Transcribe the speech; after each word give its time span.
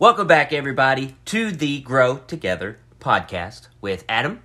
Welcome 0.00 0.26
back, 0.26 0.50
everybody, 0.54 1.14
to 1.26 1.50
the 1.50 1.80
Grow 1.82 2.16
Together 2.16 2.78
podcast 3.00 3.68
with 3.82 4.02
Adam. 4.08 4.40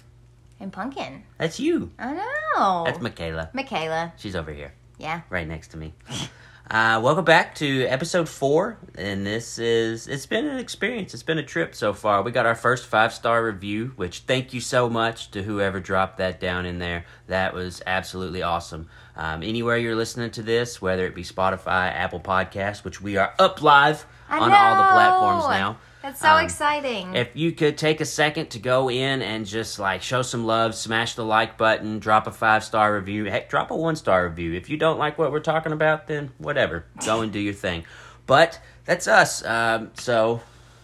And 0.60 0.74
Pumpkin. 0.74 1.24
That's 1.38 1.62
you. 1.62 1.92
I 1.98 2.12
know. 2.58 2.84
That's 2.84 3.00
Michaela. 3.00 3.52
Michaela. 3.54 4.12
She's 4.18 4.36
over 4.36 4.52
here, 4.52 4.74
Yeah. 4.98 5.22
right 5.30 5.48
next 5.48 5.70
to 5.70 5.78
me. 5.78 5.94
Uh, 6.68 7.00
welcome 7.00 7.24
back 7.24 7.54
to 7.54 7.84
episode 7.86 8.28
four, 8.28 8.80
and 8.98 9.24
this 9.24 9.60
is 9.60 10.08
it's 10.08 10.26
been 10.26 10.48
an 10.48 10.58
experience. 10.58 11.14
It's 11.14 11.22
been 11.22 11.38
a 11.38 11.44
trip 11.44 11.76
so 11.76 11.94
far. 11.94 12.24
We 12.24 12.32
got 12.32 12.48
our 12.48 12.56
first 12.56 12.88
five 12.88 13.14
star 13.14 13.46
review, 13.46 13.94
which 13.98 14.22
thank 14.22 14.52
you 14.52 14.60
so 14.60 14.90
much 14.90 15.30
to 15.30 15.44
whoever 15.44 15.80
dropped 15.80 16.18
that 16.18 16.40
down 16.40 16.66
in 16.66 16.80
there. 16.80 17.06
That 17.28 17.54
was 17.54 17.84
absolutely 17.86 18.42
awesome. 18.42 18.90
Um, 19.16 19.44
anywhere 19.44 19.78
you're 19.78 19.96
listening 19.96 20.32
to 20.32 20.42
this, 20.42 20.82
whether 20.82 21.06
it 21.06 21.14
be 21.14 21.22
Spotify, 21.22 21.94
Apple 21.94 22.20
Podcasts, 22.20 22.84
which 22.84 23.00
we 23.00 23.16
are 23.16 23.36
up 23.38 23.62
live 23.62 24.08
on 24.30 24.52
all 24.52 24.76
the 24.84 24.92
platforms 24.92 25.44
now. 25.50 25.78
That's 26.02 26.22
so 26.22 26.34
Um, 26.34 26.44
exciting. 26.44 27.16
If 27.16 27.30
you 27.34 27.52
could 27.52 27.80
take 27.80 28.00
a 28.00 28.06
second 28.06 28.52
to 28.52 28.60
go 28.60 28.92
in 28.92 29.24
and 29.24 29.44
just 29.44 29.80
like 29.80 30.04
show 30.04 30.22
some 30.22 30.46
love, 30.46 30.76
smash 30.76 31.16
the 31.16 31.26
like 31.26 31.58
button, 31.58 31.98
drop 31.98 32.28
a 32.28 32.32
five 32.32 32.64
star 32.64 32.94
review, 32.94 33.26
heck, 33.26 33.50
drop 33.50 33.72
a 33.72 33.76
one 33.76 33.96
star 33.96 34.28
review. 34.28 34.54
If 34.54 34.70
you 34.70 34.78
don't 34.78 35.00
like 35.00 35.18
what 35.18 35.32
we're 35.32 35.40
talking 35.40 35.72
about, 35.72 36.06
then 36.06 36.32
whatever, 36.38 36.86
go 37.04 37.22
and 37.22 37.32
do 37.32 37.40
your 37.40 37.56
thing. 37.56 37.86
But 38.28 38.60
that's 38.86 39.08
us. 39.08 39.44
Um, 39.44 39.92
so, 39.96 40.42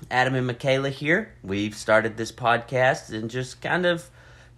Adam 0.09 0.33
and 0.33 0.47
Michaela 0.47 0.89
here. 0.89 1.33
We've 1.43 1.75
started 1.75 2.17
this 2.17 2.31
podcast 2.31 3.13
and 3.13 3.29
just 3.29 3.61
kind 3.61 3.85
of 3.85 4.09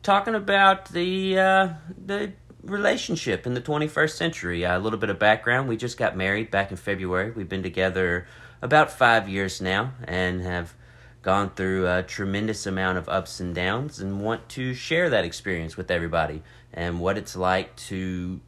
talking 0.02 0.34
about 0.34 0.90
the 0.90 1.38
uh, 1.40 1.70
the 2.06 2.32
relationship 2.64 3.46
in 3.46 3.54
the 3.54 3.62
21st 3.62 4.12
century. 4.12 4.66
Uh, 4.66 4.78
a 4.78 4.80
little 4.80 5.00
bit 5.00 5.10
of 5.10 5.20
background: 5.20 5.68
we 5.68 5.76
just 5.76 5.98
got 5.98 6.16
married 6.16 6.52
back 6.52 6.72
in 6.72 6.78
February. 6.78 7.32
We've 7.32 7.50
been 7.50 7.64
together 7.64 8.28
about 8.64 8.90
five 8.90 9.28
years 9.28 9.62
now 9.62 9.92
and 10.06 10.42
have 10.42 10.74
gone 11.22 11.50
through 11.50 11.88
a 11.88 12.02
tremendous 12.02 12.66
amount 12.66 12.98
of 12.98 13.08
ups 13.10 13.40
and 13.40 13.54
downs, 13.54 14.00
and 14.00 14.22
want 14.22 14.48
to 14.50 14.74
share 14.74 15.10
that 15.10 15.24
experience 15.24 15.78
with 15.78 15.92
everybody 15.92 16.42
and 16.74 17.00
what 17.00 17.18
it's 17.18 17.36
like 17.36 17.76
to 17.76 18.40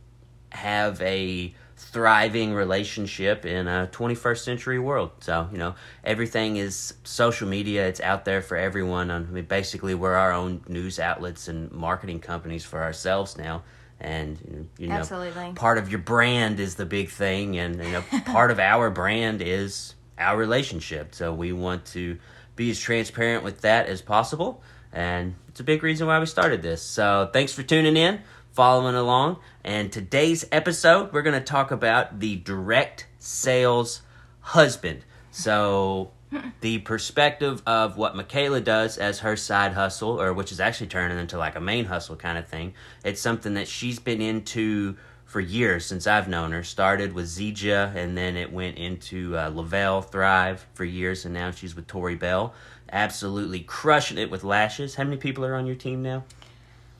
have 0.49 1.01
a 1.01 1.53
thriving 1.77 2.53
relationship 2.53 3.45
in 3.45 3.67
a 3.67 3.89
21st 3.91 4.43
century 4.43 4.79
world. 4.79 5.11
So, 5.19 5.49
you 5.51 5.57
know, 5.57 5.75
everything 6.03 6.57
is 6.57 6.93
social 7.03 7.47
media, 7.47 7.87
it's 7.87 8.01
out 8.01 8.25
there 8.25 8.41
for 8.41 8.57
everyone. 8.57 9.11
I 9.11 9.19
mean, 9.19 9.45
basically, 9.45 9.95
we're 9.95 10.15
our 10.15 10.31
own 10.31 10.61
news 10.67 10.99
outlets 10.99 11.47
and 11.47 11.71
marketing 11.71 12.19
companies 12.19 12.63
for 12.63 12.81
ourselves 12.81 13.37
now. 13.37 13.63
And, 13.99 14.69
you 14.77 14.87
know, 14.87 14.95
Absolutely. 14.95 15.53
part 15.53 15.77
of 15.77 15.89
your 15.89 15.99
brand 15.99 16.59
is 16.59 16.75
the 16.75 16.85
big 16.85 17.09
thing, 17.09 17.57
and, 17.57 17.81
you 17.81 17.91
know, 17.91 18.01
part 18.25 18.51
of 18.51 18.59
our 18.59 18.89
brand 18.89 19.41
is 19.41 19.95
our 20.17 20.37
relationship. 20.37 21.15
So, 21.15 21.33
we 21.33 21.51
want 21.51 21.85
to 21.87 22.17
be 22.55 22.69
as 22.69 22.79
transparent 22.79 23.43
with 23.43 23.61
that 23.61 23.87
as 23.87 24.01
possible. 24.01 24.61
And 24.91 25.35
it's 25.49 25.59
a 25.59 25.63
big 25.63 25.83
reason 25.83 26.07
why 26.07 26.19
we 26.19 26.25
started 26.25 26.61
this. 26.61 26.81
So, 26.81 27.29
thanks 27.33 27.53
for 27.53 27.63
tuning 27.63 27.97
in 27.97 28.21
following 28.55 28.95
along. 28.95 29.37
And 29.65 29.91
today's 29.91 30.45
episode, 30.51 31.11
we're 31.11 31.21
going 31.21 31.37
to 31.37 31.45
talk 31.45 31.71
about 31.71 32.21
the 32.21 32.37
direct 32.37 33.05
sales 33.19 34.01
husband. 34.39 35.03
So, 35.31 36.11
the 36.61 36.79
perspective 36.79 37.61
of 37.67 37.97
what 37.97 38.15
Michaela 38.15 38.61
does 38.61 38.97
as 38.97 39.19
her 39.19 39.35
side 39.35 39.73
hustle, 39.73 40.21
or 40.21 40.33
which 40.33 40.51
is 40.53 40.61
actually 40.61 40.87
turning 40.87 41.17
into 41.17 41.37
like 41.37 41.55
a 41.55 41.61
main 41.61 41.85
hustle 41.85 42.15
kind 42.15 42.37
of 42.37 42.47
thing. 42.47 42.73
It's 43.03 43.21
something 43.21 43.55
that 43.55 43.67
she's 43.67 43.99
been 43.99 44.21
into 44.21 44.95
for 45.25 45.39
years 45.41 45.85
since 45.85 46.07
I've 46.07 46.27
known 46.27 46.51
her. 46.51 46.63
Started 46.63 47.13
with 47.13 47.25
Zija, 47.25 47.93
and 47.95 48.17
then 48.17 48.37
it 48.37 48.51
went 48.53 48.77
into 48.77 49.37
uh, 49.37 49.49
Le-Vel 49.49 50.01
Thrive 50.01 50.65
for 50.73 50.85
years, 50.85 51.25
and 51.25 51.33
now 51.33 51.51
she's 51.51 51.75
with 51.75 51.87
Tori 51.87 52.15
Belle. 52.15 52.53
Absolutely 52.91 53.59
crushing 53.59 54.17
it 54.17 54.29
with 54.31 54.43
lashes. 54.43 54.95
How 54.95 55.03
many 55.03 55.17
people 55.17 55.43
are 55.45 55.55
on 55.55 55.65
your 55.65 55.75
team 55.75 56.01
now? 56.01 56.23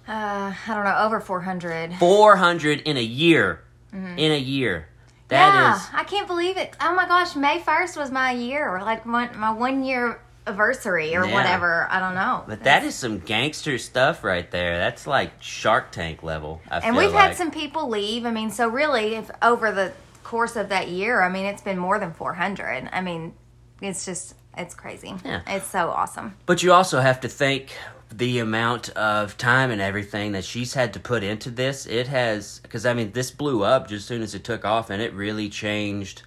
uh, 0.08 0.54
I 0.68 0.74
don't 0.74 0.84
know, 0.84 0.98
over 1.00 1.20
400. 1.20 1.96
400 1.96 2.82
in 2.82 2.98
a 2.98 3.02
year. 3.04 3.62
In 3.94 4.32
a 4.32 4.38
year. 4.38 4.90
That 5.30 5.54
Mm-hmm. 5.54 5.58
yeah, 5.64 5.76
is 5.76 5.90
I 5.94 6.04
can't 6.04 6.28
believe 6.28 6.58
it. 6.58 6.76
Oh 6.82 6.94
my 6.94 7.08
gosh, 7.08 7.36
May 7.36 7.60
1st 7.60 7.98
was 7.98 8.12
my 8.12 8.32
year, 8.32 8.80
like 8.84 9.06
my, 9.08 9.32
my 9.34 9.52
one 9.52 9.84
year 9.84 10.20
anniversary 10.48 11.16
or 11.16 11.26
Yeah. 11.26 11.34
whatever. 11.34 11.88
I 11.90 12.00
don't 12.00 12.16
know. 12.16 12.44
But 12.48 12.64
that 12.64 12.84
is 12.84 12.96
some 12.96 13.20
gangster 13.20 13.78
stuff 13.78 14.24
right 14.24 14.50
there. 14.52 14.78
That's 14.78 15.08
like 15.08 15.32
Shark 15.42 15.92
Tank 15.92 16.24
level. 16.24 16.62
I 16.70 16.80
and 16.80 16.96
we've 16.96 17.14
like. 17.14 17.30
had 17.30 17.36
some 17.36 17.52
people 17.52 17.90
leave. 17.90 18.26
I 18.26 18.32
mean, 18.32 18.52
so 18.52 18.68
really, 18.68 19.16
if 19.16 19.30
over 19.42 19.72
the 19.72 19.94
course 20.24 20.56
of 20.56 20.70
that 20.70 20.90
year, 20.90 21.22
I 21.22 21.30
mean, 21.30 21.46
it's 21.46 21.62
been 21.62 21.78
more 21.78 22.00
than 22.00 22.14
400. 22.14 22.90
I 22.92 23.02
mean, 23.02 23.34
it's 23.82 24.06
just, 24.06 24.36
it's 24.58 24.76
crazy. 24.76 25.14
Yeah. 25.24 25.42
It's 25.48 25.68
so 25.68 25.90
awesome. 25.90 26.36
But 26.46 26.64
you 26.64 26.74
also 26.74 27.00
have 27.00 27.20
to 27.22 27.28
think 27.30 27.76
the 28.12 28.40
amount 28.40 28.90
of 28.90 29.38
time 29.38 29.72
and 29.72 29.82
everything 29.82 30.32
that 30.34 30.44
she's 30.46 30.74
had 30.74 30.94
to 30.94 31.00
put 31.00 31.24
into 31.24 31.50
this. 31.50 31.86
It 31.86 32.08
has 32.08 32.60
because 32.60 32.86
I 32.86 32.94
mean 32.94 33.12
this 33.12 33.32
blew 33.32 33.64
up 33.64 33.90
just 33.90 34.04
as 34.04 34.06
soon 34.06 34.22
as 34.22 34.36
it 34.36 34.44
took 34.44 34.64
off, 34.64 34.90
and 34.90 35.02
it 35.02 35.12
really 35.14 35.50
changed 35.50 36.22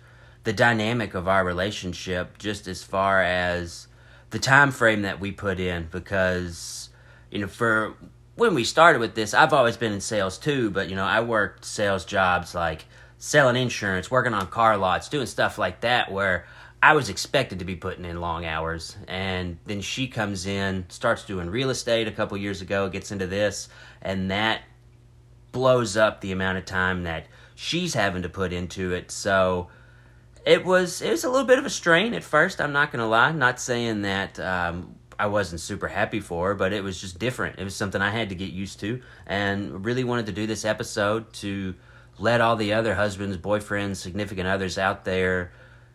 the 0.44 0.52
dynamic 0.52 1.14
of 1.14 1.28
our 1.28 1.44
relationship. 1.44 2.36
Just 2.36 2.66
as 2.66 2.82
far 2.82 3.22
as 3.22 3.86
the 4.30 4.38
time 4.38 4.70
frame 4.70 5.02
that 5.02 5.20
we 5.20 5.32
put 5.32 5.60
in, 5.60 5.88
because 5.90 6.90
you 7.30 7.38
know 7.40 7.46
for 7.46 7.94
when 8.34 8.54
we 8.54 8.64
started 8.64 9.00
with 9.00 9.14
this, 9.14 9.34
I've 9.34 9.52
always 9.52 9.76
been 9.76 9.92
in 9.92 10.00
sales 10.00 10.38
too, 10.38 10.70
but 10.70 10.88
you 10.88 10.96
know 10.96 11.04
I 11.04 11.20
worked 11.20 11.64
sales 11.64 12.04
jobs 12.04 12.54
like 12.54 12.84
selling 13.18 13.56
insurance, 13.56 14.10
working 14.10 14.34
on 14.34 14.46
car 14.46 14.76
lots, 14.76 15.08
doing 15.08 15.26
stuff 15.26 15.58
like 15.58 15.80
that 15.80 16.12
where 16.12 16.46
I 16.80 16.94
was 16.94 17.08
expected 17.08 17.58
to 17.58 17.64
be 17.64 17.74
putting 17.74 18.04
in 18.04 18.20
long 18.20 18.44
hours, 18.44 18.96
and 19.08 19.58
then 19.64 19.80
she 19.80 20.06
comes 20.06 20.46
in, 20.46 20.86
starts 20.88 21.24
doing 21.24 21.50
real 21.50 21.70
estate 21.70 22.06
a 22.06 22.12
couple 22.12 22.36
years 22.36 22.62
ago, 22.62 22.88
gets 22.88 23.10
into 23.10 23.26
this, 23.26 23.68
and 24.00 24.30
that 24.30 24.62
blows 25.50 25.96
up 25.96 26.20
the 26.20 26.30
amount 26.30 26.58
of 26.58 26.64
time 26.64 27.02
that 27.02 27.26
she's 27.56 27.94
having 27.94 28.22
to 28.22 28.28
put 28.28 28.52
into 28.52 28.92
it. 28.92 29.10
So 29.10 29.68
it 30.44 30.64
was 30.64 31.02
it 31.02 31.10
was 31.10 31.24
a 31.24 31.30
little 31.30 31.46
bit 31.46 31.58
of 31.58 31.66
a 31.66 31.70
strain 31.70 32.14
at 32.14 32.24
first. 32.24 32.60
I'm 32.60 32.72
not 32.72 32.92
gonna 32.92 33.08
lie. 33.08 33.32
Not 33.32 33.60
saying 33.60 34.02
that 34.02 34.38
um, 34.40 34.94
I 35.18 35.26
wasn't 35.26 35.60
super 35.60 35.88
happy 35.88 36.20
for 36.20 36.48
her, 36.48 36.54
but 36.54 36.72
it 36.72 36.82
was 36.82 37.00
just 37.00 37.18
different. 37.18 37.58
It 37.58 37.64
was 37.64 37.74
something 37.74 38.00
I 38.00 38.10
had 38.10 38.28
to 38.28 38.34
get 38.34 38.52
used 38.52 38.80
to, 38.80 39.02
and 39.26 39.84
really 39.84 40.04
wanted 40.04 40.26
to 40.26 40.32
do 40.32 40.46
this 40.46 40.64
episode 40.64 41.32
to 41.34 41.74
let 42.18 42.40
all 42.40 42.56
the 42.56 42.72
other 42.72 42.94
husbands, 42.94 43.36
boyfriends, 43.36 43.96
significant 43.96 44.48
others 44.48 44.78
out 44.78 45.04
there 45.04 45.52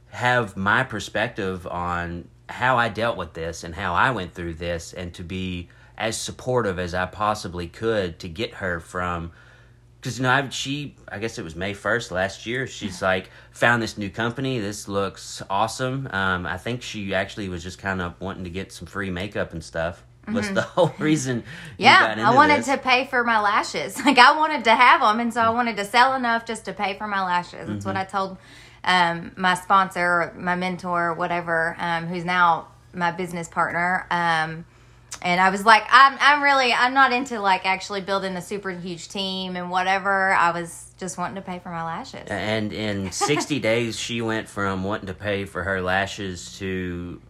have 0.09 0.55
my 0.55 0.83
perspective 0.83 1.65
on 1.67 2.27
how 2.47 2.77
I 2.77 2.89
dealt 2.89 3.17
with 3.17 3.33
this 3.33 3.63
and 3.63 3.73
how 3.73 3.93
I 3.93 4.11
went 4.11 4.33
through 4.33 4.55
this, 4.55 4.93
and 4.93 5.13
to 5.15 5.23
be 5.23 5.69
as 5.97 6.17
supportive 6.17 6.79
as 6.79 6.93
I 6.93 7.05
possibly 7.05 7.67
could 7.67 8.19
to 8.19 8.27
get 8.27 8.55
her 8.55 8.79
from 8.79 9.31
because 10.03 10.17
you 10.19 10.23
know 10.23 10.29
I, 10.31 10.49
she 10.49 10.95
i 11.07 11.17
guess 11.17 11.37
it 11.39 11.43
was 11.43 11.55
may 11.55 11.73
1st 11.73 12.11
last 12.11 12.45
year 12.45 12.67
she's 12.67 13.01
like 13.01 13.29
found 13.51 13.81
this 13.81 13.97
new 13.97 14.09
company 14.09 14.59
this 14.59 14.89
looks 14.89 15.41
awesome 15.49 16.09
um, 16.11 16.45
i 16.45 16.57
think 16.57 16.81
she 16.81 17.13
actually 17.13 17.47
was 17.47 17.63
just 17.63 17.79
kind 17.79 18.01
of 18.01 18.19
wanting 18.19 18.43
to 18.43 18.49
get 18.49 18.73
some 18.73 18.85
free 18.85 19.09
makeup 19.09 19.53
and 19.53 19.63
stuff 19.63 20.03
was 20.31 20.51
the 20.53 20.61
whole 20.75 20.91
reason 20.99 21.37
you 21.77 21.85
Mm-hmm. 21.85 22.19
Yeah, 22.19 22.29
I 22.29 22.35
wanted 22.35 22.59
this. 22.59 22.65
to 22.67 22.77
pay 22.77 23.05
for 23.07 23.23
my 23.23 23.39
lashes. 23.41 23.97
Like 24.05 24.17
I 24.17 24.37
wanted 24.37 24.63
to 24.65 24.75
have 24.75 25.01
them, 25.01 25.19
and 25.19 25.33
so 25.33 25.41
I 25.41 25.49
wanted 25.49 25.75
to 25.77 25.85
sell 25.85 26.13
enough 26.15 26.45
just 26.45 26.63
to 26.65 26.73
pay 26.73 26.97
for 26.97 27.07
my 27.07 27.21
lashes. 27.23 27.67
That's 27.67 27.69
Mm-hmm. 27.85 27.89
what 27.89 27.97
I 27.97 28.03
told 28.05 28.37
um, 28.85 29.31
my 29.35 29.53
sponsor, 29.55 30.33
my 30.37 30.55
mentor, 30.55 31.13
whatever, 31.13 31.75
um, 31.77 32.07
who's 32.07 32.23
now 32.23 32.67
my 32.93 33.11
business 33.11 33.49
partner. 33.49 34.07
And 35.23 35.39
I 35.39 35.49
was 35.49 35.65
like, 35.65 35.83
I'm, 35.89 36.17
I'm 36.19 36.43
really, 36.43 36.73
I'm 36.73 36.93
not 36.93 37.13
into 37.13 37.39
like 37.39 37.65
actually 37.65 38.01
building 38.01 38.35
a 38.35 38.41
super 38.41 38.71
huge 38.71 39.07
team 39.07 39.55
and 39.55 39.71
whatever. 39.71 40.33
I 40.33 40.51
was 40.51 40.93
just 40.97 41.17
wanting 41.17 41.35
to 41.35 41.41
pay 41.41 41.59
for 41.59 41.69
my 41.69 41.83
lashes. 41.83 42.27
and 42.27 42.73
in 42.73 43.11
60 43.13 43.59
days 43.59 43.97
she 43.97 44.21
went 44.21 44.49
from 44.49 44.83
wanting 44.83 45.07
to 45.07 45.13
pay 45.13 45.45
for 45.45 45.63
her 45.63 45.81
lashes 45.81 46.57
to 46.59 47.21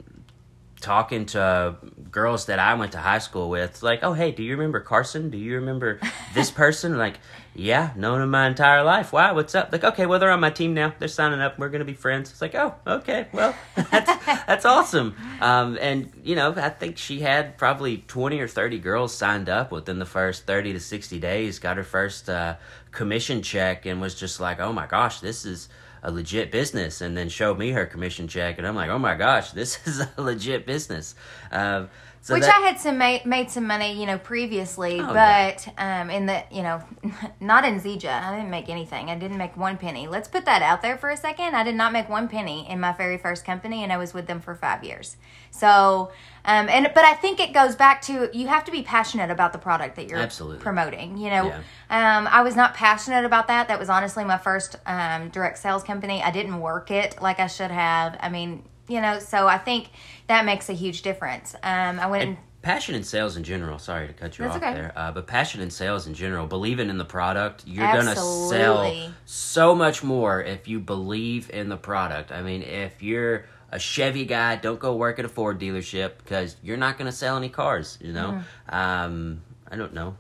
talking 0.82 1.26
to 1.28 1.76
girls 2.12 2.48
that 2.48 2.60
I 2.60 2.74
went 2.74 2.92
to 2.92 2.98
high 2.98 3.20
school 3.20 3.50
with, 3.50 3.82
like, 3.82 4.00
oh, 4.04 4.14
hey, 4.14 4.32
do 4.32 4.44
you 4.44 4.52
remember 4.58 4.82
Carson? 4.82 5.30
Do 5.30 5.38
you 5.38 5.56
remember 5.56 6.00
this 6.34 6.52
person? 6.64 6.98
like, 6.98 7.20
yeah, 7.56 7.92
known 7.96 8.22
him 8.22 8.32
my 8.32 8.48
entire 8.48 8.84
life. 8.84 9.14
Wow, 9.14 9.36
what's 9.36 9.54
up? 9.54 9.72
Like, 9.72 9.84
okay, 9.84 10.06
well, 10.06 10.20
they're 10.20 10.32
on 10.32 10.40
my 10.40 10.50
team 10.50 10.74
now. 10.74 10.94
They're 10.98 11.08
signing 11.08 11.40
up. 11.40 11.60
We're 11.60 11.70
going 11.70 11.80
to 11.80 11.86
be 11.86 11.94
friends. 11.94 12.32
It's 12.32 12.42
like, 12.42 12.56
oh, 12.56 12.74
okay, 12.86 13.28
well, 13.32 13.56
that's, 13.92 14.26
that's 14.48 14.66
awesome. 14.66 15.16
Um, 15.40 15.78
and, 15.80 16.12
you 16.24 16.36
know, 16.36 16.54
I 16.56 16.70
think 16.70 16.98
she 16.98 17.20
had 17.20 17.58
probably 17.58 17.98
20 17.98 18.40
or 18.40 18.48
30 18.48 18.80
girls 18.80 19.14
signed 19.14 19.50
up 19.50 19.72
within 19.72 20.00
the 20.00 20.06
first 20.06 20.48
30 20.48 20.74
to 20.74 20.80
60 20.80 21.20
days, 21.20 21.60
got 21.60 21.78
her 21.78 21.84
first 21.84 22.30
uh, 22.30 22.56
commission 22.92 23.44
check, 23.44 23.86
and 23.86 24.02
was 24.02 24.16
just 24.16 24.40
like, 24.40 24.60
oh 24.60 24.74
my 24.74 24.88
gosh, 24.88 25.20
this 25.20 25.46
is 25.46 25.70
a 26.04 26.12
legit 26.12 26.52
business 26.52 27.00
and 27.00 27.16
then 27.16 27.30
showed 27.30 27.58
me 27.58 27.72
her 27.72 27.86
commission 27.86 28.28
check 28.28 28.58
and 28.58 28.68
i'm 28.68 28.76
like 28.76 28.90
oh 28.90 29.00
my 29.00 29.16
gosh 29.16 29.52
this 29.52 29.80
is 29.88 30.02
a 30.02 30.22
legit 30.22 30.66
business 30.66 31.16
uh, 31.52 31.86
So 32.24 32.36
Which 32.36 32.44
that- 32.44 32.56
I 32.56 32.60
had 32.66 32.80
some 32.80 32.98
made, 32.98 33.26
made 33.26 33.52
some 33.52 33.68
money, 33.68 34.00
you 34.00 34.06
know, 34.06 34.18
previously, 34.18 34.98
Oh, 34.98 35.14
but 35.14 35.68
um, 35.78 36.10
in 36.10 36.26
the 36.26 36.42
you 36.50 36.64
know, 36.64 36.82
not 37.42 37.66
in 37.66 37.82
Zija. 37.82 38.24
I 38.24 38.38
didn't 38.38 38.50
make 38.50 38.70
anything. 38.70 39.10
I 39.10 39.16
didn't 39.20 39.38
make 39.38 39.58
one 39.58 39.76
penny. 39.78 40.08
Let's 40.08 40.30
put 40.30 40.46
that 40.46 40.62
out 40.62 40.82
there 40.82 40.98
for 40.98 41.10
a 41.10 41.18
second. 41.18 41.54
I 41.54 41.66
did 41.66 41.76
not 41.76 41.92
make 41.92 42.08
one 42.08 42.30
penny 42.30 42.66
in 42.70 42.80
my 42.80 42.94
very 42.94 43.18
first 43.18 43.44
company, 43.44 43.84
and 43.84 43.92
I 43.92 43.98
was 43.98 44.14
with 44.14 44.28
them 44.28 44.40
for 44.40 44.56
five 44.56 44.86
years. 44.86 45.18
So, 45.52 46.14
um, 46.46 46.70
and 46.70 46.90
but 46.96 47.04
I 47.04 47.14
think 47.14 47.42
it 47.42 47.52
goes 47.52 47.76
back 47.76 48.02
to 48.04 48.30
you 48.32 48.48
have 48.48 48.64
to 48.64 48.72
be 48.72 48.84
passionate 48.84 49.30
about 49.30 49.52
the 49.52 49.60
product 49.60 49.98
that 49.98 50.08
you're 50.08 50.20
Absolutely. 50.20 50.60
promoting. 50.62 51.18
You 51.18 51.30
know, 51.30 51.46
Yeah. 51.48 52.20
um, 52.20 52.28
I 52.32 52.42
was 52.42 52.56
not 52.56 52.74
passionate 52.74 53.26
about 53.26 53.48
that. 53.48 53.68
That 53.68 53.80
was 53.80 53.90
honestly 53.90 54.24
my 54.24 54.38
first 54.38 54.78
um, 54.86 55.28
direct 55.28 55.58
sales 55.58 55.84
company. 55.84 56.24
I 56.24 56.32
didn't 56.32 56.62
work 56.62 56.90
it 56.90 57.22
like 57.22 57.42
I 57.42 57.48
should 57.48 57.72
have. 57.72 58.18
I 58.22 58.30
mean, 58.30 58.64
you 58.88 59.02
know, 59.02 59.20
so 59.20 59.48
I 59.48 59.58
think 59.58 59.90
that 60.28 60.46
makes 60.46 60.70
a 60.70 60.74
huge 60.74 61.02
difference. 61.02 61.56
Um, 61.64 62.00
I 62.00 62.08
went 62.08 62.24
and 62.24 62.38
passion 62.62 62.96
in 62.96 63.04
sales 63.04 63.36
in 63.36 63.44
general. 63.44 63.78
Sorry 63.80 64.08
to 64.08 64.14
cut 64.14 64.38
you 64.38 64.46
That's 64.46 64.56
off 64.58 64.64
okay. 64.64 64.74
there, 64.74 64.94
uh, 64.96 65.12
but 65.12 65.28
passion 65.28 65.62
in 65.62 65.70
sales 65.70 66.08
in 66.08 66.14
general, 66.14 66.48
believing 66.48 66.90
in 66.90 66.98
the 66.98 67.06
product, 67.06 67.64
you're 67.68 67.92
gonna 67.92 68.16
sell 68.16 69.12
so 69.26 69.76
much 69.76 70.04
more 70.04 70.42
if 70.42 70.68
you 70.68 70.80
believe 70.80 71.50
in 71.52 71.70
the 71.70 71.78
product. 71.78 72.32
I 72.32 72.42
mean, 72.42 72.62
if 72.62 73.04
you're 73.04 73.46
a 73.72 73.80
Chevy 73.80 74.26
guy, 74.26 74.56
don't 74.56 74.80
go 74.80 74.96
work 74.96 75.20
at 75.20 75.26
a 75.26 75.30
Ford 75.30 75.60
dealership 75.60 76.12
because 76.20 76.56
you're 76.64 76.78
not 76.78 76.98
gonna 76.98 77.12
sell 77.12 77.36
any 77.38 77.50
cars. 77.50 77.98
You 78.02 78.14
know, 78.14 78.44
Mm-hmm. 78.70 78.76
um, 78.76 79.42
I 79.72 79.76
don't 79.76 79.94
know 79.94 80.16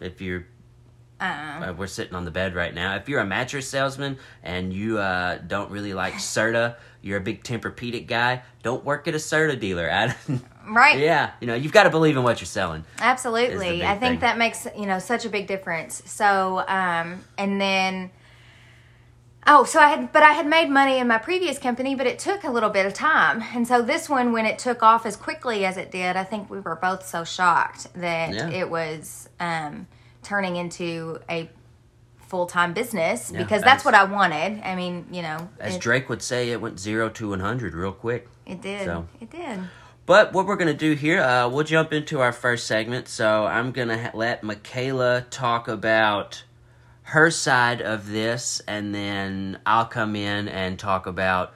if 0.00 0.20
you're 0.20 0.46
uh, 1.20 1.24
uh, 1.24 1.74
we're 1.76 1.86
sitting 1.86 2.14
on 2.14 2.24
the 2.24 2.30
bed 2.30 2.54
right 2.54 2.74
now. 2.74 2.96
If 2.96 3.08
you're 3.08 3.20
a 3.20 3.26
mattress 3.26 3.68
salesman 3.68 4.18
and 4.42 4.72
you 4.72 4.98
uh, 4.98 5.38
don't 5.38 5.70
really 5.70 5.94
like 5.94 6.14
Serta, 6.14 6.76
you're 7.00 7.16
a 7.18 7.22
big 7.22 7.42
Tempur-Pedic 7.42 8.06
guy. 8.06 8.42
Don't 8.62 8.84
work 8.84 9.08
at 9.08 9.14
a 9.14 9.18
Serta 9.18 9.58
dealer. 9.58 9.90
I, 9.90 10.14
right. 10.68 10.98
yeah, 10.98 11.30
you 11.40 11.46
know 11.46 11.54
you've 11.54 11.72
got 11.72 11.84
to 11.84 11.90
believe 11.90 12.16
in 12.16 12.22
what 12.22 12.40
you're 12.40 12.46
selling. 12.46 12.84
Absolutely. 12.98 13.84
I 13.84 13.96
think 13.96 14.00
thing. 14.00 14.18
that 14.20 14.36
makes, 14.36 14.66
you 14.76 14.86
know, 14.86 14.98
such 14.98 15.24
a 15.24 15.30
big 15.30 15.46
difference. 15.46 16.02
So, 16.04 16.64
um, 16.68 17.24
and 17.38 17.58
then, 17.60 18.10
oh, 19.46 19.64
so 19.64 19.80
I 19.80 19.88
had, 19.88 20.12
but 20.12 20.22
I 20.22 20.32
had 20.32 20.46
made 20.46 20.68
money 20.68 20.98
in 20.98 21.08
my 21.08 21.18
previous 21.18 21.58
company, 21.58 21.94
but 21.94 22.06
it 22.06 22.18
took 22.18 22.44
a 22.44 22.50
little 22.50 22.70
bit 22.70 22.84
of 22.84 22.92
time. 22.92 23.42
And 23.54 23.66
so 23.66 23.80
this 23.80 24.08
one, 24.10 24.32
when 24.32 24.44
it 24.44 24.58
took 24.58 24.82
off 24.82 25.06
as 25.06 25.16
quickly 25.16 25.64
as 25.64 25.78
it 25.78 25.90
did, 25.90 26.16
I 26.16 26.24
think 26.24 26.50
we 26.50 26.60
were 26.60 26.76
both 26.76 27.06
so 27.06 27.24
shocked 27.24 27.86
that 27.94 28.34
Yeah. 28.34 28.50
it 28.50 28.68
was 28.68 29.28
um, 29.40 29.86
turning 30.26 30.56
into 30.56 31.20
a 31.30 31.48
full 32.18 32.46
time 32.46 32.72
business 32.74 33.30
Yeah, 33.32 33.38
because 33.42 33.62
that's 33.62 33.82
as- 33.82 33.84
what 33.84 33.94
I 33.94 34.04
wanted. 34.04 34.60
I 34.64 34.74
mean, 34.74 35.06
you 35.12 35.22
know, 35.22 35.48
As 35.60 35.76
it, 35.76 35.80
Drake 35.80 36.08
would 36.08 36.22
say, 36.22 36.50
it 36.50 36.60
went 36.60 36.80
zero 36.80 37.08
to 37.10 37.30
100 37.30 37.74
real 37.74 37.92
quick. 37.92 38.28
it 38.44 38.60
did. 38.60 38.84
so. 38.84 39.06
It 39.20 39.30
did. 39.30 39.60
But 40.04 40.32
what 40.32 40.46
we're 40.46 40.56
going 40.56 40.68
to 40.68 40.74
do 40.74 40.92
here, 40.92 41.20
uh, 41.20 41.48
we'll 41.48 41.64
jump 41.64 41.92
into 41.92 42.20
our 42.20 42.32
first 42.32 42.66
segment. 42.66 43.08
So 43.08 43.44
I'm 43.46 43.72
going 43.72 43.88
to 43.88 44.00
ha- 44.00 44.10
let 44.14 44.42
Michaela 44.42 45.26
talk 45.30 45.66
about 45.68 46.44
her 47.02 47.30
side 47.30 47.80
of 47.82 48.08
this, 48.10 48.60
and 48.66 48.92
then 48.94 49.58
I'll 49.64 49.84
come 49.86 50.16
in 50.16 50.48
and 50.48 50.78
talk 50.78 51.06
about 51.06 51.54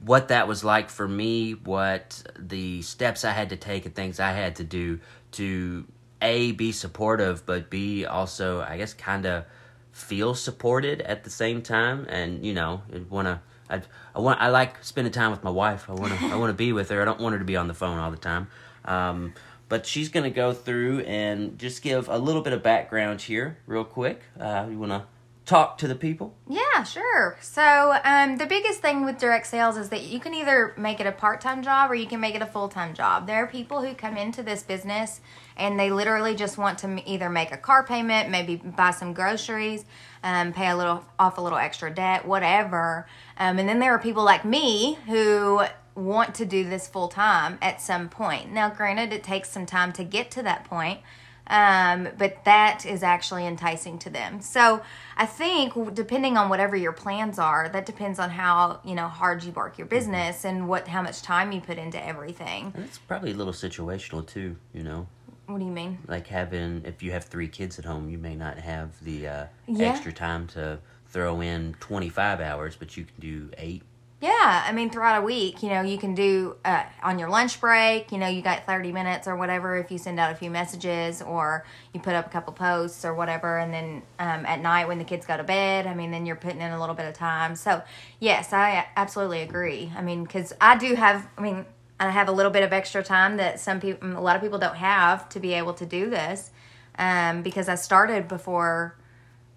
what 0.00 0.28
that 0.28 0.46
was 0.48 0.64
like 0.64 0.88
for 0.90 1.06
me, 1.08 1.52
what 1.52 2.22
the 2.38 2.80
steps 2.82 3.24
I 3.24 3.32
had 3.32 3.50
to 3.50 3.56
take, 3.56 3.84
and 3.84 3.94
things 3.94 4.20
I 4.20 4.32
had 4.32 4.56
to 4.56 4.64
do 4.64 5.00
to 5.32 5.84
A, 6.20 6.52
be 6.52 6.72
supportive, 6.72 7.46
but 7.46 7.70
B, 7.70 8.04
also, 8.04 8.60
I 8.60 8.76
guess, 8.76 8.94
kind 8.94 9.26
of 9.26 9.44
feel 9.92 10.34
supported 10.34 11.00
at 11.02 11.24
the 11.24 11.30
same 11.30 11.62
time. 11.62 12.06
And, 12.08 12.44
you 12.44 12.54
know, 12.54 12.82
want 13.08 13.26
to. 13.26 13.40
I, 13.70 13.82
I 14.14 14.20
want. 14.20 14.40
I 14.40 14.48
like 14.48 14.82
spending 14.82 15.12
time 15.12 15.30
with 15.30 15.44
my 15.44 15.50
wife. 15.50 15.90
I 15.90 15.92
want 15.92 16.18
to. 16.18 16.26
I 16.26 16.36
want 16.36 16.50
to 16.50 16.54
be 16.54 16.72
with 16.72 16.88
her. 16.90 17.02
I 17.02 17.04
don't 17.04 17.20
want 17.20 17.34
her 17.34 17.38
to 17.38 17.44
be 17.44 17.56
on 17.56 17.68
the 17.68 17.74
phone 17.74 17.98
all 17.98 18.10
the 18.10 18.16
time. 18.16 18.48
Um, 18.84 19.34
but 19.68 19.84
she's 19.84 20.08
gonna 20.08 20.30
go 20.30 20.54
through 20.54 21.00
and 21.00 21.58
just 21.58 21.82
give 21.82 22.08
a 22.08 22.18
little 22.18 22.40
bit 22.40 22.54
of 22.54 22.62
background 22.62 23.20
here, 23.20 23.58
real 23.66 23.84
quick. 23.84 24.22
Uh, 24.40 24.66
you 24.70 24.78
want 24.78 24.92
to 24.92 25.04
talk 25.48 25.78
to 25.78 25.88
the 25.88 25.94
people? 25.94 26.36
Yeah, 26.46 26.84
sure. 26.84 27.38
So, 27.40 27.98
um, 28.04 28.36
the 28.36 28.44
biggest 28.44 28.80
thing 28.80 29.06
with 29.06 29.18
direct 29.18 29.46
sales 29.46 29.78
is 29.78 29.88
that 29.88 30.02
you 30.02 30.20
can 30.20 30.34
either 30.34 30.74
make 30.76 31.00
it 31.00 31.06
a 31.06 31.12
part 31.12 31.40
time 31.40 31.62
job 31.62 31.90
or 31.90 31.94
you 31.94 32.06
can 32.06 32.20
make 32.20 32.34
it 32.34 32.42
a 32.42 32.46
full 32.46 32.68
time 32.68 32.92
job. 32.92 33.26
There 33.26 33.42
are 33.42 33.46
people 33.46 33.80
who 33.80 33.94
come 33.94 34.18
into 34.18 34.42
this 34.42 34.62
business 34.62 35.20
and 35.56 35.80
they 35.80 35.90
literally 35.90 36.34
just 36.34 36.58
want 36.58 36.78
to 36.80 37.02
either 37.10 37.30
make 37.30 37.50
a 37.50 37.56
car 37.56 37.82
payment, 37.82 38.28
maybe 38.28 38.56
buy 38.56 38.90
some 38.90 39.14
groceries, 39.14 39.86
um, 40.22 40.52
pay 40.52 40.68
a 40.68 40.76
little 40.76 41.02
off 41.18 41.38
a 41.38 41.40
little 41.40 41.58
extra 41.58 41.90
debt, 41.90 42.26
whatever. 42.26 43.06
Um, 43.38 43.58
and 43.58 43.66
then 43.66 43.78
there 43.78 43.94
are 43.94 43.98
people 43.98 44.24
like 44.24 44.44
me 44.44 44.98
who 45.06 45.62
want 45.94 46.34
to 46.36 46.44
do 46.44 46.68
this 46.68 46.86
full 46.86 47.08
time 47.08 47.58
at 47.62 47.80
some 47.80 48.10
point. 48.10 48.52
Now, 48.52 48.68
granted, 48.68 49.14
it 49.14 49.24
takes 49.24 49.48
some 49.48 49.64
time 49.64 49.92
to 49.94 50.04
get 50.04 50.30
to 50.32 50.42
that 50.42 50.64
point 50.64 51.00
um, 51.48 52.08
but 52.18 52.44
that 52.44 52.84
is 52.86 53.02
actually 53.02 53.46
enticing 53.46 53.98
to 54.00 54.10
them. 54.10 54.40
So 54.40 54.82
I 55.16 55.26
think 55.26 55.94
depending 55.94 56.36
on 56.36 56.48
whatever 56.48 56.76
your 56.76 56.92
plans 56.92 57.38
are, 57.38 57.68
that 57.70 57.86
depends 57.86 58.18
on 58.18 58.30
how 58.30 58.80
you 58.84 58.94
know 58.94 59.08
hard 59.08 59.42
you 59.44 59.52
work 59.52 59.78
your 59.78 59.86
business 59.86 60.44
and 60.44 60.68
what 60.68 60.88
how 60.88 61.02
much 61.02 61.22
time 61.22 61.52
you 61.52 61.60
put 61.60 61.78
into 61.78 62.02
everything. 62.04 62.72
And 62.74 62.84
it's 62.84 62.98
probably 62.98 63.32
a 63.32 63.34
little 63.34 63.52
situational 63.52 64.26
too. 64.26 64.56
You 64.74 64.82
know, 64.82 65.06
What 65.46 65.58
do 65.58 65.64
you 65.64 65.70
mean? 65.72 65.98
like 66.06 66.26
having 66.26 66.82
if 66.84 67.02
you 67.02 67.12
have 67.12 67.24
three 67.24 67.48
kids 67.48 67.78
at 67.78 67.84
home, 67.84 68.08
you 68.10 68.18
may 68.18 68.34
not 68.34 68.58
have 68.58 69.02
the 69.04 69.26
uh, 69.28 69.44
Yeah. 69.66 69.88
extra 69.88 70.12
time 70.12 70.46
to 70.48 70.78
throw 71.08 71.40
in 71.40 71.74
twenty 71.80 72.08
five 72.10 72.40
hours, 72.40 72.76
but 72.76 72.96
you 72.96 73.04
can 73.04 73.14
do 73.20 73.50
eight. 73.56 73.82
Yeah, 74.20 74.64
I 74.66 74.72
mean 74.72 74.90
throughout 74.90 75.22
a 75.22 75.24
week, 75.24 75.62
you 75.62 75.68
know, 75.68 75.82
you 75.82 75.96
can 75.96 76.12
do 76.12 76.56
uh, 76.64 76.82
on 77.04 77.20
your 77.20 77.28
lunch 77.28 77.60
break. 77.60 78.10
You 78.10 78.18
know, 78.18 78.26
you 78.26 78.42
got 78.42 78.66
thirty 78.66 78.90
minutes 78.90 79.28
or 79.28 79.36
whatever 79.36 79.76
if 79.76 79.92
you 79.92 79.98
send 79.98 80.18
out 80.18 80.32
a 80.32 80.34
few 80.34 80.50
messages 80.50 81.22
or 81.22 81.64
you 81.94 82.00
put 82.00 82.14
up 82.14 82.26
a 82.26 82.28
couple 82.28 82.52
posts 82.52 83.04
or 83.04 83.14
whatever, 83.14 83.58
and 83.58 83.72
then 83.72 84.02
um, 84.18 84.44
at 84.44 84.60
night 84.60 84.88
when 84.88 84.98
the 84.98 85.04
kids 85.04 85.24
go 85.24 85.36
to 85.36 85.44
bed, 85.44 85.86
I 85.86 85.94
mean, 85.94 86.10
then 86.10 86.26
you're 86.26 86.34
putting 86.34 86.60
in 86.60 86.72
a 86.72 86.80
little 86.80 86.96
bit 86.96 87.06
of 87.06 87.14
time. 87.14 87.54
So 87.54 87.80
yes, 88.18 88.52
I 88.52 88.86
absolutely 88.96 89.42
agree. 89.42 89.92
I 89.96 90.02
mean, 90.02 90.24
because 90.24 90.52
I 90.60 90.76
do 90.76 90.96
have, 90.96 91.28
I 91.38 91.40
mean, 91.40 91.64
I 92.00 92.10
have 92.10 92.28
a 92.28 92.32
little 92.32 92.50
bit 92.50 92.64
of 92.64 92.72
extra 92.72 93.04
time 93.04 93.36
that 93.36 93.60
some 93.60 93.78
people, 93.78 94.18
a 94.18 94.20
lot 94.20 94.34
of 94.34 94.42
people 94.42 94.58
don't 94.58 94.76
have 94.76 95.28
to 95.28 95.38
be 95.38 95.54
able 95.54 95.74
to 95.74 95.86
do 95.86 96.10
this, 96.10 96.50
um, 96.98 97.42
because 97.42 97.68
I 97.68 97.76
started 97.76 98.26
before 98.26 98.96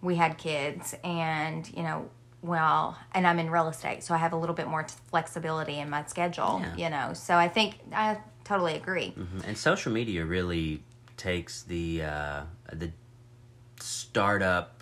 we 0.04 0.16
had 0.16 0.38
kids 0.38 0.96
and 1.04 1.68
you 1.76 1.84
know 1.84 2.10
well 2.42 2.98
and 3.14 3.28
i'm 3.28 3.38
in 3.40 3.50
real 3.50 3.68
estate 3.68 4.04
so 4.04 4.14
i 4.14 4.18
have 4.18 4.34
a 4.34 4.36
little 4.36 4.56
bit 4.56 4.68
more 4.68 4.86
flexibility 5.10 5.78
in 5.80 5.90
my 5.90 6.04
schedule 6.06 6.60
Yeah. 6.62 6.76
you 6.76 6.90
know 6.90 7.14
so 7.14 7.36
i 7.36 7.48
think 7.48 7.80
i 7.94 8.18
totally 8.44 8.76
agree 8.76 9.14
Mhm. 9.18 9.48
And 9.48 9.58
social 9.58 9.92
media 9.92 10.26
really 10.26 10.84
takes 11.18 11.62
the 11.64 12.04
uh, 12.04 12.42
the 12.74 12.92
startup 13.80 14.82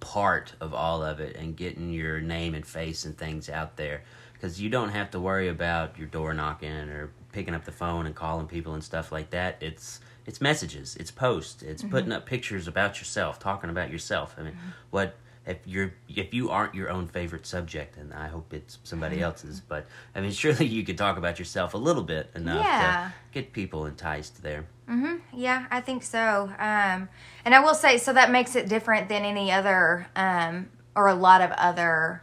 part 0.00 0.54
of 0.60 0.74
all 0.74 1.02
of 1.02 1.20
it 1.20 1.36
and 1.36 1.56
getting 1.56 1.90
your 1.90 2.20
name 2.20 2.54
and 2.54 2.66
face 2.66 3.04
and 3.04 3.16
things 3.16 3.48
out 3.48 3.76
there 3.76 4.02
because 4.34 4.60
you 4.60 4.68
don't 4.68 4.88
have 4.90 5.10
to 5.12 5.20
worry 5.20 5.48
about 5.48 5.96
your 5.96 6.08
door 6.08 6.34
knocking 6.34 6.70
or 6.70 7.10
picking 7.30 7.54
up 7.54 7.64
the 7.64 7.72
phone 7.72 8.06
and 8.06 8.14
calling 8.14 8.46
people 8.46 8.74
and 8.74 8.82
stuff 8.82 9.12
like 9.12 9.30
that. 9.30 9.56
It's 9.60 10.00
it's 10.26 10.40
messages, 10.40 10.96
it's 10.96 11.10
posts, 11.10 11.62
it's 11.62 11.82
putting 11.82 12.12
up 12.12 12.26
pictures 12.26 12.68
about 12.68 12.98
yourself, 13.00 13.38
talking 13.40 13.70
about 13.70 13.90
yourself. 13.90 14.36
I 14.38 14.42
mean, 14.42 14.56
what 14.90 15.16
if 15.46 15.58
you're 15.66 15.92
if 16.08 16.32
you 16.32 16.50
aren't 16.50 16.74
your 16.74 16.88
own 16.90 17.06
favorite 17.08 17.46
subject, 17.46 17.96
and 17.96 18.12
I 18.14 18.28
hope 18.28 18.52
it's 18.54 18.78
somebody 18.84 19.20
else's, 19.20 19.60
but 19.60 19.86
I 20.14 20.20
mean, 20.20 20.30
surely 20.42 20.66
you 20.66 20.84
could 20.84 20.96
talk 20.98 21.16
about 21.18 21.38
yourself 21.38 21.74
a 21.74 21.78
little 21.78 22.02
bit 22.04 22.30
enough 22.34 22.64
Yeah. 22.64 23.10
to 23.10 23.40
get 23.40 23.52
people 23.52 23.86
enticed 23.86 24.42
there. 24.42 24.66
Mm-hmm. 24.90 25.16
yeah 25.32 25.66
i 25.70 25.80
think 25.80 26.02
so 26.02 26.52
um, 26.58 27.08
and 27.44 27.54
i 27.54 27.60
will 27.60 27.72
say 27.74 27.96
so 27.98 28.12
that 28.12 28.30
makes 28.32 28.56
it 28.56 28.68
different 28.68 29.08
than 29.08 29.24
any 29.24 29.50
other 29.52 30.06
um, 30.16 30.68
or 30.96 31.06
a 31.06 31.14
lot 31.14 31.40
of 31.40 31.50
other 31.52 32.20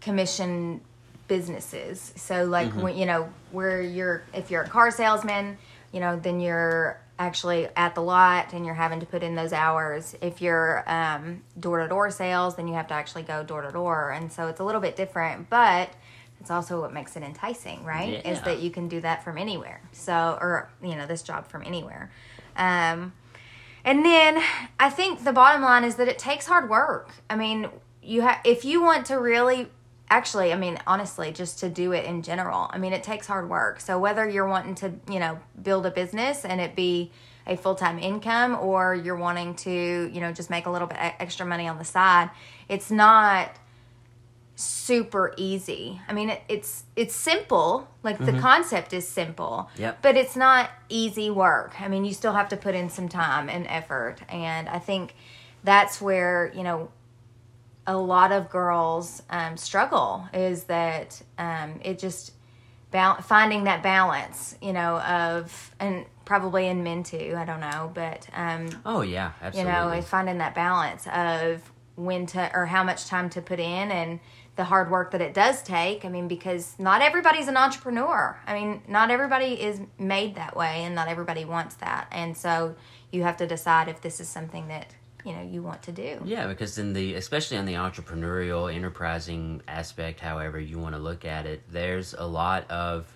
commission 0.00 0.80
businesses 1.28 2.12
so 2.16 2.44
like 2.44 2.72
when 2.72 2.96
you 2.96 3.06
know 3.06 3.28
where 3.52 3.80
you're 3.80 4.22
if 4.34 4.50
you're 4.50 4.62
a 4.62 4.68
car 4.68 4.90
salesman 4.90 5.56
you 5.92 6.00
know 6.00 6.18
then 6.18 6.40
you're 6.40 6.98
actually 7.18 7.68
at 7.76 7.94
the 7.94 8.02
lot 8.02 8.52
and 8.52 8.64
you're 8.64 8.74
having 8.74 9.00
to 9.00 9.06
put 9.06 9.22
in 9.22 9.34
those 9.34 9.52
hours. 9.52 10.16
If 10.20 10.40
you're 10.40 10.82
um, 10.86 11.42
door-to-door 11.58 12.10
sales 12.10 12.56
then 12.56 12.66
you 12.68 12.74
have 12.74 12.88
to 12.88 12.94
actually 12.94 13.22
go 13.22 13.42
door-to-door. 13.42 14.10
And 14.10 14.32
so 14.32 14.48
it's 14.48 14.60
a 14.60 14.64
little 14.64 14.80
bit 14.80 14.96
different 14.96 15.48
but 15.50 15.90
it's 16.40 16.50
also 16.50 16.80
what 16.80 16.92
makes 16.92 17.14
it 17.16 17.22
enticing 17.22 17.84
right? 17.84 18.24
Is 18.26 18.40
that 18.42 18.60
you 18.60 18.70
can 18.70 18.88
do 18.88 19.00
that 19.00 19.22
from 19.22 19.38
anywhere. 19.38 19.80
So 19.92 20.38
or 20.40 20.70
you 20.82 20.96
know 20.96 21.06
this 21.06 21.22
job 21.22 21.46
from 21.46 21.62
anywhere. 21.62 22.10
Um, 22.56 23.12
and 23.84 24.04
then 24.04 24.42
I 24.78 24.90
think 24.90 25.24
the 25.24 25.32
bottom 25.32 25.62
line 25.62 25.84
is 25.84 25.96
that 25.96 26.08
it 26.08 26.18
takes 26.18 26.46
hard 26.46 26.70
work. 26.70 27.10
I 27.28 27.36
mean, 27.36 27.68
you 28.02 28.22
have 28.22 28.40
if 28.44 28.64
you 28.64 28.82
want 28.82 29.06
to 29.06 29.14
really 29.16 29.68
actually, 30.12 30.52
I 30.52 30.56
mean, 30.56 30.78
honestly, 30.86 31.32
just 31.32 31.58
to 31.60 31.70
do 31.70 31.92
it 31.92 32.04
in 32.04 32.22
general. 32.22 32.68
I 32.70 32.76
mean, 32.76 32.92
it 32.92 33.02
takes 33.02 33.26
hard 33.26 33.48
work. 33.48 33.80
So 33.80 33.98
whether 33.98 34.28
you're 34.28 34.46
wanting 34.46 34.74
to, 34.76 34.92
you 35.10 35.18
know, 35.18 35.40
build 35.62 35.86
a 35.86 35.90
business 35.90 36.44
and 36.44 36.60
it 36.60 36.76
be 36.76 37.10
a 37.46 37.56
full-time 37.56 37.98
income 37.98 38.54
or 38.60 38.94
you're 38.94 39.16
wanting 39.16 39.54
to, 39.54 40.10
you 40.12 40.20
know, 40.20 40.30
just 40.30 40.50
make 40.50 40.66
a 40.66 40.70
little 40.70 40.86
bit 40.86 40.98
extra 41.00 41.46
money 41.46 41.66
on 41.66 41.78
the 41.78 41.84
side, 41.84 42.28
it's 42.68 42.90
not 42.90 43.56
super 44.54 45.32
easy. 45.38 45.98
I 46.06 46.12
mean, 46.12 46.28
it, 46.28 46.42
it's 46.46 46.84
it's 46.94 47.14
simple. 47.14 47.88
Like 48.02 48.18
the 48.18 48.32
mm-hmm. 48.32 48.40
concept 48.40 48.92
is 48.92 49.08
simple. 49.08 49.70
Yep. 49.78 50.02
But 50.02 50.18
it's 50.18 50.36
not 50.36 50.68
easy 50.90 51.30
work. 51.30 51.80
I 51.80 51.88
mean, 51.88 52.04
you 52.04 52.12
still 52.12 52.34
have 52.34 52.50
to 52.50 52.56
put 52.58 52.74
in 52.74 52.90
some 52.90 53.08
time 53.08 53.48
and 53.48 53.66
effort, 53.66 54.18
and 54.28 54.68
I 54.68 54.78
think 54.78 55.14
that's 55.64 56.02
where 56.02 56.52
you 56.54 56.62
know 56.62 56.90
a 57.86 57.96
lot 57.96 58.32
of 58.32 58.48
girls 58.50 59.22
um, 59.30 59.56
struggle 59.56 60.28
is 60.32 60.64
that 60.64 61.20
um, 61.38 61.80
it 61.82 61.98
just 61.98 62.32
finding 63.22 63.64
that 63.64 63.82
balance, 63.82 64.56
you 64.60 64.72
know, 64.72 64.98
of 65.00 65.74
and 65.80 66.04
probably 66.24 66.68
in 66.68 66.82
men 66.84 67.02
too. 67.02 67.34
I 67.36 67.44
don't 67.44 67.60
know, 67.60 67.90
but 67.94 68.28
um, 68.34 68.68
Oh 68.84 69.00
yeah, 69.02 69.32
absolutely. 69.40 69.72
you 69.72 69.78
know, 69.78 70.02
finding 70.02 70.38
that 70.38 70.54
balance 70.54 71.06
of 71.12 71.62
when 71.96 72.26
to 72.26 72.50
or 72.54 72.66
how 72.66 72.82
much 72.82 73.06
time 73.06 73.28
to 73.30 73.42
put 73.42 73.58
in 73.60 73.90
and 73.90 74.20
the 74.56 74.64
hard 74.64 74.90
work 74.90 75.12
that 75.12 75.20
it 75.22 75.32
does 75.32 75.62
take. 75.62 76.04
I 76.04 76.08
mean, 76.08 76.28
because 76.28 76.74
not 76.78 77.00
everybody's 77.00 77.48
an 77.48 77.56
entrepreneur. 77.56 78.38
I 78.46 78.54
mean, 78.54 78.82
not 78.86 79.10
everybody 79.10 79.60
is 79.60 79.80
made 79.98 80.34
that 80.34 80.54
way 80.56 80.84
and 80.84 80.94
not 80.94 81.08
everybody 81.08 81.44
wants 81.44 81.76
that. 81.76 82.06
And 82.12 82.36
so 82.36 82.76
you 83.10 83.22
have 83.22 83.38
to 83.38 83.46
decide 83.46 83.88
if 83.88 84.02
this 84.02 84.20
is 84.20 84.28
something 84.28 84.68
that, 84.68 84.94
you 85.24 85.32
know, 85.32 85.42
you 85.42 85.62
want 85.62 85.82
to 85.82 85.92
do. 85.92 86.20
Yeah, 86.24 86.46
because 86.46 86.78
in 86.78 86.92
the 86.92 87.14
especially 87.14 87.56
on 87.56 87.66
the 87.66 87.74
entrepreneurial, 87.74 88.72
enterprising 88.72 89.62
aspect, 89.68 90.20
however 90.20 90.58
you 90.58 90.78
want 90.78 90.94
to 90.94 91.00
look 91.00 91.24
at 91.24 91.46
it, 91.46 91.62
there's 91.70 92.14
a 92.14 92.26
lot 92.26 92.70
of, 92.70 93.06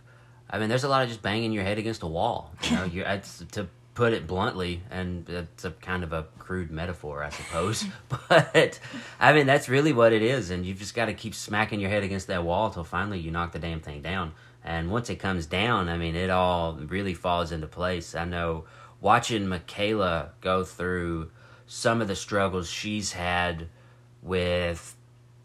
I 0.48 0.58
mean, 0.58 0.68
there's 0.68 0.84
a 0.84 0.88
lot 0.88 1.02
of 1.02 1.08
just 1.08 1.22
banging 1.22 1.52
your 1.52 1.64
head 1.64 1.78
against 1.78 2.02
a 2.02 2.06
wall. 2.06 2.52
You 2.62 2.76
know, 2.76 2.84
you 2.84 3.04
to 3.52 3.68
put 3.94 4.12
it 4.12 4.26
bluntly, 4.26 4.82
and 4.90 5.28
it's 5.28 5.64
a 5.64 5.70
kind 5.70 6.04
of 6.04 6.12
a 6.12 6.26
crude 6.38 6.70
metaphor, 6.70 7.24
I 7.24 7.30
suppose. 7.30 7.84
but 8.28 8.78
I 9.18 9.32
mean, 9.32 9.46
that's 9.46 9.68
really 9.68 9.92
what 9.92 10.12
it 10.12 10.22
is, 10.22 10.50
and 10.50 10.64
you've 10.64 10.78
just 10.78 10.94
got 10.94 11.06
to 11.06 11.14
keep 11.14 11.34
smacking 11.34 11.80
your 11.80 11.90
head 11.90 12.04
against 12.04 12.28
that 12.28 12.44
wall 12.44 12.66
until 12.66 12.84
finally 12.84 13.18
you 13.18 13.30
knock 13.30 13.52
the 13.52 13.58
damn 13.58 13.80
thing 13.80 14.02
down. 14.02 14.32
And 14.62 14.90
once 14.90 15.10
it 15.10 15.16
comes 15.16 15.46
down, 15.46 15.88
I 15.88 15.96
mean, 15.96 16.14
it 16.14 16.28
all 16.28 16.74
really 16.74 17.14
falls 17.14 17.52
into 17.52 17.68
place. 17.68 18.14
I 18.14 18.24
know 18.24 18.64
watching 19.00 19.46
Michaela 19.48 20.32
go 20.40 20.64
through 20.64 21.30
some 21.66 22.00
of 22.00 22.08
the 22.08 22.16
struggles 22.16 22.70
she's 22.70 23.12
had 23.12 23.68
with 24.22 24.96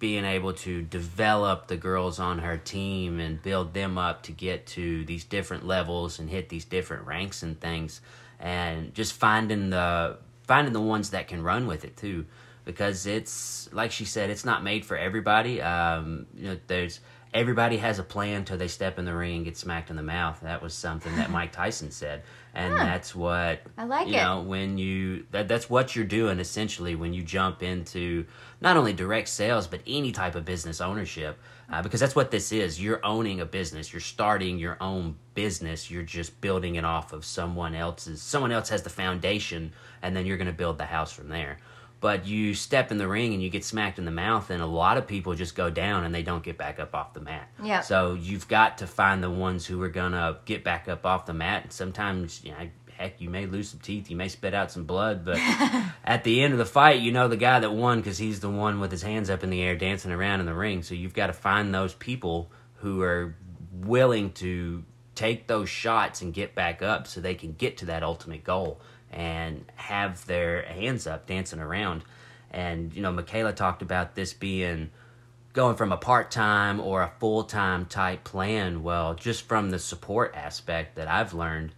being 0.02 0.26
able 0.26 0.52
to 0.52 0.82
develop 0.82 1.68
the 1.68 1.78
girls 1.78 2.20
on 2.20 2.40
her 2.40 2.58
team 2.58 3.20
and 3.20 3.42
build 3.42 3.74
them 3.76 4.00
up 4.00 4.24
to 4.24 4.32
get 4.32 4.66
to 4.66 5.06
these 5.06 5.24
different 5.24 5.66
levels 5.66 6.18
and 6.18 6.28
hit 6.28 6.50
these 6.50 6.66
different 6.66 7.06
ranks 7.06 7.44
and 7.44 7.62
things. 7.62 8.02
And 8.40 8.96
just 8.96 9.14
finding 9.14 9.70
the 9.70 10.18
finding 10.48 10.74
the 10.74 10.82
ones 10.82 11.12
that 11.12 11.28
can 11.28 11.44
run 11.44 11.68
with 11.68 11.86
it 11.86 11.96
too. 11.98 12.26
Because 12.66 13.06
it's 13.06 13.72
like 13.72 13.92
she 13.92 14.06
said 14.06 14.32
it's 14.32 14.44
not 14.44 14.64
made 14.64 14.86
for 14.86 14.98
everybody. 14.98 15.62
Um, 15.62 16.26
you 16.36 16.48
know 16.48 16.58
there's 16.66 17.00
everybody 17.32 17.78
has 17.78 18.00
a 18.00 18.04
plan 18.04 18.44
till 18.44 18.58
they 18.58 18.68
step 18.68 18.98
in 18.98 19.06
the 19.06 19.14
ring 19.14 19.38
and 19.38 19.46
get 19.46 19.56
smacked 19.56 19.92
in 19.92 19.96
the 19.96 20.04
mouth. 20.04 20.40
That 20.42 20.64
was 20.64 20.74
something 20.74 21.16
that 21.18 21.30
mike 21.38 21.52
tyson 21.52 21.92
said 21.92 22.24
and 22.54 22.74
Huh. 22.74 22.84
that's 22.84 23.16
what 23.16 23.62
I 23.78 23.86
like 23.86 24.08
you 24.08 24.16
it. 24.16 24.18
know 24.18 24.42
when 24.42 24.78
you 24.78 25.26
that 25.32 25.48
that's 25.48 25.70
what 25.70 25.96
you're 25.96 26.06
doing 26.06 26.40
essentially 26.40 26.96
when 26.96 27.14
you 27.14 27.24
jump 27.24 27.64
into 27.64 28.26
not 28.60 28.78
only 28.78 28.94
direct 28.94 29.30
sales 29.30 29.68
but 29.68 29.82
any 29.88 30.12
type 30.12 30.36
of 30.36 30.44
business 30.46 30.82
ownership 30.82 31.40
uh, 31.72 31.82
because 31.82 32.02
that's 32.02 32.16
what 32.16 32.32
this 32.32 32.52
is 32.52 32.82
you're 32.82 33.00
owning 33.06 33.40
a 33.40 33.46
business 33.46 33.94
you're 33.94 34.00
starting 34.02 34.60
your 34.60 34.78
own 34.82 35.16
business 35.34 35.90
you're 35.90 36.04
just 36.04 36.40
building 36.42 36.76
it 36.76 36.84
off 36.84 37.14
of 37.14 37.24
someone 37.24 37.74
else's 37.74 38.22
someone 38.22 38.52
else 38.52 38.68
has 38.70 38.84
the 38.84 38.90
foundation 38.90 39.72
and 40.02 40.16
then 40.16 40.26
you're 40.26 40.38
going 40.38 40.48
to 40.48 40.54
build 40.54 40.78
the 40.78 40.86
house 40.86 41.12
from 41.14 41.30
there 41.30 41.58
but 42.02 42.26
you 42.26 42.56
step 42.56 42.92
in 42.92 42.98
the 42.98 43.08
ring 43.08 43.34
and 43.34 43.42
you 43.42 43.50
get 43.50 43.64
smacked 43.64 44.00
in 44.00 44.06
the 44.06 44.12
mouth 44.12 44.50
and 44.50 44.62
a 44.62 44.66
lot 44.66 44.98
of 44.98 45.08
people 45.08 45.36
just 45.36 45.56
go 45.56 45.70
down 45.70 46.04
and 46.04 46.14
they 46.14 46.24
don't 46.24 46.44
get 46.44 46.58
back 46.58 46.80
up 46.80 46.94
off 46.96 47.14
the 47.14 47.22
mat. 47.22 47.48
Yeah. 47.64 47.82
so 47.82 48.16
you've 48.16 48.48
got 48.48 48.80
to 48.80 48.88
find 48.88 49.24
the 49.24 49.30
ones 49.30 49.66
who 49.68 49.82
are 49.84 49.90
gonna 49.90 50.40
get 50.46 50.64
back 50.64 50.90
up 50.90 51.06
off 51.06 51.28
the 51.28 51.34
mat. 51.34 51.64
And 51.64 51.72
sometimes 51.72 52.44
you 52.44 52.52
know 52.52 52.58
heck 52.98 53.22
you 53.22 53.30
may 53.30 53.46
lose 53.46 53.70
some 53.70 53.80
teeth 53.80 54.10
you 54.10 54.16
may 54.16 54.28
spit 54.28 54.54
out 54.54 54.72
some 54.72 54.84
blood 54.84 55.24
but 55.26 55.38
at 56.04 56.24
the 56.24 56.44
end 56.44 56.54
of 56.54 56.60
the 56.60 56.66
fight 56.66 57.00
you 57.00 57.12
know 57.12 57.28
the 57.28 57.38
guy 57.38 57.60
that 57.60 57.72
won 57.72 58.00
because 58.00 58.18
he's 58.18 58.42
the 58.42 58.50
one 58.50 58.80
with 58.80 58.92
his 58.92 59.02
hands 59.02 59.30
up 59.30 59.44
in 59.44 59.50
the 59.50 59.62
air 59.62 59.76
dancing 59.76 60.12
around 60.12 60.40
in 60.40 60.46
the 60.48 60.54
ring. 60.54 60.84
So 60.84 60.96
you've 60.96 61.14
got 61.14 61.28
to 61.28 61.34
find 61.34 61.74
those 61.74 61.94
people 61.94 62.52
who 62.76 63.02
are 63.02 63.36
willing 63.72 64.32
to 64.34 64.84
take 65.14 65.48
those 65.48 65.70
shots 65.70 66.22
and 66.22 66.34
get 66.34 66.56
back 66.56 66.82
up 66.82 67.06
so 67.06 67.22
they 67.22 67.36
can 67.36 67.54
get 67.54 67.78
to 67.78 67.86
that 67.86 68.02
ultimate 68.02 68.44
goal 68.44 68.82
and 69.12 69.66
have 69.76 70.26
their 70.26 70.64
hands 70.64 71.06
up 71.06 71.28
dancing 71.28 71.60
around. 71.60 72.04
And 72.50 72.94
you 72.94 73.02
know 73.02 73.12
michaela 73.12 73.54
talked 73.54 73.82
about 73.82 74.16
this 74.16 74.34
being 74.34 74.90
going 75.54 75.76
from 75.76 75.92
a 75.92 75.98
part-time 75.98 76.80
or 76.80 77.02
a 77.02 77.12
full-time 77.20 77.86
type 77.86 78.24
plan. 78.24 78.84
Well 78.84 79.14
just 79.14 79.48
from 79.48 79.70
the 79.70 79.80
support 79.80 80.34
aspect 80.36 80.96
that 80.96 81.08
i've 81.08 81.34
learned 81.34 81.74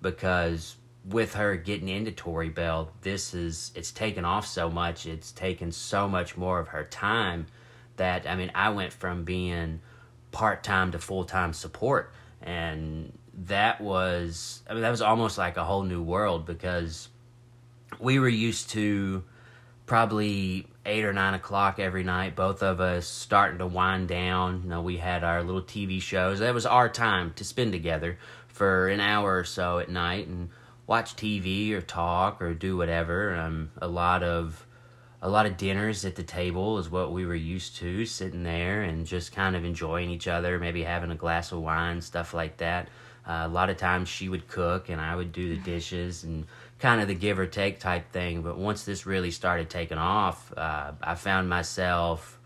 because 0.00 0.76
with 1.04 1.34
her 1.34 1.56
getting 1.56 1.88
into 1.88 2.12
Tori 2.12 2.48
Belle, 2.48 2.92
this 3.02 3.34
is 3.34 3.72
it's 3.74 3.90
taken 3.90 4.24
off 4.24 4.46
so 4.46 4.70
much, 4.70 5.06
it's 5.06 5.32
taken 5.32 5.72
so 5.72 6.08
much 6.08 6.36
more 6.36 6.60
of 6.60 6.68
her 6.68 6.84
time 6.84 7.46
that 7.96 8.28
I 8.28 8.36
mean 8.36 8.52
I 8.54 8.70
went 8.70 8.92
from 8.92 9.24
being 9.24 9.80
part 10.30 10.62
time 10.62 10.92
to 10.92 10.98
full 10.98 11.24
time 11.24 11.52
support. 11.52 12.12
And 12.40 13.16
that 13.46 13.80
was 13.80 14.62
I 14.68 14.74
mean 14.74 14.82
that 14.82 14.90
was 14.90 15.02
almost 15.02 15.38
like 15.38 15.56
a 15.56 15.64
whole 15.64 15.82
new 15.82 16.02
world 16.02 16.46
because 16.46 17.08
we 17.98 18.18
were 18.18 18.28
used 18.28 18.70
to 18.70 19.24
probably 19.86 20.66
eight 20.84 21.04
or 21.04 21.12
nine 21.12 21.34
o'clock 21.34 21.78
every 21.78 22.02
night. 22.02 22.34
Both 22.36 22.62
of 22.62 22.80
us 22.80 23.06
starting 23.06 23.58
to 23.58 23.66
wind 23.66 24.08
down. 24.08 24.62
You 24.64 24.70
know, 24.70 24.82
we 24.82 24.96
had 24.96 25.24
our 25.24 25.42
little 25.42 25.62
TV 25.62 26.00
shows. 26.00 26.40
That 26.40 26.54
was 26.54 26.66
our 26.66 26.88
time 26.88 27.32
to 27.34 27.44
spend 27.44 27.72
together 27.72 28.18
for 28.48 28.88
an 28.88 29.00
hour 29.00 29.38
or 29.38 29.44
so 29.44 29.78
at 29.78 29.88
night 29.88 30.26
and 30.26 30.50
watch 30.86 31.16
TV 31.16 31.72
or 31.72 31.80
talk 31.80 32.42
or 32.42 32.54
do 32.54 32.76
whatever. 32.76 33.34
Um, 33.34 33.70
a 33.80 33.88
lot 33.88 34.22
of 34.22 34.66
a 35.24 35.28
lot 35.28 35.46
of 35.46 35.56
dinners 35.56 36.04
at 36.04 36.16
the 36.16 36.22
table 36.24 36.78
is 36.78 36.90
what 36.90 37.12
we 37.12 37.24
were 37.24 37.34
used 37.34 37.76
to, 37.76 38.04
sitting 38.04 38.42
there 38.42 38.82
and 38.82 39.06
just 39.06 39.32
kind 39.32 39.54
of 39.54 39.64
enjoying 39.64 40.10
each 40.10 40.26
other, 40.26 40.58
maybe 40.58 40.82
having 40.82 41.12
a 41.12 41.16
glass 41.16 41.52
of 41.52 41.60
wine, 41.60 42.00
stuff 42.00 42.34
like 42.34 42.56
that. 42.56 42.88
Uh, 43.26 43.42
a 43.44 43.48
lot 43.48 43.70
of 43.70 43.76
times 43.76 44.08
she 44.08 44.28
would 44.28 44.48
cook 44.48 44.88
and 44.88 45.00
I 45.00 45.14
would 45.14 45.32
do 45.32 45.48
the 45.54 45.56
dishes 45.62 46.24
and 46.24 46.46
kind 46.80 47.00
of 47.00 47.06
the 47.08 47.14
give 47.14 47.38
or 47.38 47.46
take 47.46 47.78
type 47.78 48.10
thing. 48.12 48.42
But 48.42 48.58
once 48.58 48.84
this 48.84 49.06
really 49.06 49.30
started 49.30 49.70
taking 49.70 49.98
off, 49.98 50.52
uh, 50.56 50.92
I 51.02 51.14
found 51.14 51.48
myself 51.48 52.38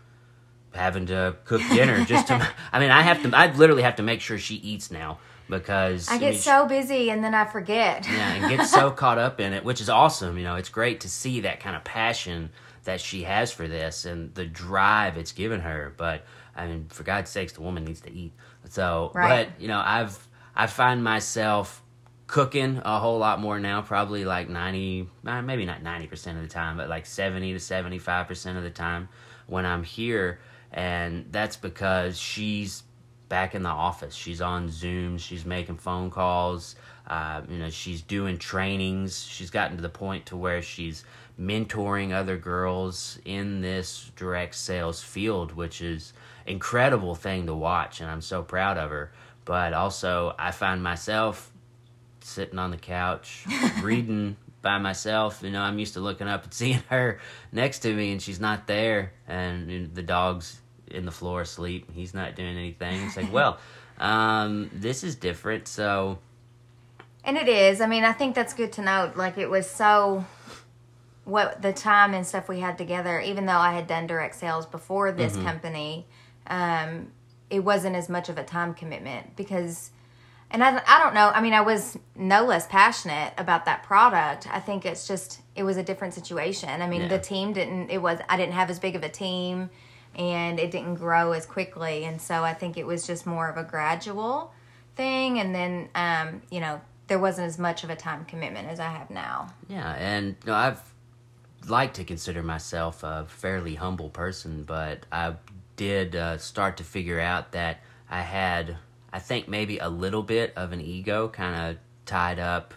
having 0.73 1.07
to 1.07 1.35
cook 1.45 1.61
dinner 1.69 2.05
just 2.05 2.27
to. 2.27 2.47
I 2.71 2.79
mean, 2.79 2.91
I 2.91 3.01
have 3.01 3.23
to. 3.23 3.35
I 3.35 3.51
literally 3.53 3.81
have 3.83 3.95
to 3.97 4.03
make 4.03 4.21
sure 4.21 4.37
she 4.37 4.55
eats 4.55 4.91
now 4.91 5.17
because 5.49 6.09
I 6.09 6.17
get 6.17 6.31
mean, 6.33 6.39
so 6.39 6.67
busy 6.67 7.09
and 7.09 7.23
then 7.23 7.33
I 7.33 7.45
forget. 7.45 8.05
yeah, 8.07 8.33
and 8.33 8.57
get 8.57 8.67
so 8.67 8.91
caught 8.91 9.17
up 9.17 9.39
in 9.39 9.53
it, 9.53 9.63
which 9.63 9.81
is 9.81 9.89
awesome. 9.89 10.37
You 10.37 10.43
know, 10.43 10.55
it's 10.55 10.69
great 10.69 10.99
to 11.01 11.09
see 11.09 11.41
that 11.41 11.59
kind 11.59 11.75
of 11.75 11.83
passion 11.83 12.49
that 12.83 13.01
she 13.01 13.23
has 13.23 13.51
for 13.51 13.67
this 13.67 14.05
and 14.05 14.33
the 14.35 14.45
drive 14.45 15.17
it's 15.17 15.31
given 15.31 15.61
her. 15.61 15.93
But 15.97 16.23
I 16.55 16.67
mean, 16.67 16.85
for 16.89 17.03
God's 17.03 17.29
sakes, 17.31 17.53
the 17.53 17.61
woman 17.61 17.83
needs 17.85 18.01
to 18.01 18.11
eat. 18.11 18.33
So, 18.69 19.11
Right. 19.15 19.47
but 19.47 19.61
you 19.61 19.67
know, 19.67 19.81
I've 19.83 20.26
I 20.59 20.65
find 20.65 21.03
myself 21.03 21.83
cooking 22.25 22.81
a 22.83 22.99
whole 22.99 23.19
lot 23.19 23.39
more 23.39 23.59
now. 23.59 23.83
Probably 23.83 24.25
like 24.25 24.49
ninety, 24.49 25.07
uh, 25.23 25.43
maybe 25.43 25.65
not 25.65 25.83
ninety 25.83 26.07
percent 26.07 26.37
of 26.37 26.43
the 26.43 26.49
time, 26.49 26.77
but 26.77 26.89
like 26.89 27.05
seventy 27.05 27.53
to 27.53 27.59
seventy 27.59 27.99
five 27.99 28.27
percent 28.27 28.57
of 28.57 28.63
the 28.63 28.71
time 28.71 29.07
when 29.45 29.67
I'm 29.67 29.83
here, 29.83 30.39
and 30.71 31.27
that's 31.31 31.57
because 31.57 32.19
she's 32.19 32.81
back 33.29 33.53
in 33.53 33.61
the 33.61 33.69
office. 33.69 34.15
She's 34.15 34.41
on 34.41 34.71
Zoom. 34.71 35.19
She's 35.19 35.45
making 35.45 35.77
phone 35.77 36.09
calls. 36.09 36.75
Uh, 37.05 37.41
you 37.47 37.59
know, 37.59 37.69
she's 37.69 38.01
doing 38.01 38.39
trainings. 38.39 39.23
She's 39.23 39.51
gotten 39.51 39.77
to 39.77 39.83
the 39.83 39.89
point 39.89 40.25
to 40.25 40.37
where 40.37 40.63
she's 40.63 41.03
mentoring 41.39 42.13
other 42.13 42.35
girls 42.35 43.19
in 43.25 43.61
this 43.61 44.11
direct 44.15 44.55
sales 44.55 45.03
field, 45.03 45.53
which 45.53 45.81
is 45.81 46.13
incredible 46.47 47.13
thing 47.13 47.45
to 47.45 47.53
watch, 47.53 48.01
and 48.01 48.09
I'm 48.09 48.21
so 48.21 48.41
proud 48.41 48.77
of 48.79 48.89
her. 48.89 49.11
But 49.47 49.71
also, 49.71 50.35
I 50.37 50.51
find 50.51 50.83
myself 50.83 51.53
sitting 52.19 52.59
on 52.59 52.69
the 52.69 52.77
couch 52.77 53.45
reading 53.81 54.35
by 54.61 54.77
myself. 54.77 55.39
You 55.41 55.51
know, 55.51 55.61
I'm 55.61 55.79
used 55.79 55.93
to 55.93 56.01
looking 56.01 56.27
up 56.27 56.43
and 56.43 56.53
seeing 56.53 56.83
her 56.89 57.19
next 57.53 57.79
to 57.79 57.93
me, 57.93 58.11
and 58.11 58.21
she's 58.21 58.41
not 58.41 58.67
there, 58.67 59.13
and 59.25 59.95
the 59.95 60.03
dog's 60.03 60.59
in 60.91 61.05
the 61.05 61.13
floor 61.13 61.41
asleep. 61.41 61.89
He's 61.93 62.13
not 62.13 62.35
doing 62.35 62.57
anything. 62.57 63.01
It's 63.03 63.15
like, 63.15 63.31
well, 63.31 63.57
um, 63.99 64.69
this 64.73 65.05
is 65.05 65.15
different. 65.15 65.69
So, 65.69 66.19
And 67.23 67.37
it 67.37 67.47
is. 67.47 67.79
I 67.79 67.87
mean, 67.87 68.03
I 68.03 68.11
think 68.11 68.35
that's 68.35 68.53
good 68.53 68.73
to 68.73 68.81
note. 68.81 69.15
Like 69.15 69.37
it 69.37 69.49
was 69.49 69.69
so 69.69 70.25
what 71.23 71.61
the 71.61 71.71
time 71.71 72.13
and 72.13 72.27
stuff 72.27 72.49
we 72.49 72.59
had 72.59 72.77
together, 72.77 73.21
even 73.21 73.45
though 73.45 73.53
I 73.53 73.71
had 73.71 73.87
done 73.87 74.07
direct 74.07 74.35
sales 74.35 74.65
before 74.65 75.13
this 75.13 75.37
company, 75.37 76.05
um, 76.47 77.11
it 77.49 77.61
wasn't 77.61 77.95
as 77.95 78.09
much 78.09 78.29
of 78.29 78.37
a 78.37 78.43
time 78.43 78.73
commitment 78.73 79.35
because 79.35 79.91
and 80.49 80.63
I, 80.63 80.81
I 80.87 81.03
don't 81.03 81.13
know. 81.13 81.29
I 81.29 81.41
mean, 81.41 81.53
I 81.53 81.59
was 81.59 81.97
no 82.15 82.45
less 82.45 82.67
passionate 82.67 83.33
about 83.37 83.65
that 83.65 83.83
product. 83.83 84.47
I 84.49 84.61
think 84.61 84.85
it's 84.85 85.05
just 85.07 85.41
it 85.55 85.63
was 85.63 85.75
a 85.75 85.83
different 85.83 86.13
situation. 86.13 86.81
I 86.81 86.87
mean, 86.87 87.01
Yeah. 87.01 87.07
the 87.09 87.19
team 87.19 87.51
didn't. 87.53 87.89
It 87.89 88.01
was 88.01 88.19
I 88.29 88.37
didn't 88.37 88.53
have 88.53 88.69
as 88.69 88.79
big 88.79 88.95
of 88.95 89.03
a 89.03 89.09
team, 89.09 89.69
and 90.15 90.57
it 90.59 90.71
didn't 90.71 90.95
grow 90.95 91.33
as 91.33 91.45
quickly. 91.45 92.05
And 92.05 92.21
so 92.21 92.43
I 92.43 92.53
think 92.53 92.77
it 92.77 92.85
was 92.87 93.05
just 93.05 93.25
more 93.25 93.49
of 93.49 93.57
a 93.57 93.63
gradual 93.63 94.53
thing. 94.95 95.39
And 95.39 95.53
then, 95.53 95.89
um, 95.95 96.41
you 96.49 96.61
know, 96.61 96.79
there 97.07 97.19
wasn't 97.19 97.47
as 97.47 97.59
much 97.59 97.83
of 97.83 97.89
a 97.89 97.95
time 97.95 98.23
commitment 98.23 98.69
as 98.69 98.79
I 98.79 98.87
have 98.89 99.09
now. 99.09 99.53
Yeah, 99.67 99.93
and 99.95 100.37
you 100.45 100.51
know, 100.51 100.55
I've 100.55 100.81
like 101.67 101.93
to 101.95 102.05
consider 102.05 102.41
myself 102.41 103.03
a 103.03 103.25
fairly 103.27 103.75
humble 103.75 104.09
person, 104.09 104.63
but 104.63 105.05
I 105.11 105.35
did 105.77 106.15
uh, 106.15 106.37
start 106.37 106.77
to 106.77 106.83
figure 106.83 107.19
out 107.19 107.53
that 107.53 107.79
I 108.09 108.21
had, 108.21 108.77
I 109.13 109.19
think, 109.19 109.47
maybe 109.47 109.77
a 109.77 109.87
little 109.87 110.23
bit 110.23 110.51
of 110.57 110.73
an 110.73 110.81
ego 110.81 111.29
kind 111.29 111.71
of 111.71 111.77
tied 112.05 112.39
up 112.39 112.73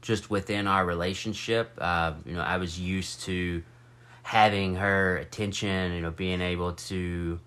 just 0.00 0.30
within 0.30 0.66
our 0.66 0.86
relationship. 0.86 1.72
Uh, 1.78 2.14
you 2.24 2.34
know, 2.34 2.40
I 2.40 2.56
was 2.56 2.80
used 2.80 3.20
to 3.22 3.62
having 4.22 4.76
her 4.76 5.18
attention, 5.18 5.92
you 5.92 6.00
know, 6.00 6.10
being 6.10 6.40
able 6.40 6.72
to 6.72 7.38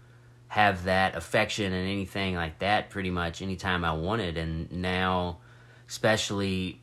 have 0.50 0.86
that 0.86 1.16
affection 1.16 1.74
and 1.74 1.88
anything 1.88 2.36
like 2.36 2.60
that 2.60 2.90
pretty 2.90 3.10
much 3.10 3.42
anytime 3.42 3.84
I 3.84 3.94
wanted. 3.94 4.38
And 4.38 4.72
now, 4.72 5.40
especially 5.88 6.80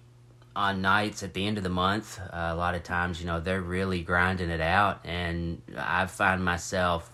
on 0.56 0.82
nights 0.82 1.22
at 1.22 1.34
the 1.34 1.46
end 1.46 1.58
of 1.58 1.64
the 1.64 1.70
month, 1.70 2.20
uh, 2.20 2.50
a 2.50 2.54
lot 2.54 2.74
of 2.74 2.82
times, 2.82 3.20
you 3.20 3.26
know, 3.26 3.40
they're 3.40 3.60
really 3.60 4.02
grinding 4.02 4.50
it 4.50 4.60
out. 4.60 5.00
And 5.04 5.62
I 5.76 6.06
find 6.06 6.44
myself 6.44 7.10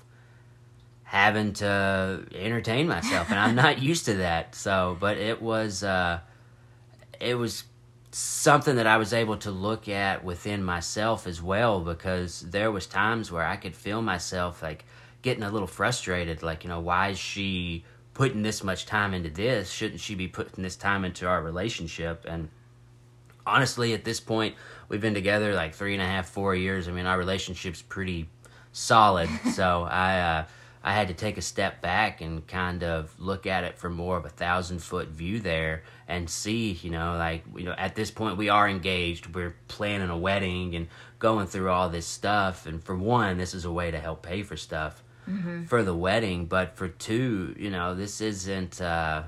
having 1.10 1.52
to 1.52 2.24
entertain 2.32 2.86
myself 2.86 3.28
and 3.30 3.38
I'm 3.40 3.56
not 3.56 3.82
used 3.82 4.04
to 4.04 4.14
that. 4.18 4.54
So, 4.54 4.96
but 5.00 5.16
it 5.16 5.42
was, 5.42 5.82
uh, 5.82 6.20
it 7.18 7.34
was 7.34 7.64
something 8.12 8.76
that 8.76 8.86
I 8.86 8.96
was 8.96 9.12
able 9.12 9.36
to 9.38 9.50
look 9.50 9.88
at 9.88 10.24
within 10.24 10.62
myself 10.62 11.26
as 11.26 11.42
well 11.42 11.80
because 11.80 12.42
there 12.42 12.70
was 12.70 12.86
times 12.86 13.32
where 13.32 13.44
I 13.44 13.56
could 13.56 13.74
feel 13.74 14.02
myself 14.02 14.62
like 14.62 14.84
getting 15.20 15.42
a 15.42 15.50
little 15.50 15.66
frustrated 15.66 16.44
like 16.44 16.62
you 16.62 16.70
know 16.70 16.78
why 16.78 17.08
is 17.08 17.18
she 17.18 17.84
putting 18.14 18.42
this 18.42 18.62
much 18.62 18.86
time 18.86 19.12
into 19.12 19.30
this? 19.30 19.68
Shouldn't 19.68 20.00
she 20.00 20.14
be 20.14 20.28
putting 20.28 20.62
this 20.62 20.76
time 20.76 21.04
into 21.04 21.26
our 21.26 21.42
relationship? 21.42 22.24
And 22.28 22.50
honestly 23.44 23.94
at 23.94 24.04
this 24.04 24.20
point 24.20 24.54
we've 24.88 25.00
been 25.00 25.14
together 25.14 25.54
like 25.54 25.74
three 25.74 25.94
and 25.94 26.02
a 26.02 26.06
half 26.06 26.28
four 26.28 26.54
years. 26.54 26.86
I 26.86 26.92
mean 26.92 27.06
our 27.06 27.18
relationship's 27.18 27.82
pretty 27.82 28.28
solid. 28.70 29.28
So 29.54 29.88
i 29.90 30.20
uh 30.20 30.44
I 30.82 30.94
had 30.94 31.08
to 31.08 31.14
take 31.14 31.36
a 31.36 31.42
step 31.42 31.82
back 31.82 32.22
and 32.22 32.46
kind 32.46 32.82
of 32.82 33.14
look 33.18 33.46
at 33.46 33.64
it 33.64 33.78
from 33.78 33.92
more 33.92 34.16
of 34.16 34.24
a 34.24 34.30
thousand 34.30 34.78
foot 34.78 35.08
view 35.08 35.38
there 35.38 35.82
and 36.08 36.28
see, 36.28 36.72
you 36.72 36.90
know, 36.90 37.16
like, 37.18 37.44
you 37.54 37.64
know, 37.64 37.74
at 37.76 37.94
this 37.94 38.10
point 38.10 38.38
we 38.38 38.48
are 38.48 38.66
engaged, 38.66 39.34
we're 39.34 39.54
planning 39.68 40.08
a 40.08 40.16
wedding 40.16 40.74
and 40.74 40.88
going 41.18 41.46
through 41.46 41.68
all 41.68 41.90
this 41.90 42.06
stuff. 42.06 42.64
And 42.64 42.82
for 42.82 42.96
one, 42.96 43.36
this 43.36 43.52
is 43.52 43.66
a 43.66 43.72
way 43.72 43.90
to 43.90 43.98
help 43.98 44.22
pay 44.22 44.42
for 44.42 44.56
stuff 44.56 45.02
mm-hmm. 45.28 45.64
for 45.64 45.82
the 45.82 45.94
wedding. 45.94 46.46
But 46.46 46.76
for 46.76 46.88
two, 46.88 47.54
you 47.58 47.68
know, 47.68 47.94
this 47.94 48.22
isn't, 48.22 48.80
uh, 48.80 49.24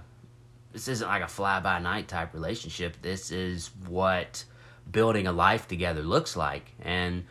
this 0.73 0.89
isn't 0.89 1.07
like 1.07 1.23
a 1.23 1.29
fly 1.29 1.61
by 1.61 1.81
night 1.81 2.09
type 2.09 2.33
relationship. 2.33 2.97
This 3.03 3.31
is 3.31 3.71
what 3.87 4.45
building 4.91 5.27
a 5.27 5.33
life 5.33 5.69
together 5.69 6.03
looks 6.03 6.35
like. 6.35 6.73
And 6.81 7.25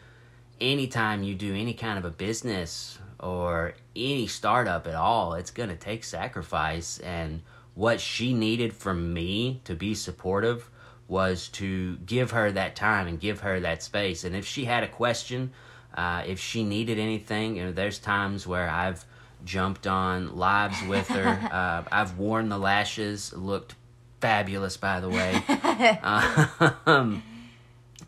anytime 0.59 1.23
you 1.23 1.33
do 1.33 1.55
any 1.55 1.73
kind 1.73 1.97
of 1.97 2.05
a 2.05 2.11
business 2.11 2.99
or 3.21 3.75
any 3.95 4.27
startup 4.27 4.87
at 4.87 4.95
all, 4.95 5.35
it's 5.35 5.51
going 5.51 5.69
to 5.69 5.75
take 5.75 6.03
sacrifice. 6.03 6.99
And 6.99 7.41
what 7.75 8.01
she 8.01 8.33
needed 8.33 8.73
from 8.73 9.13
me 9.13 9.61
to 9.65 9.75
be 9.75 9.93
supportive 9.93 10.69
was 11.07 11.47
to 11.49 11.97
give 11.97 12.31
her 12.31 12.51
that 12.51 12.75
time 12.75 13.07
and 13.07 13.19
give 13.19 13.41
her 13.41 13.59
that 13.59 13.83
space. 13.83 14.23
And 14.23 14.35
if 14.35 14.45
she 14.45 14.65
had 14.65 14.83
a 14.83 14.87
question, 14.87 15.51
uh, 15.93 16.23
if 16.25 16.39
she 16.39 16.63
needed 16.63 16.97
anything, 16.97 17.57
you 17.57 17.65
know, 17.65 17.71
there's 17.71 17.99
times 17.99 18.47
where 18.47 18.69
I've 18.69 19.05
jumped 19.43 19.87
on 19.87 20.35
lives 20.35 20.77
with 20.87 21.07
her. 21.09 21.27
uh, 21.51 21.83
I've 21.91 22.17
worn 22.17 22.49
the 22.49 22.57
lashes, 22.57 23.33
looked 23.33 23.75
fabulous, 24.19 24.77
by 24.77 24.99
the 24.99 25.09
way. 25.09 25.43
um, 26.85 27.23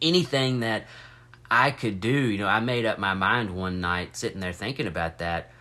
anything 0.01 0.61
that 0.61 0.87
I 1.53 1.69
could 1.69 2.01
do. 2.01 2.09
You 2.09 2.39
know, 2.39 2.47
I 2.47 2.59
made 2.61 2.83
up 2.87 2.97
my 2.97 3.13
mind 3.13 3.55
one 3.55 3.79
night 3.79 4.15
sitting 4.15 4.39
there 4.39 4.53
thinking 4.53 4.87
about 4.87 5.19
that 5.19 5.51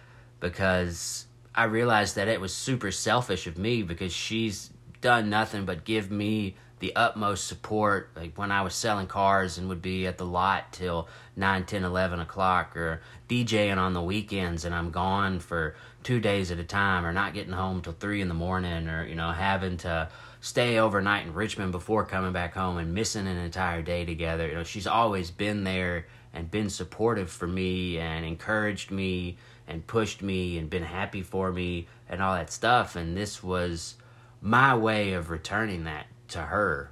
because 0.40 1.26
I 1.54 1.64
realized 1.64 2.16
that 2.16 2.28
it 2.28 2.40
was 2.40 2.54
super 2.54 2.90
selfish 2.90 3.46
of 3.46 3.58
me 3.58 3.82
because 3.82 4.11
she's 4.11 4.70
done 5.02 5.28
nothing 5.28 5.66
but 5.66 5.84
give 5.84 6.11
me 6.11 6.56
the 6.78 6.96
utmost 6.96 7.46
support 7.46 8.08
like 8.16 8.38
when 8.38 8.50
I 8.50 8.62
was 8.62 8.75
selling 8.75 9.06
cars 9.06 9.59
and 9.59 9.68
would 9.68 9.83
be 9.83 10.07
at 10.07 10.16
the 10.16 10.24
lot 10.24 10.72
till 10.72 11.09
9, 11.37 11.66
10, 11.66 11.85
11 11.85 12.20
o'clock 12.20 12.74
or 12.74 13.02
DJing 13.28 13.76
on 13.76 13.92
the 13.92 14.02
weekends 14.02 14.64
and 14.64 14.74
I'm 14.74 14.90
gone 14.90 15.40
for 15.40 15.76
two 16.02 16.20
days 16.20 16.50
at 16.50 16.59
a 16.59 16.64
time 16.64 17.05
or 17.05 17.12
not 17.12 17.35
getting 17.35 17.52
home 17.52 17.83
till 17.83 17.92
3 17.92 18.22
in 18.22 18.28
the 18.28 18.35
morning 18.35 18.88
or, 18.88 19.07
you 19.07 19.14
know, 19.14 19.31
having 19.31 19.76
to 19.78 20.09
stay 20.42 20.76
overnight 20.76 21.24
in 21.24 21.33
Richmond 21.33 21.70
before 21.70 22.05
coming 22.05 22.33
back 22.33 22.55
home 22.55 22.76
and 22.76 22.92
missing 22.92 23.28
an 23.28 23.37
entire 23.37 23.81
day 23.81 24.05
together. 24.05 24.48
You 24.48 24.55
know, 24.57 24.64
she's 24.64 24.88
always 24.88 25.31
been 25.31 25.62
there 25.62 26.09
and 26.35 26.50
been 26.50 26.68
supportive 26.68 27.31
for 27.31 27.46
me 27.46 27.98
and 27.98 28.26
encouraged 28.26 28.90
me 28.90 29.38
and 29.68 29.87
pushed 29.87 30.20
me 30.20 30.59
and 30.59 30.68
been 30.68 30.83
happy 30.83 31.22
for 31.22 31.52
me 31.52 31.87
and 32.09 32.20
all 32.20 32.35
that 32.35 32.50
stuff. 32.50 32.96
And 32.96 33.16
this 33.16 33.40
was 33.40 33.94
my 34.40 34.74
way 34.74 35.12
of 35.12 35.31
returning 35.31 35.85
that 35.85 36.07
to 36.31 36.40
her 36.40 36.90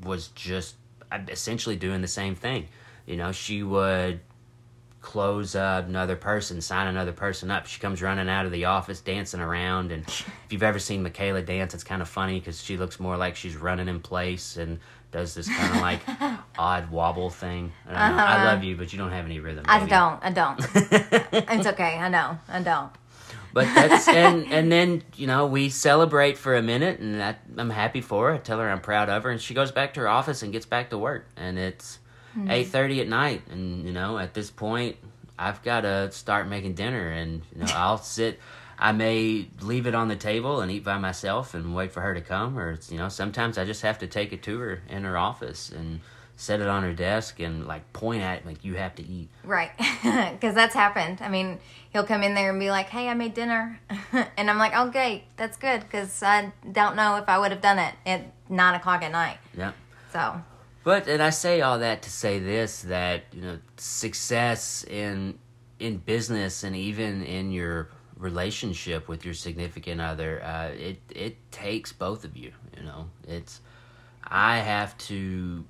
was 0.00 0.28
just 0.28 0.76
uh, 1.10 1.18
essentially 1.28 1.74
doing 1.74 2.02
the 2.02 2.08
same 2.08 2.36
thing. 2.36 2.68
You 3.04 3.16
know, 3.16 3.32
she 3.32 3.64
would 3.64 4.20
close 5.06 5.54
uh, 5.54 5.84
another 5.86 6.16
person, 6.16 6.60
sign 6.60 6.88
another 6.88 7.12
person 7.12 7.48
up. 7.48 7.66
She 7.66 7.78
comes 7.78 8.02
running 8.02 8.28
out 8.28 8.44
of 8.44 8.50
the 8.50 8.64
office, 8.64 9.00
dancing 9.00 9.38
around. 9.38 9.92
And 9.92 10.02
if 10.08 10.46
you've 10.50 10.64
ever 10.64 10.80
seen 10.80 11.04
Michaela 11.04 11.42
dance, 11.42 11.74
it's 11.74 11.84
kind 11.84 12.02
of 12.02 12.08
funny 12.08 12.40
because 12.40 12.60
she 12.60 12.76
looks 12.76 12.98
more 12.98 13.16
like 13.16 13.36
she's 13.36 13.56
running 13.56 13.86
in 13.86 14.00
place 14.00 14.56
and 14.56 14.80
does 15.12 15.32
this 15.32 15.48
kind 15.48 15.76
of 15.76 15.80
like 15.80 16.00
odd 16.58 16.90
wobble 16.90 17.30
thing. 17.30 17.72
I, 17.88 18.10
uh-huh. 18.10 18.20
I, 18.20 18.44
love 18.46 18.64
you, 18.64 18.76
but 18.76 18.92
you 18.92 18.98
don't 18.98 19.12
have 19.12 19.24
any 19.24 19.38
rhythm. 19.38 19.64
I 19.68 19.78
baby. 19.78 19.90
don't. 19.90 20.24
I 20.24 20.30
don't. 20.30 20.60
it's 20.74 21.66
okay. 21.68 21.96
I 21.98 22.08
know. 22.08 22.38
I 22.48 22.60
don't. 22.60 22.90
But 23.52 23.72
that's 23.74 24.08
and 24.08 24.52
and 24.52 24.70
then 24.70 25.02
you 25.14 25.28
know 25.28 25.46
we 25.46 25.70
celebrate 25.70 26.36
for 26.36 26.56
a 26.56 26.62
minute, 26.62 26.98
and 26.98 27.20
that, 27.20 27.40
I'm 27.56 27.70
happy 27.70 28.00
for 28.00 28.28
her. 28.28 28.34
I 28.34 28.38
tell 28.38 28.58
her 28.58 28.68
I'm 28.68 28.80
proud 28.80 29.08
of 29.08 29.22
her, 29.22 29.30
and 29.30 29.40
she 29.40 29.54
goes 29.54 29.70
back 29.70 29.94
to 29.94 30.00
her 30.00 30.08
office 30.08 30.42
and 30.42 30.52
gets 30.52 30.66
back 30.66 30.90
to 30.90 30.98
work, 30.98 31.26
and 31.36 31.58
it's 31.58 32.00
mm-hmm. 32.36 32.50
eight 32.50 32.68
thirty 32.68 33.00
at 33.00 33.08
night, 33.08 33.42
and 33.50 33.86
you 33.86 33.92
know 33.92 34.18
at 34.18 34.34
this 34.34 34.50
point 34.50 34.96
I've 35.38 35.62
got 35.62 35.82
to 35.82 36.10
start 36.12 36.48
making 36.48 36.74
dinner, 36.74 37.10
and 37.10 37.42
you 37.54 37.60
know 37.60 37.72
I'll 37.74 37.98
sit. 38.02 38.40
I 38.78 38.92
may 38.92 39.48
leave 39.62 39.86
it 39.86 39.94
on 39.94 40.08
the 40.08 40.16
table 40.16 40.60
and 40.60 40.70
eat 40.70 40.84
by 40.84 40.98
myself 40.98 41.54
and 41.54 41.74
wait 41.74 41.92
for 41.92 42.02
her 42.02 42.12
to 42.12 42.20
come, 42.20 42.58
or 42.58 42.78
you 42.88 42.98
know 42.98 43.08
sometimes 43.08 43.58
I 43.58 43.64
just 43.64 43.82
have 43.82 43.98
to 44.00 44.06
take 44.06 44.32
it 44.32 44.42
to 44.44 44.58
her 44.58 44.82
in 44.88 45.04
her 45.04 45.16
office 45.16 45.70
and 45.70 46.00
set 46.38 46.60
it 46.60 46.68
on 46.68 46.82
her 46.82 46.92
desk 46.92 47.40
and 47.40 47.66
like 47.66 47.90
point 47.94 48.22
at 48.22 48.40
it 48.40 48.46
like 48.46 48.62
you 48.62 48.74
have 48.74 48.94
to 48.96 49.02
eat. 49.02 49.30
Right, 49.42 49.70
because 50.32 50.54
that's 50.54 50.74
happened. 50.74 51.20
I 51.22 51.28
mean, 51.28 51.58
he'll 51.90 52.04
come 52.04 52.22
in 52.22 52.34
there 52.34 52.50
and 52.50 52.60
be 52.60 52.70
like, 52.70 52.88
"Hey, 52.88 53.08
I 53.08 53.14
made 53.14 53.34
dinner," 53.34 53.80
and 54.36 54.50
I'm 54.50 54.58
like, 54.58 54.76
"Okay, 54.76 55.24
that's 55.36 55.56
good," 55.56 55.80
because 55.80 56.22
I 56.22 56.52
don't 56.70 56.96
know 56.96 57.16
if 57.16 57.28
I 57.28 57.38
would 57.38 57.50
have 57.50 57.62
done 57.62 57.78
it 57.78 57.94
at 58.04 58.26
nine 58.50 58.74
o'clock 58.74 59.02
at 59.02 59.12
night. 59.12 59.38
Yeah. 59.56 59.72
So 60.12 60.42
but 60.86 61.08
and 61.08 61.20
I 61.20 61.30
say 61.30 61.62
all 61.62 61.80
that 61.80 62.02
to 62.02 62.10
say 62.10 62.38
this 62.38 62.82
that 62.82 63.24
you 63.32 63.42
know 63.42 63.58
success 63.76 64.84
in 64.84 65.36
in 65.80 65.96
business 65.96 66.62
and 66.62 66.76
even 66.76 67.24
in 67.24 67.50
your 67.50 67.88
relationship 68.16 69.08
with 69.08 69.24
your 69.24 69.34
significant 69.34 70.00
other 70.00 70.40
uh, 70.44 70.68
it 70.68 71.00
it 71.10 71.50
takes 71.50 71.92
both 71.92 72.24
of 72.24 72.36
you 72.36 72.52
you 72.76 72.84
know. 72.84 73.10
It's 73.26 73.60
I 74.22 74.58
have 74.58 74.96
to 75.10 75.64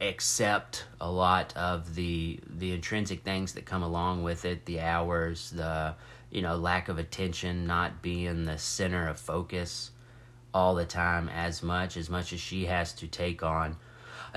accept 0.00 0.86
a 1.02 1.10
lot 1.10 1.54
of 1.54 1.94
the 1.94 2.40
the 2.48 2.72
intrinsic 2.72 3.24
things 3.24 3.52
that 3.52 3.66
come 3.66 3.82
along 3.82 4.22
with 4.22 4.46
it 4.46 4.64
the 4.64 4.80
hours 4.80 5.50
the 5.50 5.94
you 6.30 6.40
know 6.40 6.56
lack 6.56 6.88
of 6.88 6.98
attention 6.98 7.66
not 7.66 8.00
being 8.00 8.46
the 8.46 8.56
center 8.56 9.06
of 9.06 9.20
focus 9.20 9.90
all 10.54 10.74
the 10.74 10.86
time 10.86 11.28
as 11.28 11.62
much 11.62 11.98
as 11.98 12.08
much 12.08 12.32
as 12.32 12.40
she 12.40 12.64
has 12.64 12.94
to 12.94 13.06
take 13.06 13.42
on 13.42 13.76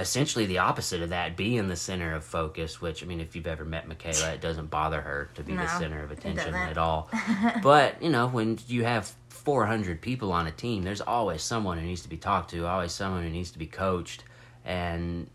essentially 0.01 0.45
the 0.45 0.57
opposite 0.57 1.01
of 1.01 1.09
that, 1.09 1.37
being 1.37 1.67
the 1.67 1.75
center 1.75 2.13
of 2.13 2.23
focus. 2.23 2.81
Which 2.81 3.03
I 3.03 3.05
mean, 3.05 3.21
if 3.21 3.35
you've 3.35 3.47
ever 3.47 3.65
met 3.65 3.87
Michaela, 3.87 4.33
it 4.33 4.41
doesn't 4.41 4.69
bother 4.69 5.01
her 5.01 5.29
to 5.35 5.43
be 5.43 5.53
no, 5.53 5.61
the 5.61 5.67
center 5.67 6.03
of 6.03 6.11
attention 6.11 6.53
at 6.53 6.77
all. 6.77 7.09
but 7.63 8.01
you 8.01 8.09
know, 8.09 8.27
when 8.27 8.59
you 8.67 8.83
have 8.83 9.13
400 9.29 10.01
people 10.01 10.31
on 10.31 10.47
a 10.47 10.51
team, 10.51 10.83
there's 10.83 11.01
always 11.01 11.41
someone 11.41 11.77
who 11.77 11.85
needs 11.85 12.01
to 12.01 12.09
be 12.09 12.17
talked 12.17 12.51
to, 12.51 12.65
always 12.65 12.91
someone 12.91 13.23
who 13.23 13.29
needs 13.29 13.51
to 13.51 13.59
be 13.59 13.67
coached, 13.67 14.23
and 14.65 15.29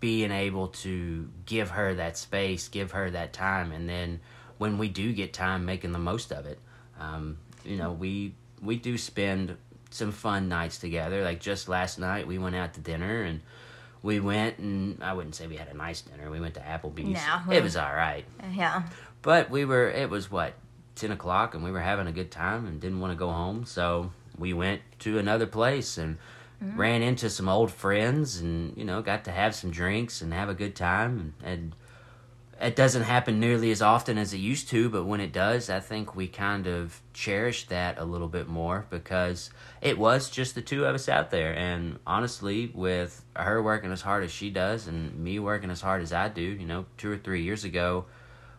being 0.00 0.30
able 0.30 0.68
to 0.68 1.28
give 1.46 1.70
her 1.70 1.94
that 1.94 2.16
space, 2.16 2.68
give 2.68 2.92
her 2.92 3.10
that 3.10 3.32
time, 3.32 3.72
and 3.72 3.88
then 3.88 4.20
when 4.58 4.78
we 4.78 4.88
do 4.88 5.12
get 5.12 5.32
time, 5.32 5.64
making 5.64 5.92
the 5.92 5.98
most 5.98 6.32
of 6.32 6.46
it. 6.46 6.58
Um, 6.98 7.38
you 7.64 7.76
know, 7.76 7.92
we 7.92 8.34
we 8.62 8.76
do 8.76 8.96
spend 8.96 9.56
some 9.90 10.12
fun 10.12 10.48
nights 10.48 10.78
together. 10.78 11.24
Like 11.24 11.40
just 11.40 11.68
last 11.68 11.98
night, 11.98 12.26
we 12.26 12.38
went 12.38 12.56
out 12.56 12.74
to 12.74 12.80
dinner 12.80 13.22
and 13.22 13.40
we 14.06 14.20
went 14.20 14.58
and 14.58 15.02
I 15.02 15.12
wouldn't 15.12 15.34
say 15.34 15.46
we 15.48 15.56
had 15.56 15.68
a 15.68 15.76
nice 15.76 16.00
dinner. 16.00 16.30
We 16.30 16.40
went 16.40 16.54
to 16.54 16.60
Applebee's. 16.60 17.20
No. 17.26 17.52
it 17.52 17.62
was 17.62 17.76
all 17.76 17.92
right, 17.92 18.24
Yeah. 18.54 18.84
but 19.20 19.50
we 19.50 19.64
were. 19.64 19.90
It 19.90 20.08
was 20.08 20.30
what 20.30 20.54
ten 20.94 21.10
o'clock, 21.10 21.54
and 21.54 21.62
we 21.62 21.72
were 21.72 21.80
having 21.80 22.06
a 22.06 22.12
good 22.12 22.30
time 22.30 22.66
and 22.66 22.80
didn't 22.80 23.00
want 23.00 23.12
to 23.12 23.18
go 23.18 23.30
home, 23.30 23.66
so 23.66 24.12
we 24.38 24.52
went 24.52 24.80
to 25.00 25.18
another 25.18 25.46
place 25.46 25.98
and 25.98 26.18
mm-hmm. 26.62 26.80
ran 26.80 27.02
into 27.02 27.28
some 27.28 27.48
old 27.48 27.72
friends, 27.72 28.40
and 28.40 28.76
you 28.76 28.84
know 28.84 29.02
got 29.02 29.24
to 29.24 29.32
have 29.32 29.54
some 29.54 29.70
drinks 29.72 30.22
and 30.22 30.32
have 30.32 30.48
a 30.48 30.54
good 30.54 30.74
time 30.74 31.34
and. 31.42 31.52
and 31.52 31.74
it 32.60 32.74
doesn't 32.74 33.02
happen 33.02 33.38
nearly 33.38 33.70
as 33.70 33.82
often 33.82 34.16
as 34.16 34.32
it 34.32 34.38
used 34.38 34.68
to, 34.70 34.88
but 34.88 35.04
when 35.04 35.20
it 35.20 35.32
does, 35.32 35.68
I 35.68 35.80
think 35.80 36.16
we 36.16 36.26
kind 36.26 36.66
of 36.66 37.02
cherish 37.12 37.66
that 37.68 37.98
a 37.98 38.04
little 38.04 38.28
bit 38.28 38.48
more 38.48 38.86
because 38.88 39.50
it 39.82 39.98
was 39.98 40.30
just 40.30 40.54
the 40.54 40.62
two 40.62 40.86
of 40.86 40.94
us 40.94 41.08
out 41.08 41.30
there. 41.30 41.54
And 41.54 41.98
honestly, 42.06 42.72
with 42.74 43.22
her 43.34 43.62
working 43.62 43.92
as 43.92 44.00
hard 44.00 44.24
as 44.24 44.30
she 44.30 44.48
does 44.48 44.86
and 44.88 45.18
me 45.18 45.38
working 45.38 45.70
as 45.70 45.82
hard 45.82 46.00
as 46.00 46.14
I 46.14 46.28
do, 46.28 46.40
you 46.40 46.66
know, 46.66 46.86
two 46.96 47.12
or 47.12 47.18
three 47.18 47.42
years 47.42 47.64
ago, 47.64 48.06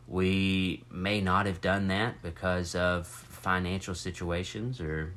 we 0.08 0.84
may 0.92 1.20
not 1.20 1.48
have 1.48 1.60
done 1.60 1.88
that 1.88 2.22
because 2.22 2.76
of 2.76 3.08
financial 3.08 3.96
situations 3.96 4.80
or, 4.80 5.12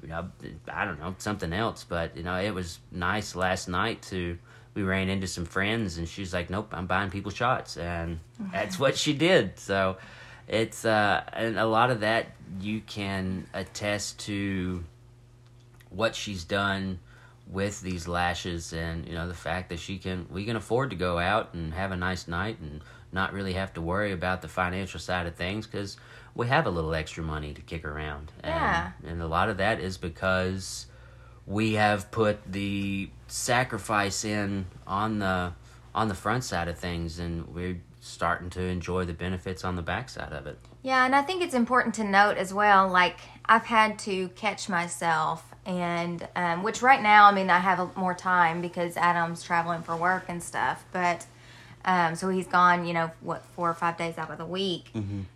you 0.00 0.08
know, 0.08 0.30
I 0.72 0.84
don't 0.84 1.00
know, 1.00 1.16
something 1.18 1.52
else. 1.52 1.84
But, 1.84 2.16
you 2.16 2.22
know, 2.22 2.36
it 2.36 2.54
was 2.54 2.78
nice 2.92 3.34
last 3.34 3.68
night 3.68 4.00
to 4.02 4.38
we 4.74 4.82
ran 4.82 5.08
into 5.08 5.26
some 5.26 5.44
friends 5.44 5.98
and 5.98 6.08
she's 6.08 6.32
like 6.32 6.50
nope 6.50 6.68
i'm 6.72 6.86
buying 6.86 7.10
people 7.10 7.30
shots. 7.30 7.76
And 7.76 8.20
that's 8.52 8.78
what 8.78 8.96
she 8.96 9.12
did. 9.12 9.58
So 9.58 9.96
it's 10.48 10.84
uh 10.84 11.22
and 11.32 11.58
a 11.58 11.66
lot 11.66 11.90
of 11.90 12.00
that 12.00 12.26
you 12.60 12.80
can 12.80 13.46
attest 13.54 14.18
to 14.20 14.84
what 15.90 16.14
she's 16.14 16.44
done 16.44 16.98
with 17.50 17.80
these 17.82 18.08
lashes 18.08 18.72
and 18.72 19.06
you 19.06 19.14
know 19.14 19.28
the 19.28 19.34
fact 19.34 19.68
that 19.68 19.78
she 19.78 19.98
can 19.98 20.26
we 20.30 20.44
can 20.44 20.56
afford 20.56 20.90
to 20.90 20.96
go 20.96 21.18
out 21.18 21.52
and 21.54 21.74
have 21.74 21.92
a 21.92 21.96
nice 21.96 22.26
night 22.26 22.58
and 22.60 22.80
not 23.12 23.32
really 23.32 23.52
have 23.52 23.74
to 23.74 23.82
worry 23.82 24.12
about 24.12 24.40
the 24.40 24.48
financial 24.48 24.98
side 24.98 25.26
of 25.26 25.34
things 25.34 25.66
because 25.66 25.98
we 26.34 26.46
have 26.46 26.66
a 26.66 26.70
little 26.70 26.94
extra 26.94 27.22
money 27.22 27.52
to 27.52 27.60
kick 27.60 27.84
around. 27.84 28.32
Yeah. 28.42 28.92
and, 29.02 29.12
and 29.12 29.22
a 29.22 29.26
lot 29.26 29.50
of 29.50 29.58
that 29.58 29.80
is 29.80 29.98
because 29.98 30.86
we 31.46 31.74
have 31.74 32.10
put 32.10 32.40
the 32.50 33.10
sacrifice 33.26 34.24
in 34.24 34.66
on 34.86 35.18
the 35.18 35.52
on 35.94 36.08
the 36.08 36.14
front 36.14 36.44
side 36.44 36.68
of 36.68 36.78
things 36.78 37.18
and 37.18 37.46
we're 37.48 37.80
starting 38.00 38.50
to 38.50 38.60
enjoy 38.62 39.04
the 39.04 39.12
benefits 39.12 39.64
on 39.64 39.76
the 39.76 39.82
back 39.82 40.08
side 40.08 40.32
of 40.32 40.46
it 40.46 40.58
Yeah, 40.82 41.04
and 41.04 41.14
I 41.14 41.22
think 41.22 41.42
it's 41.42 41.54
important 41.54 41.94
to 41.96 42.04
note 42.04 42.36
as 42.36 42.52
well. 42.52 42.88
Like 42.88 43.18
I've 43.44 43.64
had 43.64 43.98
to 44.00 44.28
catch 44.30 44.68
myself, 44.68 45.44
and 45.64 46.26
um, 46.34 46.62
which 46.62 46.82
right 46.82 47.00
now, 47.00 47.26
I 47.26 47.32
mean, 47.32 47.50
I 47.50 47.58
have 47.58 47.78
a, 47.78 47.90
more 47.98 48.14
time 48.14 48.60
because 48.60 48.96
Adam's 48.96 49.42
traveling 49.42 49.82
for 49.82 49.96
work 49.96 50.24
and 50.28 50.42
stuff. 50.42 50.84
But 50.92 51.26
um, 51.84 52.16
so 52.16 52.28
he's 52.28 52.46
gone, 52.46 52.84
you 52.86 52.92
know, 52.92 53.10
what 53.20 53.44
four 53.54 53.70
or 53.70 53.74
five 53.74 53.96
days 53.96 54.18
out 54.18 54.30
of 54.30 54.38
the 54.38 54.46
week. 54.46 54.90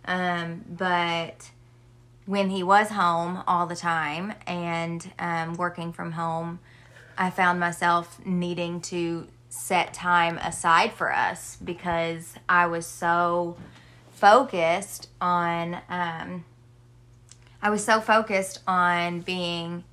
Um, 0.05 0.65
but 0.69 1.49
when 2.27 2.49
he 2.49 2.61
was 2.61 2.89
home 2.89 3.41
all 3.47 3.65
the 3.65 3.75
time 3.75 4.33
and 4.45 5.11
um, 5.17 5.55
working 5.55 5.93
from 5.93 6.11
home, 6.11 6.59
I 7.17 7.29
found 7.29 7.59
myself 7.59 8.19
needing 8.25 8.81
to 8.81 9.27
set 9.49 9.93
time 9.93 10.37
aside 10.39 10.91
for 10.91 11.11
us 11.11 11.57
because 11.63 12.35
I 12.47 12.67
was 12.67 12.85
so 12.85 13.57
focused 14.11 15.07
on 15.21 15.79
um, 15.89 16.43
I 17.61 17.69
was 17.69 17.83
so 17.83 18.01
focused 18.01 18.59
on 18.67 19.21
being 19.21 19.85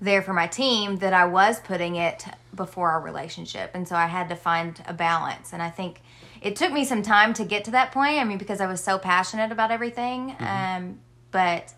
there 0.00 0.22
for 0.22 0.32
my 0.32 0.46
team 0.46 0.96
that 0.98 1.12
I 1.12 1.26
was 1.26 1.60
putting 1.60 1.96
it 1.96 2.24
before 2.54 2.90
our 2.90 3.00
relationship. 3.00 3.72
And 3.74 3.86
so 3.86 3.96
I 3.96 4.06
had 4.06 4.28
to 4.30 4.36
find 4.36 4.82
a 4.86 4.94
balance. 4.94 5.52
And 5.52 5.62
I 5.62 5.68
think 5.68 6.00
it 6.40 6.56
took 6.56 6.72
me 6.72 6.86
some 6.86 7.02
time 7.02 7.34
to 7.34 7.44
get 7.44 7.64
to 7.64 7.72
that 7.72 7.90
point. 7.90 8.18
I 8.18 8.24
mean 8.24 8.38
because 8.38 8.60
I 8.60 8.66
was 8.66 8.80
so 8.80 8.98
passionate 8.98 9.50
about 9.50 9.72
everything 9.72 10.36
um, 10.38 11.00
but 11.30 11.74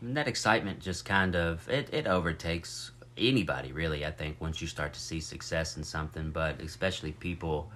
And 0.00 0.16
that 0.16 0.28
excitement 0.28 0.80
just 0.80 1.04
kind 1.04 1.34
of 1.36 1.68
it, 1.68 1.92
it 1.92 2.06
overtakes 2.06 2.92
anybody 3.16 3.70
really 3.70 4.04
i 4.04 4.10
think 4.10 4.40
once 4.40 4.60
you 4.60 4.66
start 4.66 4.92
to 4.92 4.98
see 4.98 5.20
success 5.20 5.76
in 5.76 5.84
something 5.84 6.32
but 6.32 6.60
especially 6.60 7.12
people 7.12 7.70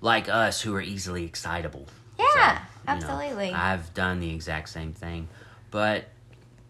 like 0.00 0.28
us 0.28 0.60
who 0.60 0.74
are 0.74 0.80
easily 0.80 1.24
excitable. 1.24 1.86
Yeah, 2.18 2.62
know, 2.86 2.92
absolutely. 2.92 3.52
i've 3.52 3.92
done 3.94 4.20
the 4.20 4.32
exact 4.32 4.68
same 4.68 4.92
thing. 4.92 5.28
But 5.70 6.06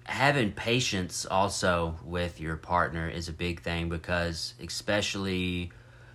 having 0.04 0.52
patience 0.52 1.24
also 1.24 1.96
with 2.04 2.40
your 2.40 2.56
partner 2.56 3.08
is 3.08 3.28
a 3.28 3.32
big 3.32 3.62
thing 3.62 3.88
because 3.88 4.54
especially 4.60 5.70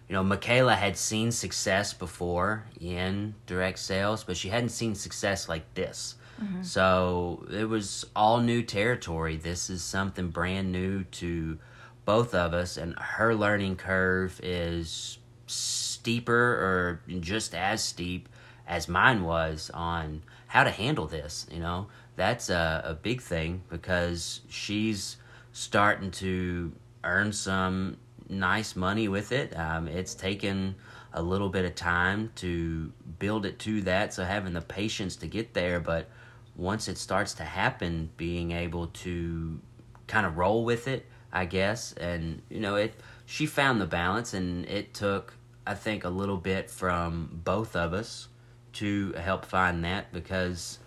you 0.10 0.14
know 0.14 0.24
michaela 0.24 0.76
had 0.76 0.98
seen 0.98 1.32
success 1.32 1.94
before 1.94 2.66
in 2.82 3.34
direct 3.46 3.80
sales 3.80 4.24
but 4.24 4.36
she 4.36 4.50
hadn't 4.50 4.70
seen 4.70 4.96
success 4.96 5.48
like 5.48 5.74
this 5.76 6.16
so 6.62 7.46
it 7.52 7.70
was 7.70 8.06
all 8.16 8.40
new 8.40 8.62
territory. 8.62 9.38
This 9.38 9.70
is 9.70 9.84
something 9.84 10.30
brand 10.30 10.72
new 10.72 11.04
to 11.04 11.58
both 12.06 12.34
of 12.36 12.54
us 12.54 12.78
and 12.78 12.98
her 13.00 13.34
learning 13.34 13.78
curve 13.78 14.40
is 14.44 15.18
steeper 15.48 16.34
or 16.34 17.02
just 17.20 17.56
as 17.56 17.84
steep 17.84 18.30
as 18.68 18.88
mine 18.88 19.24
was 19.24 19.70
on 19.74 20.22
how 20.48 20.64
to 20.64 20.72
handle 20.72 21.08
this 21.08 21.48
you 21.52 21.60
know? 21.60 21.88
That's 22.16 22.50
a, 22.50 22.82
a 22.86 22.94
big 22.94 23.22
thing 23.22 23.64
because 23.70 24.42
she's 24.48 25.18
starting 25.52 26.12
to 26.12 26.72
earn 27.04 27.34
some 27.34 27.98
nice 28.30 28.76
money 28.76 29.08
with 29.08 29.32
it. 29.32 29.58
Um, 29.58 29.88
it's 29.88 30.16
taken 30.16 30.76
a 31.14 31.22
little 31.22 31.50
bit 31.50 31.66
of 31.66 31.76
time 31.76 32.32
to 32.36 32.92
build 33.20 33.46
it 33.46 33.58
to 33.60 33.82
that 33.82 34.14
so 34.14 34.24
having 34.24 34.54
the 34.54 34.62
patience 34.62 35.16
to 35.16 35.28
get 35.28 35.54
there 35.54 35.80
but 35.80 36.10
once 36.56 36.88
it 36.88 36.98
starts 36.98 37.34
to 37.34 37.44
happen 37.44 38.10
being 38.18 38.52
able 38.52 38.88
to 38.88 39.60
kind 40.08 40.26
of 40.26 40.38
roll 40.38 40.64
with 40.64 40.88
it 40.88 41.06
i 41.34 41.46
guess. 41.46 41.94
And 41.94 42.42
you 42.50 42.60
know 42.60 42.76
it 42.76 42.94
she 43.26 43.46
found 43.46 43.82
the 43.82 43.86
balance 43.86 44.34
and 44.34 44.66
it 44.66 44.94
took 44.94 45.34
i 45.66 45.74
think 45.74 46.04
a 46.04 46.10
little 46.10 46.38
bit 46.38 46.70
from 46.70 47.42
both 47.44 47.76
of 47.76 47.94
us 47.94 48.28
to 48.74 49.14
help 49.14 49.46
find 49.46 49.84
that 49.86 50.12
because 50.12 50.80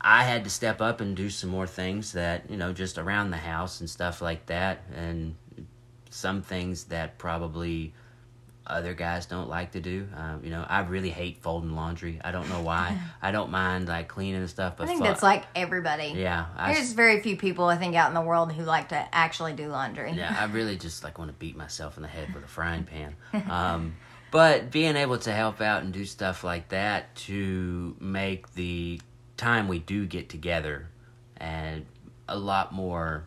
i 0.00 0.24
had 0.24 0.44
to 0.44 0.50
step 0.50 0.80
up 0.80 1.00
and 1.00 1.16
do 1.16 1.30
some 1.30 1.48
more 1.50 1.66
things 1.66 2.12
that 2.12 2.50
you 2.50 2.56
know 2.56 2.72
just 2.72 2.98
around 2.98 3.30
the 3.30 3.36
house 3.38 3.80
and 3.80 3.88
stuff 3.88 4.20
like 4.20 4.46
that. 4.46 4.82
And 4.94 5.36
some 6.14 6.42
things 6.42 6.84
that 6.84 7.18
probably 7.18 7.92
other 8.66 8.94
guys 8.94 9.26
don't 9.26 9.48
like 9.48 9.72
to 9.72 9.80
do. 9.80 10.08
Um, 10.16 10.40
you 10.42 10.50
know, 10.50 10.64
I 10.68 10.80
really 10.80 11.10
hate 11.10 11.38
folding 11.42 11.74
laundry. 11.74 12.20
I 12.24 12.32
don't 12.32 12.48
know 12.48 12.62
why. 12.62 12.98
I 13.22 13.30
don't 13.30 13.50
mind 13.50 13.88
like 13.88 14.08
cleaning 14.08 14.36
and 14.40 14.48
stuff, 14.50 14.74
but 14.76 14.84
I 14.84 14.86
think 14.86 15.00
fu- 15.00 15.04
that's 15.04 15.22
like 15.22 15.44
everybody. 15.54 16.14
yeah, 16.16 16.46
I, 16.56 16.74
There's 16.74 16.92
very 16.92 17.20
few 17.20 17.36
people 17.36 17.66
I 17.66 17.76
think 17.76 17.94
out 17.94 18.08
in 18.08 18.14
the 18.14 18.22
world 18.22 18.52
who 18.52 18.64
like 18.64 18.88
to 18.88 19.14
actually 19.14 19.52
do 19.52 19.68
laundry. 19.68 20.12
yeah, 20.12 20.34
I 20.38 20.44
really 20.46 20.76
just 20.76 21.04
like 21.04 21.18
want 21.18 21.30
to 21.30 21.36
beat 21.36 21.56
myself 21.56 21.96
in 21.96 22.02
the 22.02 22.08
head 22.08 22.34
with 22.34 22.44
a 22.44 22.48
frying 22.48 22.84
pan. 22.84 23.16
Um, 23.50 23.96
but 24.30 24.72
being 24.72 24.96
able 24.96 25.18
to 25.18 25.32
help 25.32 25.60
out 25.60 25.84
and 25.84 25.92
do 25.92 26.04
stuff 26.04 26.42
like 26.42 26.70
that 26.70 27.14
to 27.16 27.94
make 28.00 28.52
the 28.54 29.00
time 29.36 29.68
we 29.68 29.78
do 29.78 30.06
get 30.06 30.28
together 30.28 30.88
and 31.36 31.86
a 32.28 32.36
lot 32.36 32.72
more 32.72 33.24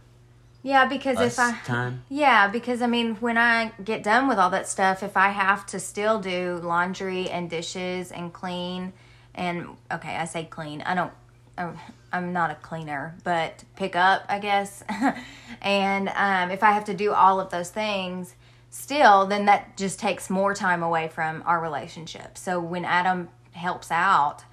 Yeah, 0.63 0.85
because 0.85 1.17
us 1.17 1.33
if 1.33 1.39
I 1.39 1.51
time. 1.65 2.03
Yeah, 2.09 2.47
because 2.47 2.81
I 2.81 2.87
mean, 2.87 3.15
when 3.15 3.37
I 3.37 3.71
get 3.83 4.03
done 4.03 4.27
with 4.27 4.37
all 4.37 4.49
that 4.49 4.67
stuff, 4.67 5.03
if 5.03 5.15
I 5.15 5.29
have 5.29 5.65
to 5.67 5.79
still 5.79 6.19
do 6.19 6.59
laundry 6.63 7.29
and 7.29 7.49
dishes 7.49 8.11
and 8.11 8.33
clean, 8.33 8.93
and 9.35 9.77
okay, 9.91 10.15
I 10.15 10.25
say 10.25 10.45
clean, 10.45 10.81
I 10.81 10.95
don't, 10.95 11.13
I'm- 11.57 11.77
I'm 12.11 12.31
not 12.31 12.51
a 12.51 12.55
cleaner, 12.55 13.15
but 13.23 13.63
pick 13.75 13.95
up, 13.95 14.23
I 14.29 14.39
guess. 14.39 14.81
and 15.61 16.09
um, 16.15 16.51
if 16.51 16.63
I 16.63 16.71
have 16.71 16.85
to 16.85 16.93
do 16.93 17.11
all 17.11 17.39
of 17.41 17.49
those 17.49 17.69
things 17.69 18.33
still, 18.69 19.25
then 19.25 19.45
that 19.45 19.75
just 19.77 19.99
takes 19.99 20.29
more 20.29 20.53
time 20.53 20.83
away 20.83 21.09
from 21.09 21.43
our 21.45 21.59
relationship. 21.61 22.37
So 22.37 22.59
when 22.59 22.85
Adam 22.85 23.27
helps 23.51 23.91
out, 23.91 24.43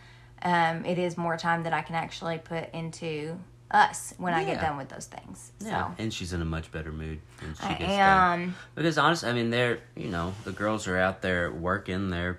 um, 0.42 0.84
it 0.84 0.98
is 0.98 1.16
more 1.16 1.36
time 1.36 1.62
that 1.62 1.72
I 1.72 1.82
can 1.82 1.94
actually 1.94 2.38
put 2.38 2.72
into 2.74 3.38
us 3.74 4.14
when 4.18 4.32
I 4.32 4.44
get 4.44 4.60
done 4.60 4.76
with 4.78 4.88
those 4.88 5.06
things. 5.06 5.52
Yeah, 5.60 5.88
So 5.88 5.94
and 5.98 6.14
she's 6.14 6.32
in 6.32 6.40
a 6.40 6.44
much 6.46 6.70
better 6.72 6.92
mood 6.92 7.20
when 7.40 7.54
she 7.54 7.62
I 7.64 7.68
gets 7.74 7.80
done. 7.80 8.40
am. 8.42 8.54
Because 8.74 8.96
honestly, 8.96 9.28
I 9.28 9.32
mean, 9.32 9.50
they're 9.50 9.78
you 9.96 10.08
know 10.08 10.32
the 10.44 10.52
girls 10.52 10.86
are 10.88 10.96
out 10.96 11.20
there 11.22 11.50
working. 11.50 12.08
They're 12.10 12.38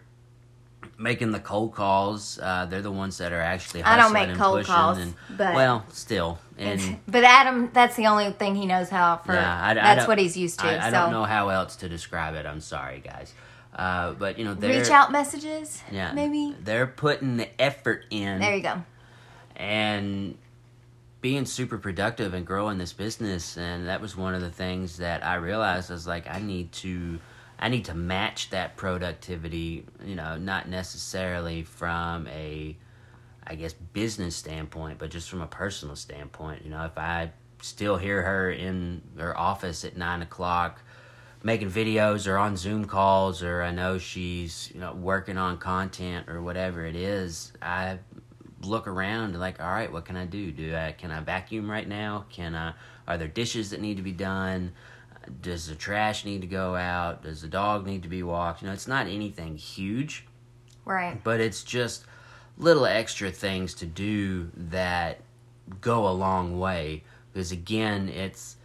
making 0.97 1.31
the 1.31 1.39
cold 1.39 1.73
calls. 1.75 2.39
Uh, 2.41 2.65
they're 2.69 2.81
the 2.81 2.91
ones 2.91 3.17
that 3.17 3.33
are 3.33 3.41
actually. 3.41 3.83
I 3.83 3.97
don't 3.97 4.13
make 4.13 4.29
and 4.29 4.37
cold 4.39 4.65
calls, 4.65 4.97
and, 4.97 5.13
but- 5.37 5.53
well, 5.55 5.85
still, 5.91 6.39
and 6.57 6.79
But 7.07 7.23
Adam, 7.25 7.69
that's 7.73 7.95
the 7.97 8.07
only 8.07 8.31
thing 8.31 8.55
he 8.55 8.65
knows 8.65 8.89
how 8.89 9.17
for. 9.17 9.33
yeah, 9.33 9.61
I, 9.61 9.71
I 9.71 9.73
that's 9.73 9.99
don't- 10.01 10.07
what 10.07 10.17
he's 10.19 10.37
used 10.37 10.59
to. 10.61 10.67
I, 10.67 10.87
I 10.87 10.89
so 10.89 10.91
don't 10.97 11.11
know 11.11 11.25
how 11.25 11.49
else 11.49 11.75
to 11.77 11.89
describe 11.89 12.35
it. 12.35 12.45
I'm 12.45 12.61
sorry, 12.61 13.01
guys. 13.03 13.33
Uh, 13.75 14.13
but 14.13 14.39
you 14.39 14.45
know, 14.45 14.53
they're 14.53 14.79
reach 14.79 14.89
out 14.89 15.11
messages. 15.11 15.83
Yeah, 15.91 16.13
maybe. 16.13 16.55
they're 16.63 16.87
putting 16.87 17.35
the 17.35 17.61
effort 17.61 18.05
in. 18.09 18.39
There 18.39 18.55
you 18.55 18.63
go. 18.63 18.81
and 19.57 20.37
being 21.25 21.45
super 21.45 21.79
productive 21.79 22.35
and 22.35 22.45
growing 22.45 22.77
this 22.77 22.93
business 22.93 23.57
and 23.57 23.87
that 23.87 23.99
was 23.99 24.15
one 24.15 24.35
of 24.35 24.41
the 24.41 24.51
things 24.51 24.97
that 24.97 25.25
i 25.25 25.33
realized 25.33 25.89
i 25.89 25.93
was 25.95 26.05
like 26.05 26.29
i 26.29 26.39
need 26.39 26.71
to 26.71 27.19
I 27.57 27.69
need 27.69 27.85
to 27.85 27.93
match 27.93 28.49
that 28.49 28.75
productivity, 28.75 29.85
you 30.03 30.15
know, 30.15 30.37
not 30.37 30.67
necessarily 30.67 31.63
from 31.63 32.27
a, 32.27 32.75
I 33.45 33.55
guess, 33.55 33.73
business 33.73 34.35
standpoint, 34.35 34.99
but 34.99 35.09
just 35.09 35.29
from 35.29 35.41
a 35.41 35.47
personal 35.47 35.95
standpoint. 35.95 36.63
You 36.63 36.71
know, 36.71 36.85
if 36.85 36.97
I 36.97 37.31
still 37.61 37.97
hear 37.97 38.21
her 38.23 38.51
in 38.51 39.01
her 39.17 39.37
office 39.37 39.85
at 39.85 39.95
nine 39.95 40.21
o'clock 40.21 40.81
making 41.43 41.69
videos 41.69 42.27
or 42.27 42.37
on 42.37 42.57
Zoom 42.57 42.85
calls, 42.85 43.43
or 43.43 43.61
I 43.61 43.69
know 43.69 43.99
she's, 43.99 44.71
you 44.73 44.79
know, 44.79 44.93
working 44.93 45.37
on 45.37 45.59
content 45.59 46.27
or 46.27 46.41
whatever 46.41 46.83
it 46.85 46.95
is, 46.95 47.53
I 47.61 47.99
look 48.65 48.87
around 48.87 49.31
and 49.31 49.39
like, 49.39 49.61
all 49.61 49.69
right, 49.71 49.91
what 49.91 50.05
can 50.05 50.15
I 50.15 50.25
do? 50.25 50.51
Do 50.51 50.75
I 50.75 50.91
can 50.91 51.11
I 51.11 51.19
vacuum 51.21 51.69
right 51.69 51.87
now? 51.87 52.25
Can 52.29 52.55
I? 52.55 52.73
Are 53.07 53.17
there 53.17 53.27
dishes 53.27 53.69
that 53.69 53.81
need 53.81 53.97
to 53.97 54.03
be 54.03 54.11
done? 54.11 54.73
Does 55.41 55.67
the 55.67 55.75
trash 55.75 56.25
need 56.25 56.41
to 56.41 56.47
go 56.47 56.75
out? 56.75 57.23
Does 57.23 57.41
the 57.41 57.47
dog 57.47 57.85
need 57.85 58.03
to 58.03 58.09
be 58.09 58.23
walked? 58.23 58.61
You 58.61 58.67
know, 58.67 58.73
it's 58.73 58.87
not 58.87 59.07
anything 59.07 59.57
huge, 59.57 60.25
Right. 60.85 61.23
but 61.23 61.39
it's 61.39 61.63
just 61.63 62.05
little 62.57 62.85
extra 62.85 63.31
things 63.31 63.73
to 63.75 63.85
do 63.85 64.51
that 64.55 65.21
go 65.81 66.07
a 66.07 66.11
long 66.11 66.59
way. 66.59 67.03
Because 67.33 67.51
again, 67.51 68.07
it's 68.07 68.55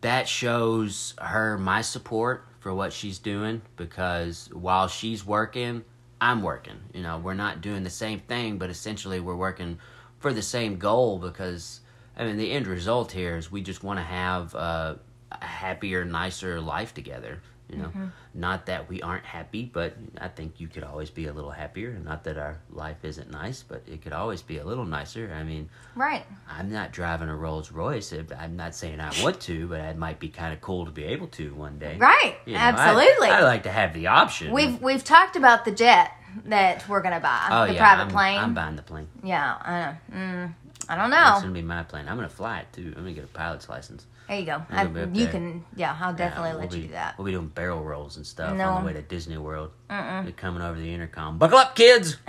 that 0.00 0.28
shows 0.28 1.14
her 1.20 1.56
my 1.58 1.80
support 1.80 2.44
for 2.60 2.74
what 2.74 2.92
she's 2.92 3.18
doing. 3.18 3.62
Because 3.76 4.50
while 4.52 4.88
she's 4.88 5.24
working, 5.24 5.84
I'm 6.20 6.42
working. 6.42 6.78
You 6.92 7.02
know, 7.02 7.18
we're 7.18 7.34
not 7.34 7.60
doing 7.60 7.84
the 7.84 7.90
same 7.90 8.20
thing, 8.20 8.58
but 8.58 8.70
essentially 8.70 9.20
we're 9.20 9.36
working 9.36 9.78
for 10.18 10.32
the 10.32 10.42
same 10.42 10.78
goal. 10.78 11.18
Because 11.18 11.80
I 12.16 12.24
mean, 12.24 12.36
the 12.36 12.50
end 12.50 12.66
result 12.66 13.12
here 13.12 13.36
is 13.36 13.50
we 13.50 13.62
just 13.62 13.82
want 13.84 13.98
to 13.98 14.04
have 14.04 14.54
a, 14.54 14.98
happier, 15.40 16.04
nicer 16.04 16.60
life 16.60 16.94
together. 16.94 17.42
You 17.70 17.76
know, 17.76 17.92
not 18.32 18.64
that 18.66 18.88
we 18.88 19.02
aren't 19.02 19.24
happy, 19.24 19.64
but 19.70 19.94
I 20.18 20.28
think 20.28 20.58
you 20.58 20.68
could 20.68 20.84
always 20.84 21.10
be 21.10 21.26
a 21.26 21.32
little 21.34 21.50
happier. 21.50 21.90
And 21.90 22.04
not 22.04 22.24
that 22.24 22.38
our 22.38 22.56
life 22.70 23.04
isn't 23.04 23.30
nice, 23.30 23.62
but 23.62 23.82
it 23.86 24.00
could 24.00 24.14
always 24.14 24.40
be 24.40 24.56
a 24.56 24.64
little 24.64 24.86
nicer. 24.86 25.30
I 25.34 25.42
mean, 25.42 25.68
Right. 25.94 26.24
I'm 26.48 26.72
not 26.72 26.92
driving 26.92 27.28
a 27.28 27.36
Rolls 27.36 27.70
Royce. 27.70 28.14
I'm 28.38 28.56
not 28.56 28.74
saying 28.74 29.00
I 29.00 29.12
want 29.22 29.40
to, 29.40 29.68
but 29.68 29.80
it 29.80 29.98
might 29.98 30.18
be 30.18 30.28
kind 30.30 30.54
of 30.54 30.62
cool 30.62 30.86
to 30.86 30.90
be 30.90 31.04
able 31.04 31.26
to 31.28 31.52
one 31.54 31.78
day. 31.78 31.96
Right. 31.98 32.36
You 32.46 32.54
know, 32.54 32.60
Absolutely. 32.60 33.28
I, 33.28 33.42
like 33.42 33.64
to 33.64 33.70
have 33.72 33.92
the 33.92 34.06
option. 34.06 34.52
We've 34.52 34.80
we've 34.80 35.04
talked 35.04 35.36
about 35.36 35.64
the 35.66 35.70
jet 35.72 36.12
that 36.46 36.88
we're 36.88 37.02
gonna 37.02 37.20
buy, 37.20 37.48
oh 37.50 37.66
the 37.66 37.74
yeah, 37.74 37.78
private 37.80 38.02
I'm, 38.04 38.10
plane. 38.10 38.38
I'm 38.38 38.54
buying 38.54 38.76
the 38.76 38.82
plane. 38.82 39.08
yeah, 39.22 39.56
I 39.60 39.80
know. 39.80 40.18
Mm, 40.18 40.54
I 40.88 40.96
don't 40.96 41.10
know. 41.10 41.32
It's 41.32 41.42
gonna 41.42 41.52
be 41.52 41.62
my 41.62 41.82
plane. 41.82 42.06
I'm 42.08 42.16
gonna 42.16 42.28
fly 42.28 42.60
it 42.60 42.66
too. 42.72 42.92
I'm 42.96 43.02
gonna 43.02 43.12
get 43.12 43.24
a 43.24 43.28
pilot's 43.28 43.68
license. 43.68 44.06
There 44.28 44.38
you 44.38 44.44
go. 44.46 44.62
I, 44.70 44.84
gonna 44.84 44.88
be 44.90 45.00
up 45.00 45.08
you 45.16 45.22
there. 45.24 45.32
can. 45.32 45.64
Yeah, 45.74 45.96
I'll 46.00 46.12
definitely 46.14 46.50
Yeah, 46.50 46.54
let 46.56 46.68
we'll 46.70 46.76
you 46.76 46.82
be- 46.82 46.88
do 46.88 46.92
that. 46.94 47.18
We'll 47.18 47.24
be 47.24 47.32
doing 47.32 47.48
barrel 47.48 47.82
rolls 47.82 48.16
and 48.18 48.26
stuff 48.26 48.54
No. 48.56 48.64
on 48.70 48.82
the 48.82 48.86
way 48.88 48.92
to 48.92 49.02
Disney 49.02 49.38
World. 49.38 49.70
They're 49.88 50.32
coming 50.36 50.62
over 50.62 50.78
the 50.78 50.92
intercom. 50.92 51.38
Buckle 51.38 51.58
up, 51.58 51.74
kids. 51.74 52.16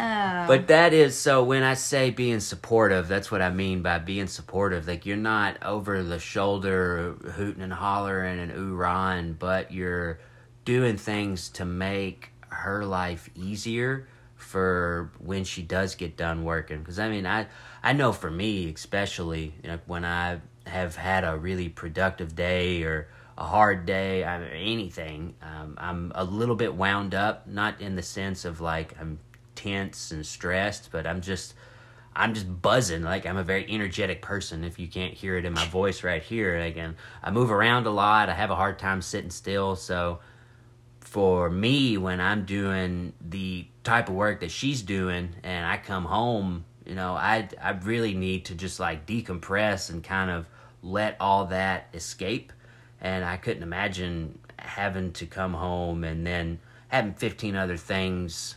Oh. 0.00 0.44
But 0.46 0.68
that 0.68 0.92
is 0.92 1.18
so 1.18 1.42
when 1.42 1.64
I 1.64 1.74
say 1.74 2.10
being 2.10 2.38
supportive, 2.38 3.08
that's 3.08 3.32
what 3.32 3.42
I 3.42 3.50
mean 3.50 3.82
by 3.82 3.98
being 3.98 4.28
supportive. 4.28 4.86
Like 4.86 5.06
you're 5.06 5.16
not 5.16 5.60
over 5.62 6.04
the 6.04 6.20
shoulder 6.20 7.14
hooting 7.34 7.62
and 7.62 7.72
hollering 7.72 8.38
and 8.38 8.52
ooh 8.52 8.76
rahing, 8.76 9.32
but 9.32 9.72
you're 9.72 10.20
doing 10.64 10.96
things 10.98 11.48
to 11.50 11.64
make 11.64 12.30
her 12.50 12.84
life 12.84 13.28
easier 13.34 14.06
for 14.38 15.10
when 15.18 15.44
she 15.44 15.62
does 15.62 15.94
get 15.94 16.16
done 16.16 16.44
working. 16.44 16.78
Because 16.78 16.98
I 16.98 17.10
mean, 17.10 17.26
I 17.26 17.46
I 17.82 17.92
know 17.92 18.12
for 18.12 18.30
me 18.30 18.72
especially, 18.72 19.52
you 19.62 19.68
know, 19.68 19.78
when 19.86 20.04
I 20.04 20.40
have 20.66 20.96
had 20.96 21.24
a 21.24 21.36
really 21.36 21.68
productive 21.68 22.34
day 22.34 22.82
or 22.84 23.08
a 23.36 23.44
hard 23.44 23.84
day, 23.84 24.24
I 24.24 24.42
anything, 24.42 25.34
um, 25.42 25.74
I'm 25.78 26.12
a 26.14 26.24
little 26.24 26.56
bit 26.56 26.74
wound 26.74 27.14
up. 27.14 27.46
Not 27.46 27.80
in 27.80 27.96
the 27.96 28.02
sense 28.02 28.44
of 28.44 28.60
like 28.60 28.94
I'm 28.98 29.18
tense 29.54 30.12
and 30.12 30.24
stressed, 30.24 30.90
but 30.92 31.06
I'm 31.06 31.20
just 31.20 31.54
I'm 32.14 32.34
just 32.34 32.62
buzzing. 32.62 33.02
Like 33.02 33.26
I'm 33.26 33.36
a 33.36 33.44
very 33.44 33.66
energetic 33.68 34.22
person. 34.22 34.64
If 34.64 34.78
you 34.78 34.88
can't 34.88 35.14
hear 35.14 35.36
it 35.36 35.44
in 35.44 35.52
my 35.52 35.66
voice 35.66 36.02
right 36.02 36.22
here, 36.22 36.58
again, 36.58 36.96
I 37.22 37.30
move 37.30 37.50
around 37.50 37.86
a 37.86 37.90
lot. 37.90 38.28
I 38.28 38.34
have 38.34 38.50
a 38.50 38.56
hard 38.56 38.78
time 38.78 39.02
sitting 39.02 39.30
still. 39.30 39.76
So 39.76 40.20
for 41.00 41.48
me, 41.48 41.96
when 41.96 42.20
I'm 42.20 42.44
doing 42.44 43.14
the 43.20 43.66
type 43.88 44.08
of 44.08 44.14
work 44.14 44.40
that 44.40 44.50
she's 44.50 44.82
doing, 44.82 45.30
and 45.42 45.64
I 45.66 45.78
come 45.78 46.04
home, 46.04 46.64
you 46.84 46.94
know, 46.94 47.14
I 47.14 47.48
I 47.60 47.70
really 47.70 48.14
need 48.14 48.44
to 48.46 48.54
just 48.54 48.78
like 48.78 49.06
decompress 49.06 49.90
and 49.90 50.04
kind 50.04 50.30
of 50.30 50.46
let 50.82 51.16
all 51.20 51.46
that 51.46 51.88
escape. 51.94 52.52
And 53.00 53.24
I 53.24 53.36
couldn't 53.36 53.62
imagine 53.62 54.38
having 54.58 55.12
to 55.12 55.26
come 55.26 55.54
home 55.54 56.04
and 56.04 56.26
then 56.26 56.58
having 56.88 57.14
15 57.14 57.54
other 57.56 57.76
things 57.76 58.56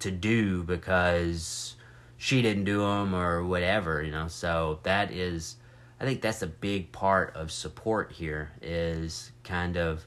to 0.00 0.10
do 0.10 0.62
because 0.62 1.76
she 2.16 2.42
didn't 2.42 2.64
do 2.64 2.80
them 2.80 3.14
or 3.14 3.44
whatever, 3.44 4.02
you 4.02 4.12
know. 4.12 4.28
So 4.28 4.78
that 4.82 5.10
is, 5.10 5.56
I 5.98 6.04
think 6.04 6.20
that's 6.20 6.42
a 6.42 6.46
big 6.46 6.92
part 6.92 7.34
of 7.34 7.50
support 7.50 8.12
here 8.12 8.52
is 8.60 9.32
kind 9.42 9.76
of 9.76 10.06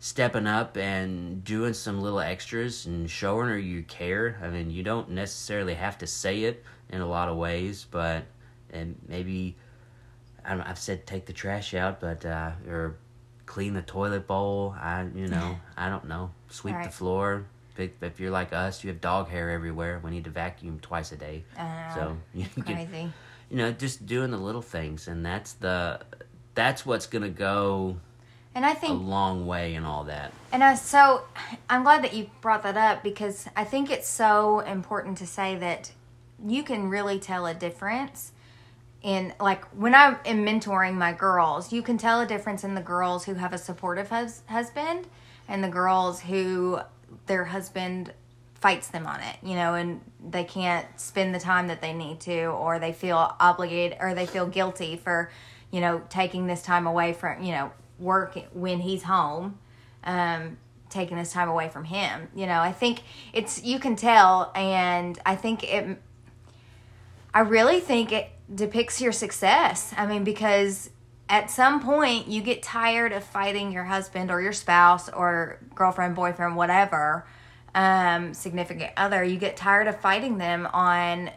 stepping 0.00 0.46
up 0.46 0.78
and 0.78 1.44
doing 1.44 1.74
some 1.74 2.00
little 2.00 2.20
extras 2.20 2.86
and 2.86 3.08
showing 3.08 3.48
her 3.48 3.58
you 3.58 3.82
care. 3.82 4.38
I 4.42 4.48
mean, 4.48 4.70
you 4.70 4.82
don't 4.82 5.10
necessarily 5.10 5.74
have 5.74 5.98
to 5.98 6.06
say 6.06 6.44
it 6.44 6.64
in 6.88 7.02
a 7.02 7.06
lot 7.06 7.28
of 7.28 7.36
ways, 7.36 7.86
but 7.88 8.24
and 8.72 8.96
maybe 9.06 9.56
I 10.44 10.54
don't, 10.54 10.62
I've 10.62 10.78
said 10.78 11.06
take 11.06 11.26
the 11.26 11.34
trash 11.34 11.74
out, 11.74 12.00
but 12.00 12.24
uh, 12.24 12.52
or 12.66 12.96
clean 13.44 13.74
the 13.74 13.82
toilet 13.82 14.26
bowl. 14.26 14.74
I 14.80 15.06
you 15.14 15.28
know 15.28 15.60
I 15.76 15.90
don't 15.90 16.06
know 16.06 16.30
sweep 16.48 16.74
the 16.82 16.90
floor. 16.90 17.46
If, 17.76 17.90
if 18.02 18.20
you're 18.20 18.30
like 18.30 18.52
us, 18.52 18.82
you 18.84 18.90
have 18.90 19.00
dog 19.00 19.28
hair 19.28 19.50
everywhere. 19.50 20.00
We 20.02 20.10
need 20.10 20.24
to 20.24 20.30
vacuum 20.30 20.80
twice 20.80 21.12
a 21.12 21.16
day. 21.16 21.44
I. 21.58 21.94
So 21.94 22.16
you 22.34 22.46
can 22.62 23.12
you 23.50 23.56
know 23.58 23.70
just 23.70 24.06
doing 24.06 24.30
the 24.30 24.38
little 24.38 24.62
things, 24.62 25.08
and 25.08 25.24
that's 25.24 25.52
the 25.54 26.00
that's 26.54 26.86
what's 26.86 27.06
gonna 27.06 27.28
go 27.28 27.98
And 28.60 28.66
I 28.66 28.74
think 28.74 28.92
a 28.92 29.02
long 29.02 29.46
way 29.46 29.74
and 29.74 29.86
all 29.86 30.04
that. 30.04 30.34
And 30.52 30.62
I, 30.62 30.74
so 30.74 31.22
I'm 31.70 31.82
glad 31.82 32.04
that 32.04 32.12
you 32.12 32.28
brought 32.42 32.62
that 32.64 32.76
up 32.76 33.02
because 33.02 33.48
I 33.56 33.64
think 33.64 33.90
it's 33.90 34.06
so 34.06 34.60
important 34.60 35.16
to 35.16 35.26
say 35.26 35.56
that 35.56 35.92
you 36.44 36.62
can 36.62 36.90
really 36.90 37.18
tell 37.18 37.46
a 37.46 37.54
difference 37.54 38.32
in 39.00 39.32
like 39.40 39.64
when 39.68 39.94
I 39.94 40.18
am 40.26 40.44
mentoring 40.44 40.92
my 40.96 41.14
girls, 41.14 41.72
you 41.72 41.80
can 41.80 41.96
tell 41.96 42.20
a 42.20 42.26
difference 42.26 42.62
in 42.62 42.74
the 42.74 42.82
girls 42.82 43.24
who 43.24 43.32
have 43.32 43.54
a 43.54 43.58
supportive 43.58 44.10
hus- 44.10 44.42
husband 44.46 45.06
and 45.48 45.64
the 45.64 45.68
girls 45.68 46.20
who 46.20 46.80
their 47.28 47.46
husband 47.46 48.12
fights 48.56 48.88
them 48.88 49.06
on 49.06 49.20
it, 49.20 49.36
you 49.42 49.54
know, 49.54 49.72
and 49.72 50.02
they 50.22 50.44
can't 50.44 50.86
spend 51.00 51.34
the 51.34 51.40
time 51.40 51.68
that 51.68 51.80
they 51.80 51.94
need 51.94 52.20
to 52.20 52.44
or 52.44 52.78
they 52.78 52.92
feel 52.92 53.34
obligated 53.40 53.96
or 54.02 54.12
they 54.12 54.26
feel 54.26 54.46
guilty 54.46 54.98
for, 54.98 55.30
you 55.70 55.80
know, 55.80 56.02
taking 56.10 56.46
this 56.46 56.60
time 56.60 56.86
away 56.86 57.14
from, 57.14 57.42
you 57.42 57.52
know, 57.52 57.72
work 58.00 58.38
when 58.52 58.80
he's 58.80 59.02
home 59.04 59.58
um, 60.04 60.56
taking 60.88 61.16
this 61.16 61.32
time 61.32 61.48
away 61.48 61.68
from 61.68 61.84
him. 61.84 62.28
You 62.34 62.46
know, 62.46 62.60
I 62.60 62.72
think 62.72 63.02
it's 63.32 63.62
you 63.62 63.78
can 63.78 63.96
tell, 63.96 64.50
and 64.54 65.18
I 65.24 65.36
think 65.36 65.64
it. 65.64 65.98
I 67.32 67.40
really 67.40 67.80
think 67.80 68.10
it 68.12 68.28
depicts 68.52 69.00
your 69.00 69.12
success. 69.12 69.94
I 69.96 70.06
mean, 70.06 70.24
because 70.24 70.90
at 71.28 71.48
some 71.48 71.80
point 71.80 72.26
you 72.26 72.42
get 72.42 72.62
tired 72.62 73.12
of 73.12 73.22
fighting 73.22 73.70
your 73.70 73.84
husband 73.84 74.32
or 74.32 74.42
your 74.42 74.52
spouse 74.52 75.08
or 75.08 75.60
girlfriend, 75.76 76.16
boyfriend, 76.16 76.56
whatever, 76.56 77.24
um, 77.72 78.34
significant 78.34 78.90
other. 78.96 79.22
You 79.22 79.38
get 79.38 79.56
tired 79.56 79.86
of 79.86 80.00
fighting 80.00 80.38
them 80.38 80.66
on 80.72 81.30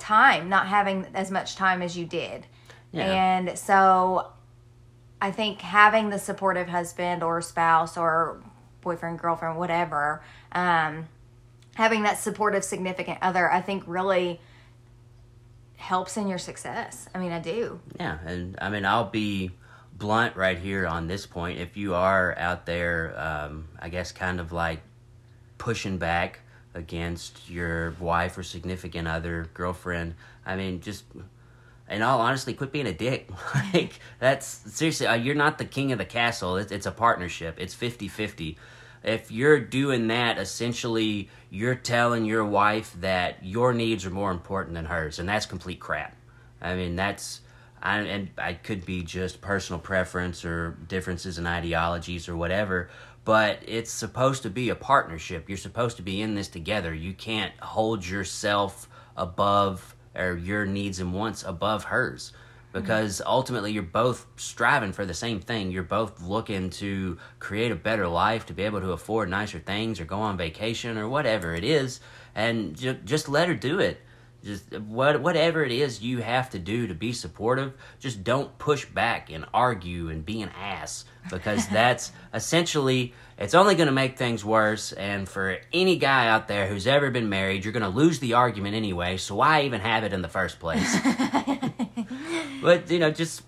time, 0.00 0.48
not 0.48 0.66
having 0.66 1.06
as 1.14 1.30
much 1.30 1.54
time 1.54 1.82
as 1.82 1.96
you 1.96 2.04
did. 2.04 2.46
Yeah. 2.90 3.06
And 3.06 3.58
so 3.58 4.32
I 5.24 5.30
think 5.30 5.62
having 5.62 6.10
the 6.10 6.18
supportive 6.18 6.68
husband 6.68 7.22
or 7.22 7.40
spouse 7.40 7.96
or 7.96 8.42
boyfriend, 8.82 9.18
girlfriend, 9.18 9.56
whatever, 9.56 10.22
um, 10.52 11.08
having 11.76 12.02
that 12.02 12.18
supportive 12.18 12.62
significant 12.62 13.20
other, 13.22 13.50
I 13.50 13.62
think 13.62 13.84
really 13.86 14.38
helps 15.76 16.18
in 16.18 16.28
your 16.28 16.36
success. 16.36 17.08
I 17.14 17.20
mean, 17.20 17.32
I 17.32 17.38
do. 17.38 17.80
Yeah, 17.98 18.18
and 18.26 18.58
I 18.60 18.68
mean, 18.68 18.84
I'll 18.84 19.08
be 19.08 19.52
blunt 19.94 20.36
right 20.36 20.58
here 20.58 20.86
on 20.86 21.06
this 21.06 21.24
point. 21.24 21.58
If 21.58 21.74
you 21.78 21.94
are 21.94 22.36
out 22.36 22.66
there, 22.66 23.18
um, 23.18 23.68
I 23.78 23.88
guess, 23.88 24.12
kind 24.12 24.38
of 24.40 24.52
like 24.52 24.82
pushing 25.56 25.96
back 25.96 26.40
against 26.74 27.48
your 27.48 27.92
wife 27.92 28.36
or 28.36 28.42
significant 28.42 29.08
other, 29.08 29.48
girlfriend, 29.54 30.16
I 30.44 30.56
mean, 30.56 30.82
just 30.82 31.04
in 31.88 32.02
all 32.02 32.20
honesty, 32.20 32.54
quit 32.54 32.72
being 32.72 32.86
a 32.86 32.92
dick. 32.92 33.28
like, 33.74 33.98
that's 34.18 34.46
seriously, 34.46 35.06
uh, 35.06 35.14
you're 35.14 35.34
not 35.34 35.58
the 35.58 35.64
king 35.64 35.92
of 35.92 35.98
the 35.98 36.04
castle. 36.04 36.56
It's, 36.56 36.72
it's 36.72 36.86
a 36.86 36.92
partnership, 36.92 37.56
it's 37.58 37.74
50 37.74 38.08
50. 38.08 38.58
If 39.02 39.30
you're 39.30 39.60
doing 39.60 40.08
that, 40.08 40.38
essentially, 40.38 41.28
you're 41.50 41.74
telling 41.74 42.24
your 42.24 42.44
wife 42.44 42.96
that 43.00 43.44
your 43.44 43.74
needs 43.74 44.06
are 44.06 44.10
more 44.10 44.30
important 44.30 44.74
than 44.74 44.86
hers, 44.86 45.18
and 45.18 45.28
that's 45.28 45.44
complete 45.44 45.78
crap. 45.78 46.16
I 46.62 46.74
mean, 46.74 46.96
that's 46.96 47.40
I, 47.82 47.98
and 47.98 48.30
I 48.38 48.54
could 48.54 48.86
be 48.86 49.02
just 49.02 49.42
personal 49.42 49.78
preference 49.78 50.44
or 50.44 50.78
differences 50.88 51.36
in 51.36 51.46
ideologies 51.46 52.30
or 52.30 52.36
whatever, 52.36 52.88
but 53.26 53.58
it's 53.66 53.90
supposed 53.90 54.42
to 54.44 54.50
be 54.50 54.70
a 54.70 54.74
partnership. 54.74 55.48
You're 55.48 55.58
supposed 55.58 55.98
to 55.98 56.02
be 56.02 56.22
in 56.22 56.34
this 56.34 56.48
together. 56.48 56.94
You 56.94 57.12
can't 57.12 57.52
hold 57.60 58.06
yourself 58.06 58.88
above 59.16 59.93
or 60.14 60.36
your 60.36 60.66
needs 60.66 61.00
and 61.00 61.12
wants 61.12 61.42
above 61.42 61.84
hers 61.84 62.32
because 62.74 63.22
ultimately 63.24 63.70
you're 63.70 63.84
both 63.84 64.26
striving 64.36 64.92
for 64.92 65.06
the 65.06 65.14
same 65.14 65.38
thing. 65.38 65.70
You're 65.70 65.84
both 65.84 66.20
looking 66.20 66.70
to 66.70 67.18
create 67.38 67.70
a 67.70 67.76
better 67.76 68.08
life, 68.08 68.46
to 68.46 68.52
be 68.52 68.64
able 68.64 68.80
to 68.80 68.90
afford 68.90 69.30
nicer 69.30 69.60
things 69.60 70.00
or 70.00 70.04
go 70.04 70.18
on 70.18 70.36
vacation 70.36 70.98
or 70.98 71.08
whatever 71.08 71.54
it 71.54 71.62
is, 71.62 72.00
and 72.34 72.76
ju- 72.76 72.98
just 73.04 73.28
let 73.28 73.46
her 73.46 73.54
do 73.54 73.78
it. 73.78 74.00
Just 74.44 74.78
what 74.78 75.22
whatever 75.22 75.64
it 75.64 75.72
is 75.72 76.02
you 76.02 76.18
have 76.18 76.50
to 76.50 76.58
do 76.58 76.86
to 76.86 76.94
be 76.94 77.14
supportive, 77.14 77.72
just 77.98 78.22
don't 78.22 78.56
push 78.58 78.84
back 78.84 79.30
and 79.30 79.46
argue 79.54 80.10
and 80.10 80.24
be 80.24 80.42
an 80.42 80.50
ass 80.50 81.06
because 81.30 81.66
that's 81.72 82.12
essentially 82.34 83.14
it's 83.38 83.54
only 83.54 83.74
going 83.74 83.86
to 83.86 83.92
make 83.92 84.18
things 84.18 84.44
worse. 84.44 84.92
And 84.92 85.26
for 85.26 85.58
any 85.72 85.96
guy 85.96 86.28
out 86.28 86.46
there 86.46 86.66
who's 86.66 86.86
ever 86.86 87.10
been 87.10 87.30
married, 87.30 87.64
you're 87.64 87.72
going 87.72 87.82
to 87.84 87.88
lose 87.88 88.18
the 88.18 88.34
argument 88.34 88.76
anyway. 88.76 89.16
So 89.16 89.36
why 89.36 89.62
even 89.62 89.80
have 89.80 90.04
it 90.04 90.12
in 90.12 90.20
the 90.20 90.28
first 90.28 90.60
place? 90.60 90.94
but 92.62 92.90
you 92.90 92.98
know, 92.98 93.10
just 93.10 93.42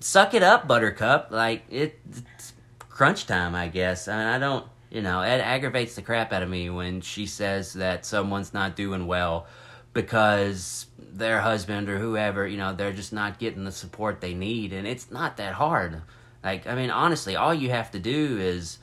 suck 0.00 0.32
it 0.32 0.42
up, 0.42 0.66
Buttercup. 0.66 1.28
Like 1.30 1.64
it, 1.68 2.00
it's 2.08 2.54
crunch 2.78 3.26
time, 3.26 3.54
I 3.54 3.68
guess. 3.68 4.08
I 4.08 4.16
mean, 4.16 4.26
I 4.26 4.38
don't. 4.38 4.66
You 4.90 5.00
know, 5.00 5.22
it 5.22 5.40
aggravates 5.40 5.94
the 5.94 6.02
crap 6.02 6.34
out 6.34 6.42
of 6.42 6.50
me 6.50 6.68
when 6.68 7.00
she 7.00 7.24
says 7.24 7.72
that 7.74 8.04
someone's 8.04 8.52
not 8.52 8.76
doing 8.76 9.06
well 9.06 9.46
because 9.92 10.86
their 10.98 11.40
husband 11.40 11.88
or 11.88 11.98
whoever, 11.98 12.46
you 12.46 12.56
know, 12.56 12.74
they're 12.74 12.92
just 12.92 13.12
not 13.12 13.38
getting 13.38 13.64
the 13.64 13.72
support 13.72 14.20
they 14.20 14.34
need, 14.34 14.72
and 14.72 14.86
it's 14.86 15.10
not 15.10 15.36
that 15.36 15.54
hard. 15.54 16.02
Like, 16.42 16.66
I 16.66 16.74
mean, 16.74 16.90
honestly, 16.90 17.36
all 17.36 17.54
you 17.54 17.70
have 17.70 17.90
to 17.92 17.98
do 17.98 18.38
is 18.38 18.78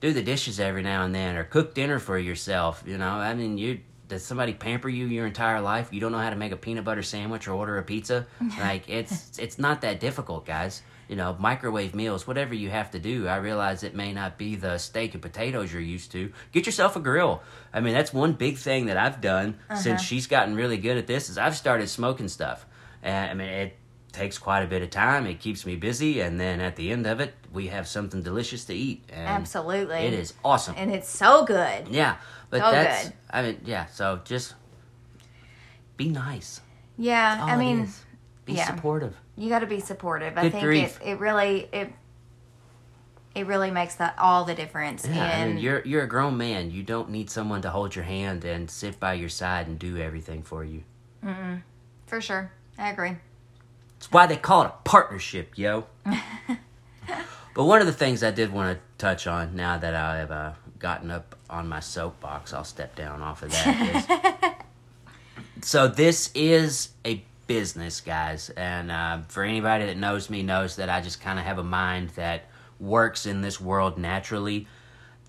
do 0.00 0.12
the 0.12 0.22
dishes 0.22 0.58
every 0.58 0.82
now 0.82 1.04
and 1.04 1.14
then, 1.14 1.36
or 1.36 1.44
cook 1.44 1.74
dinner 1.74 1.98
for 1.98 2.18
yourself. 2.18 2.82
You 2.86 2.98
know, 2.98 3.08
I 3.08 3.34
mean, 3.34 3.58
you 3.58 3.80
does 4.08 4.24
somebody 4.24 4.54
pamper 4.54 4.88
you 4.88 5.06
your 5.06 5.26
entire 5.26 5.60
life? 5.60 5.92
You 5.92 6.00
don't 6.00 6.12
know 6.12 6.18
how 6.18 6.30
to 6.30 6.36
make 6.36 6.52
a 6.52 6.56
peanut 6.56 6.84
butter 6.84 7.02
sandwich 7.02 7.48
or 7.48 7.52
order 7.52 7.78
a 7.78 7.82
pizza? 7.82 8.26
like, 8.58 8.88
it's 8.88 9.38
it's 9.38 9.58
not 9.58 9.82
that 9.82 10.00
difficult, 10.00 10.46
guys. 10.46 10.82
You 11.08 11.16
know, 11.16 11.36
microwave 11.38 11.94
meals, 11.94 12.26
whatever 12.26 12.54
you 12.54 12.70
have 12.70 12.90
to 12.90 12.98
do. 12.98 13.28
I 13.28 13.36
realize 13.36 13.82
it 13.82 13.94
may 13.94 14.12
not 14.12 14.38
be 14.38 14.56
the 14.56 14.78
steak 14.78 15.14
and 15.14 15.22
potatoes 15.22 15.72
you're 15.72 15.82
used 15.82 16.12
to. 16.12 16.32
Get 16.52 16.66
yourself 16.66 16.96
a 16.96 17.00
grill. 17.00 17.42
I 17.72 17.80
mean, 17.80 17.94
that's 17.94 18.12
one 18.12 18.32
big 18.32 18.56
thing 18.56 18.86
that 18.86 18.96
I've 18.96 19.20
done 19.20 19.58
uh-huh. 19.70 19.78
since 19.78 20.02
she's 20.02 20.26
gotten 20.26 20.56
really 20.56 20.78
good 20.78 20.96
at 20.96 21.06
this. 21.06 21.30
Is 21.30 21.38
I've 21.38 21.56
started 21.56 21.88
smoking 21.88 22.28
stuff. 22.28 22.66
And 23.02 23.30
I 23.30 23.34
mean, 23.34 23.48
it 23.48 23.76
takes 24.16 24.38
quite 24.38 24.62
a 24.62 24.66
bit 24.66 24.82
of 24.82 24.90
time. 24.90 25.26
It 25.26 25.40
keeps 25.40 25.64
me 25.66 25.76
busy, 25.76 26.20
and 26.20 26.40
then 26.40 26.60
at 26.60 26.76
the 26.76 26.90
end 26.90 27.06
of 27.06 27.20
it, 27.20 27.34
we 27.52 27.68
have 27.68 27.86
something 27.86 28.22
delicious 28.22 28.64
to 28.64 28.74
eat. 28.74 29.04
And 29.12 29.28
Absolutely. 29.28 29.98
it 29.98 30.12
is 30.12 30.34
awesome. 30.44 30.74
And 30.76 30.90
it's 30.90 31.08
so 31.08 31.44
good. 31.44 31.88
Yeah, 31.88 32.16
but 32.50 32.62
So 32.62 32.70
that's. 32.70 33.04
good. 33.04 33.12
I 33.30 33.42
mean, 33.42 33.60
yeah. 33.64 33.86
So 33.86 34.20
just 34.24 34.54
be 35.96 36.08
nice. 36.08 36.60
Yeah. 36.98 37.38
I 37.40 37.56
mean, 37.56 37.88
be 38.44 38.54
yeah. 38.54 38.74
supportive. 38.74 39.16
You 39.36 39.48
got 39.48 39.60
to 39.60 39.66
be 39.66 39.80
supportive. 39.80 40.36
I 40.36 40.48
think 40.48 40.64
grief. 40.64 41.00
it, 41.02 41.10
it 41.12 41.20
really 41.20 41.68
it 41.72 41.92
it 43.34 43.46
really 43.46 43.70
makes 43.70 43.96
that 43.96 44.18
all 44.18 44.44
the 44.44 44.54
difference. 44.54 45.06
Yeah, 45.06 45.22
I 45.22 45.28
and 45.28 45.54
mean, 45.54 45.62
you're 45.62 45.84
you're 45.84 46.02
a 46.04 46.08
grown 46.08 46.36
man. 46.36 46.70
You 46.70 46.82
don't 46.82 47.10
need 47.10 47.30
someone 47.30 47.62
to 47.62 47.70
hold 47.70 47.94
your 47.94 48.04
hand 48.04 48.44
and 48.44 48.70
sit 48.70 48.98
by 48.98 49.14
your 49.14 49.28
side 49.28 49.66
and 49.66 49.78
do 49.78 49.98
everything 49.98 50.42
for 50.42 50.64
you. 50.64 50.82
for 52.06 52.20
sure, 52.20 52.50
I 52.78 52.90
agree. 52.90 53.16
That's 53.98 54.12
why 54.12 54.26
they 54.26 54.36
call 54.36 54.62
it 54.62 54.66
a 54.66 54.74
partnership, 54.84 55.56
yo. 55.56 55.86
but 57.54 57.64
one 57.64 57.80
of 57.80 57.86
the 57.86 57.92
things 57.92 58.22
I 58.22 58.30
did 58.30 58.52
want 58.52 58.78
to 58.78 58.84
touch 58.98 59.26
on 59.26 59.56
now 59.56 59.78
that 59.78 59.94
I 59.94 60.18
have 60.18 60.30
uh, 60.30 60.52
gotten 60.78 61.10
up 61.10 61.34
on 61.48 61.68
my 61.68 61.80
soapbox, 61.80 62.52
I'll 62.52 62.64
step 62.64 62.94
down 62.94 63.22
off 63.22 63.42
of 63.42 63.50
that. 63.52 64.56
Is, 65.60 65.66
so 65.68 65.88
this 65.88 66.30
is 66.34 66.90
a 67.04 67.24
business, 67.46 68.00
guys, 68.00 68.50
and 68.50 68.90
uh, 68.90 69.20
for 69.28 69.42
anybody 69.42 69.86
that 69.86 69.96
knows 69.96 70.28
me, 70.30 70.42
knows 70.42 70.76
that 70.76 70.88
I 70.88 71.00
just 71.00 71.20
kind 71.20 71.38
of 71.38 71.44
have 71.44 71.58
a 71.58 71.64
mind 71.64 72.10
that 72.10 72.46
works 72.80 73.26
in 73.26 73.40
this 73.40 73.60
world 73.60 73.98
naturally. 73.98 74.66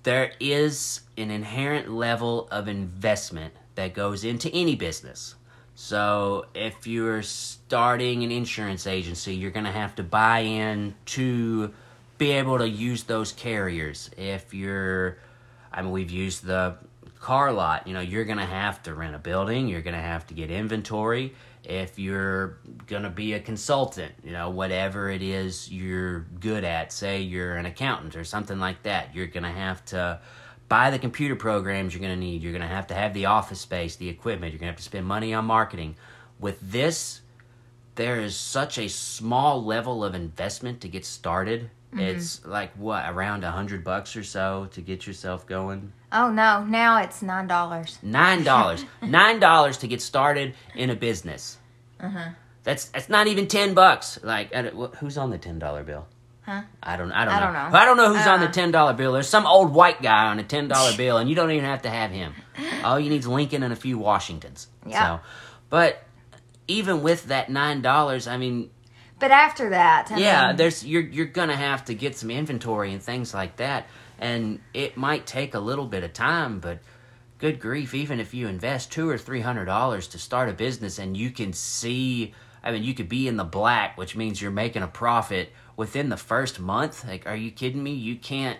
There 0.03 0.31
is 0.39 1.01
an 1.17 1.31
inherent 1.31 1.91
level 1.91 2.47
of 2.51 2.67
investment 2.67 3.53
that 3.75 3.93
goes 3.93 4.23
into 4.23 4.49
any 4.53 4.75
business. 4.75 5.35
So 5.75 6.47
if 6.55 6.87
you're 6.87 7.21
starting 7.21 8.23
an 8.23 8.31
insurance 8.31 8.87
agency, 8.87 9.35
you're 9.35 9.51
going 9.51 9.65
to 9.65 9.71
have 9.71 9.95
to 9.95 10.03
buy 10.03 10.39
in 10.39 10.95
to 11.05 11.71
be 12.17 12.31
able 12.31 12.57
to 12.57 12.67
use 12.67 13.03
those 13.03 13.31
carriers. 13.31 14.09
If 14.17 14.53
you're, 14.55 15.19
I 15.71 15.83
mean, 15.83 15.91
we've 15.91 16.09
used 16.09 16.43
the 16.43 16.77
car 17.19 17.51
lot, 17.51 17.87
you 17.87 17.93
know, 17.93 17.99
you're 17.99 18.25
going 18.25 18.39
to 18.39 18.45
have 18.45 18.81
to 18.83 18.95
rent 18.95 19.13
a 19.13 19.19
building, 19.19 19.67
you're 19.67 19.81
going 19.81 19.95
to 19.95 20.01
have 20.01 20.25
to 20.27 20.33
get 20.33 20.49
inventory. 20.49 21.35
If 21.67 21.99
you're 21.99 22.59
going 22.85 23.03
to 23.03 23.09
be 23.09 23.33
a 23.33 23.41
consultant, 23.41 24.13
you 24.23 24.31
know, 24.31 24.49
whatever 24.49 25.09
it 25.09 25.21
is 25.21 25.69
you're 25.69 26.21
good 26.39 26.63
at, 26.63 26.93
say 26.93 27.21
you're 27.21 27.57
an 27.57 27.65
accountant 27.65 28.15
or 28.15 28.23
something 28.23 28.57
like 28.57 28.83
that, 28.83 29.13
you're 29.13 29.27
going 29.27 29.43
to 29.43 29.49
have 29.49 29.83
to 29.85 30.21
buy 30.69 30.91
the 30.91 30.99
computer 30.99 31.35
programs 31.35 31.93
you're 31.93 32.01
going 32.01 32.17
to 32.17 32.25
need. 32.25 32.41
You're 32.41 32.53
going 32.53 32.61
to 32.61 32.67
have 32.67 32.87
to 32.87 32.93
have 32.93 33.13
the 33.13 33.25
office 33.25 33.59
space, 33.59 33.97
the 33.97 34.07
equipment. 34.07 34.53
You're 34.53 34.59
going 34.59 34.67
to 34.67 34.71
have 34.73 34.77
to 34.77 34.83
spend 34.83 35.05
money 35.05 35.33
on 35.33 35.43
marketing. 35.43 35.97
With 36.39 36.59
this, 36.61 37.21
there 37.95 38.21
is 38.21 38.35
such 38.35 38.77
a 38.77 38.87
small 38.87 39.63
level 39.63 40.03
of 40.03 40.15
investment 40.15 40.81
to 40.81 40.87
get 40.87 41.05
started. 41.05 41.69
Mm-hmm. 41.91 41.99
It's 41.99 42.45
like 42.45 42.73
what 42.75 43.09
around 43.09 43.43
a 43.43 43.51
hundred 43.51 43.83
bucks 43.83 44.15
or 44.15 44.23
so 44.23 44.67
to 44.71 44.81
get 44.81 45.07
yourself 45.07 45.47
going. 45.47 45.91
Oh 46.11 46.29
no, 46.29 46.63
now 46.63 47.01
it's 47.01 47.21
nine 47.21 47.47
dollars. 47.47 47.97
Nine 48.01 48.43
dollars, 48.43 48.85
nine 49.01 49.39
dollars 49.39 49.77
to 49.79 49.87
get 49.87 50.01
started 50.01 50.53
in 50.75 50.89
a 50.89 50.95
business. 50.95 51.56
That's 52.63 52.85
that's 52.85 53.09
not 53.09 53.27
even 53.27 53.47
ten 53.47 53.73
bucks. 53.73 54.19
Like, 54.23 54.53
I 54.55 54.61
don't- 54.63 54.75
wh- 54.93 54.95
who's 54.97 55.17
on 55.17 55.29
the 55.29 55.37
ten 55.37 55.57
dollar 55.59 55.83
bill? 55.83 56.05
Huh? 56.41 56.61
I 56.81 56.95
don't. 56.97 57.11
I 57.11 57.25
don't. 57.25 57.33
I 57.33 57.39
know. 57.39 57.45
don't 57.45 57.53
know. 57.71 57.77
I 57.79 57.85
don't 57.85 57.97
know 57.97 58.13
who's 58.13 58.27
on 58.27 58.39
the 58.39 58.47
Uh. 58.47 58.51
ten 58.51 58.71
dollar 58.71 58.93
bill. 58.93 59.13
There's 59.13 59.27
some 59.29 59.45
old 59.45 59.73
white 59.73 60.01
guy 60.01 60.27
on 60.27 60.39
a 60.39 60.43
ten 60.43 60.67
dollar 60.67 60.95
bill, 60.97 61.17
and 61.17 61.29
you 61.29 61.35
don't 61.35 61.51
even 61.51 61.65
have 61.65 61.81
to 61.83 61.89
have 61.89 62.11
him. 62.11 62.33
All 62.83 62.99
you 62.99 63.09
need 63.09 63.19
is 63.19 63.27
Lincoln 63.27 63.63
and 63.63 63.71
a 63.73 63.75
few 63.75 63.97
Washingtons. 63.97 64.67
Yeah. 64.85 65.17
So, 65.17 65.23
but 65.69 66.03
even 66.67 67.03
with 67.03 67.25
that 67.27 67.49
nine 67.49 67.81
dollars, 67.81 68.27
I 68.27 68.37
mean, 68.37 68.69
But 69.19 69.31
after 69.31 69.69
that, 69.71 70.11
I 70.11 70.17
yeah, 70.19 70.47
mean, 70.47 70.55
there's 70.57 70.85
you're 70.85 71.01
you're 71.03 71.25
gonna 71.25 71.55
have 71.55 71.85
to 71.85 71.93
get 71.93 72.17
some 72.17 72.29
inventory 72.31 72.91
and 72.93 73.01
things 73.01 73.33
like 73.33 73.57
that, 73.57 73.87
and 74.19 74.59
it 74.73 74.95
might 74.97 75.25
take 75.25 75.53
a 75.53 75.59
little 75.59 75.85
bit 75.85 76.03
of 76.03 76.13
time, 76.13 76.59
but 76.59 76.79
good 77.37 77.59
grief, 77.59 77.93
even 77.93 78.19
if 78.19 78.33
you 78.33 78.47
invest 78.47 78.91
two 78.91 79.09
or 79.09 79.17
three 79.17 79.41
hundred 79.41 79.65
dollars 79.65 80.07
to 80.09 80.17
start 80.17 80.49
a 80.49 80.53
business 80.53 80.99
and 80.99 81.15
you 81.15 81.29
can 81.29 81.53
see, 81.53 82.33
I 82.63 82.71
mean, 82.71 82.83
you 82.83 82.93
could 82.93 83.09
be 83.09 83.27
in 83.27 83.37
the 83.37 83.43
black, 83.43 83.97
which 83.97 84.15
means 84.15 84.41
you're 84.41 84.51
making 84.51 84.83
a 84.83 84.87
profit 84.87 85.51
within 85.75 86.09
the 86.09 86.17
first 86.17 86.59
month. 86.59 87.05
Like, 87.05 87.27
are 87.27 87.35
you 87.35 87.51
kidding 87.51 87.83
me? 87.83 87.91
You 87.91 88.15
can't, 88.15 88.59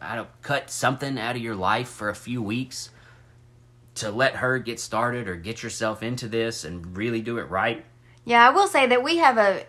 I 0.00 0.16
don't 0.16 0.28
cut 0.42 0.70
something 0.70 1.18
out 1.18 1.36
of 1.36 1.42
your 1.42 1.56
life 1.56 1.88
for 1.88 2.08
a 2.08 2.14
few 2.14 2.42
weeks 2.42 2.90
to 3.96 4.10
let 4.10 4.36
her 4.36 4.58
get 4.58 4.80
started 4.80 5.28
or 5.28 5.36
get 5.36 5.62
yourself 5.62 6.02
into 6.02 6.28
this 6.28 6.64
and 6.64 6.96
really 6.96 7.20
do 7.20 7.38
it 7.38 7.44
right. 7.44 7.84
Yeah, 8.24 8.46
I 8.46 8.50
will 8.50 8.66
say 8.66 8.86
that 8.86 9.02
we 9.02 9.18
have 9.18 9.38
a. 9.38 9.64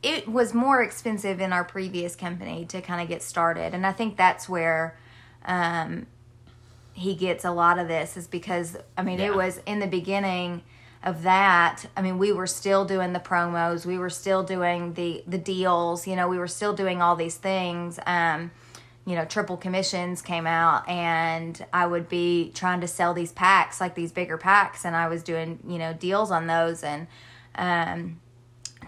It 0.00 0.28
was 0.28 0.54
more 0.54 0.80
expensive 0.82 1.40
in 1.40 1.52
our 1.52 1.64
previous 1.64 2.14
company 2.14 2.64
to 2.66 2.80
kind 2.80 3.00
of 3.00 3.08
get 3.08 3.22
started, 3.22 3.74
and 3.74 3.84
I 3.84 3.92
think 3.92 4.16
that's 4.16 4.48
where 4.48 4.96
um, 5.44 6.06
he 6.98 7.14
gets 7.14 7.44
a 7.44 7.50
lot 7.50 7.78
of 7.78 7.86
this 7.88 8.16
is 8.16 8.26
because 8.26 8.76
I 8.96 9.02
mean 9.02 9.18
Yeah. 9.18 9.26
it 9.26 9.36
was 9.36 9.60
in 9.66 9.78
the 9.78 9.86
beginning 9.86 10.62
of 11.02 11.22
that. 11.22 11.86
I 11.96 12.02
mean 12.02 12.18
we 12.18 12.32
were 12.32 12.46
still 12.46 12.84
doing 12.84 13.12
the 13.12 13.20
promos, 13.20 13.86
we 13.86 13.98
were 13.98 14.10
still 14.10 14.42
doing 14.42 14.94
the 14.94 15.22
the 15.26 15.38
deals, 15.38 16.06
you 16.06 16.16
know, 16.16 16.28
we 16.28 16.38
were 16.38 16.48
still 16.48 16.74
doing 16.74 17.00
all 17.00 17.16
these 17.16 17.36
things. 17.36 17.98
Um, 18.06 18.50
you 19.06 19.14
know, 19.14 19.24
triple 19.24 19.56
commissions 19.56 20.20
came 20.20 20.46
out, 20.46 20.86
and 20.86 21.64
I 21.72 21.86
would 21.86 22.10
be 22.10 22.52
trying 22.54 22.82
to 22.82 22.86
sell 22.86 23.14
these 23.14 23.32
packs, 23.32 23.80
like 23.80 23.94
these 23.94 24.12
bigger 24.12 24.36
packs, 24.36 24.84
and 24.84 24.94
I 24.94 25.08
was 25.08 25.22
doing, 25.22 25.60
you 25.66 25.78
know, 25.78 25.94
deals 25.94 26.30
on 26.30 26.46
those. 26.46 26.84
And 26.84 27.06
um, 27.54 28.20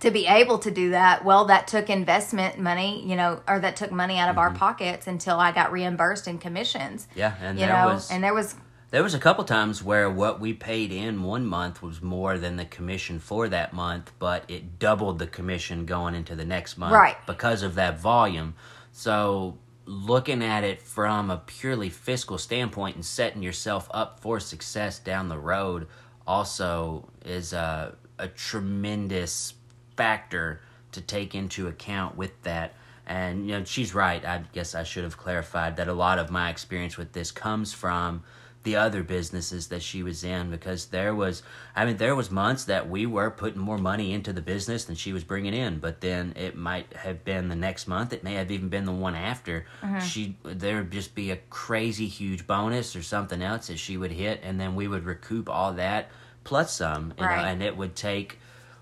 to 0.00 0.10
be 0.10 0.26
able 0.26 0.58
to 0.58 0.70
do 0.70 0.90
that, 0.90 1.24
well, 1.24 1.44
that 1.46 1.68
took 1.68 1.90
investment 1.90 2.58
money, 2.58 3.06
you 3.06 3.16
know, 3.16 3.40
or 3.46 3.60
that 3.60 3.76
took 3.76 3.92
money 3.92 4.18
out 4.18 4.30
of 4.30 4.38
our 4.38 4.48
mm-hmm. 4.48 4.58
pockets 4.58 5.06
until 5.06 5.38
I 5.38 5.52
got 5.52 5.72
reimbursed 5.72 6.26
in 6.26 6.38
commissions. 6.38 7.06
Yeah, 7.14 7.34
and 7.40 7.58
You 7.58 7.66
there 7.66 7.74
know, 7.76 7.94
was 7.94 8.10
and 8.10 8.24
there 8.24 8.34
was, 8.34 8.54
There 8.90 9.02
was 9.02 9.14
a 9.14 9.18
couple 9.18 9.44
times 9.44 9.84
where 9.84 10.10
what 10.10 10.40
we 10.40 10.52
paid 10.52 10.90
in 10.90 11.22
one 11.22 11.46
month 11.46 11.82
was 11.82 12.02
more 12.02 12.38
than 12.38 12.56
the 12.56 12.64
commission 12.64 13.20
for 13.20 13.48
that 13.48 13.72
month, 13.72 14.10
but 14.18 14.44
it 14.48 14.78
doubled 14.78 15.18
the 15.18 15.26
commission 15.26 15.86
going 15.86 16.14
into 16.14 16.34
the 16.34 16.44
next 16.44 16.76
month 16.76 16.92
Right. 16.94 17.16
because 17.26 17.62
of 17.62 17.74
that 17.76 18.00
volume. 18.00 18.54
So 18.92 19.58
looking 19.84 20.42
at 20.42 20.64
it 20.64 20.80
from 20.82 21.30
a 21.30 21.36
purely 21.36 21.90
fiscal 21.90 22.38
standpoint 22.38 22.96
and 22.96 23.04
setting 23.04 23.42
yourself 23.42 23.88
up 23.92 24.20
for 24.20 24.40
success 24.40 24.98
down 24.98 25.28
the 25.28 25.38
road 25.38 25.86
also 26.26 27.08
is 27.24 27.52
a, 27.52 27.96
a 28.18 28.28
tremendous 28.28 29.54
factor 30.00 30.62
to 30.92 31.00
take 31.02 31.34
into 31.34 31.68
account 31.68 32.16
with 32.16 32.42
that. 32.42 32.72
And 33.06 33.46
you 33.46 33.58
know, 33.58 33.64
she's 33.64 33.94
right. 33.94 34.24
I 34.24 34.44
guess 34.54 34.74
I 34.74 34.82
should 34.82 35.04
have 35.04 35.18
clarified 35.18 35.76
that 35.76 35.88
a 35.88 35.92
lot 35.92 36.18
of 36.18 36.30
my 36.30 36.48
experience 36.48 36.96
with 36.96 37.12
this 37.12 37.30
comes 37.30 37.74
from 37.74 38.22
the 38.62 38.76
other 38.76 39.02
businesses 39.02 39.68
that 39.68 39.82
she 39.82 40.02
was 40.02 40.24
in 40.24 40.50
because 40.50 40.86
there 40.86 41.14
was 41.14 41.42
I 41.76 41.84
mean 41.84 41.98
there 41.98 42.14
was 42.14 42.30
months 42.30 42.64
that 42.64 42.88
we 42.88 43.04
were 43.06 43.30
putting 43.30 43.60
more 43.60 43.78
money 43.78 44.12
into 44.12 44.32
the 44.34 44.42
business 44.42 44.84
than 44.84 44.96
she 44.96 45.14
was 45.14 45.24
bringing 45.24 45.54
in 45.54 45.78
but 45.78 46.02
then 46.02 46.34
it 46.36 46.56
might 46.56 46.92
have 46.92 47.24
been 47.24 47.48
the 47.48 47.56
next 47.56 47.88
month 47.88 48.12
it 48.12 48.22
may 48.22 48.34
have 48.34 48.50
even 48.50 48.68
been 48.68 48.84
the 48.84 48.92
one 48.92 49.14
after 49.14 49.64
mm-hmm. 49.80 49.98
she 50.00 50.36
there 50.42 50.76
would 50.76 50.90
just 50.90 51.14
be 51.14 51.30
a 51.30 51.38
crazy 51.48 52.06
huge 52.06 52.46
bonus 52.46 52.94
or 52.94 53.02
something 53.02 53.40
else 53.40 53.68
that 53.68 53.78
she 53.78 53.96
would 53.96 54.12
hit 54.12 54.40
and 54.42 54.60
then 54.60 54.74
we 54.74 54.86
would 54.86 55.04
recoup 55.04 55.48
all 55.48 55.72
that 55.72 56.10
plus 56.44 56.76
some 56.76 57.14
you 57.16 57.24
know, 57.24 57.30
and 57.30 57.62
it 57.62 57.74
would 57.74 57.96
take 57.96 58.38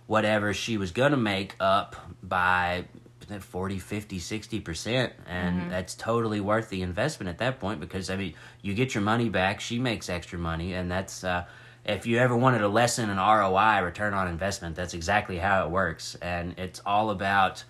whatever 0.08 0.52
she 0.52 0.76
was 0.76 0.90
going 0.90 1.12
to 1.12 1.16
make 1.16 1.54
up 1.60 1.94
by 2.22 2.84
40 3.40 3.78
50 3.78 4.18
60% 4.18 5.12
and 5.26 5.70
that's 5.70 5.94
totally 5.94 6.40
worth 6.40 6.70
the 6.70 6.80
investment 6.80 7.28
at 7.28 7.36
that 7.36 7.60
point 7.60 7.78
because 7.78 8.08
i 8.08 8.16
mean 8.16 8.32
you 8.62 8.72
get 8.72 8.94
your 8.94 9.02
money 9.02 9.28
back 9.28 9.60
she 9.60 9.78
makes 9.78 10.08
extra 10.08 10.38
money 10.38 10.72
and 10.72 10.90
that's 10.90 11.22
uh, 11.24 11.44
if 11.88 12.06
you 12.06 12.18
ever 12.18 12.36
wanted 12.36 12.60
a 12.60 12.68
lesson 12.68 13.08
in 13.10 13.16
roi 13.16 13.80
return 13.82 14.12
on 14.14 14.28
investment 14.28 14.76
that's 14.76 14.94
exactly 14.94 15.38
how 15.38 15.64
it 15.64 15.70
works. 15.70 16.16
And 16.20 16.54
it's 16.58 16.80
all 16.84 17.10
about 17.10 17.64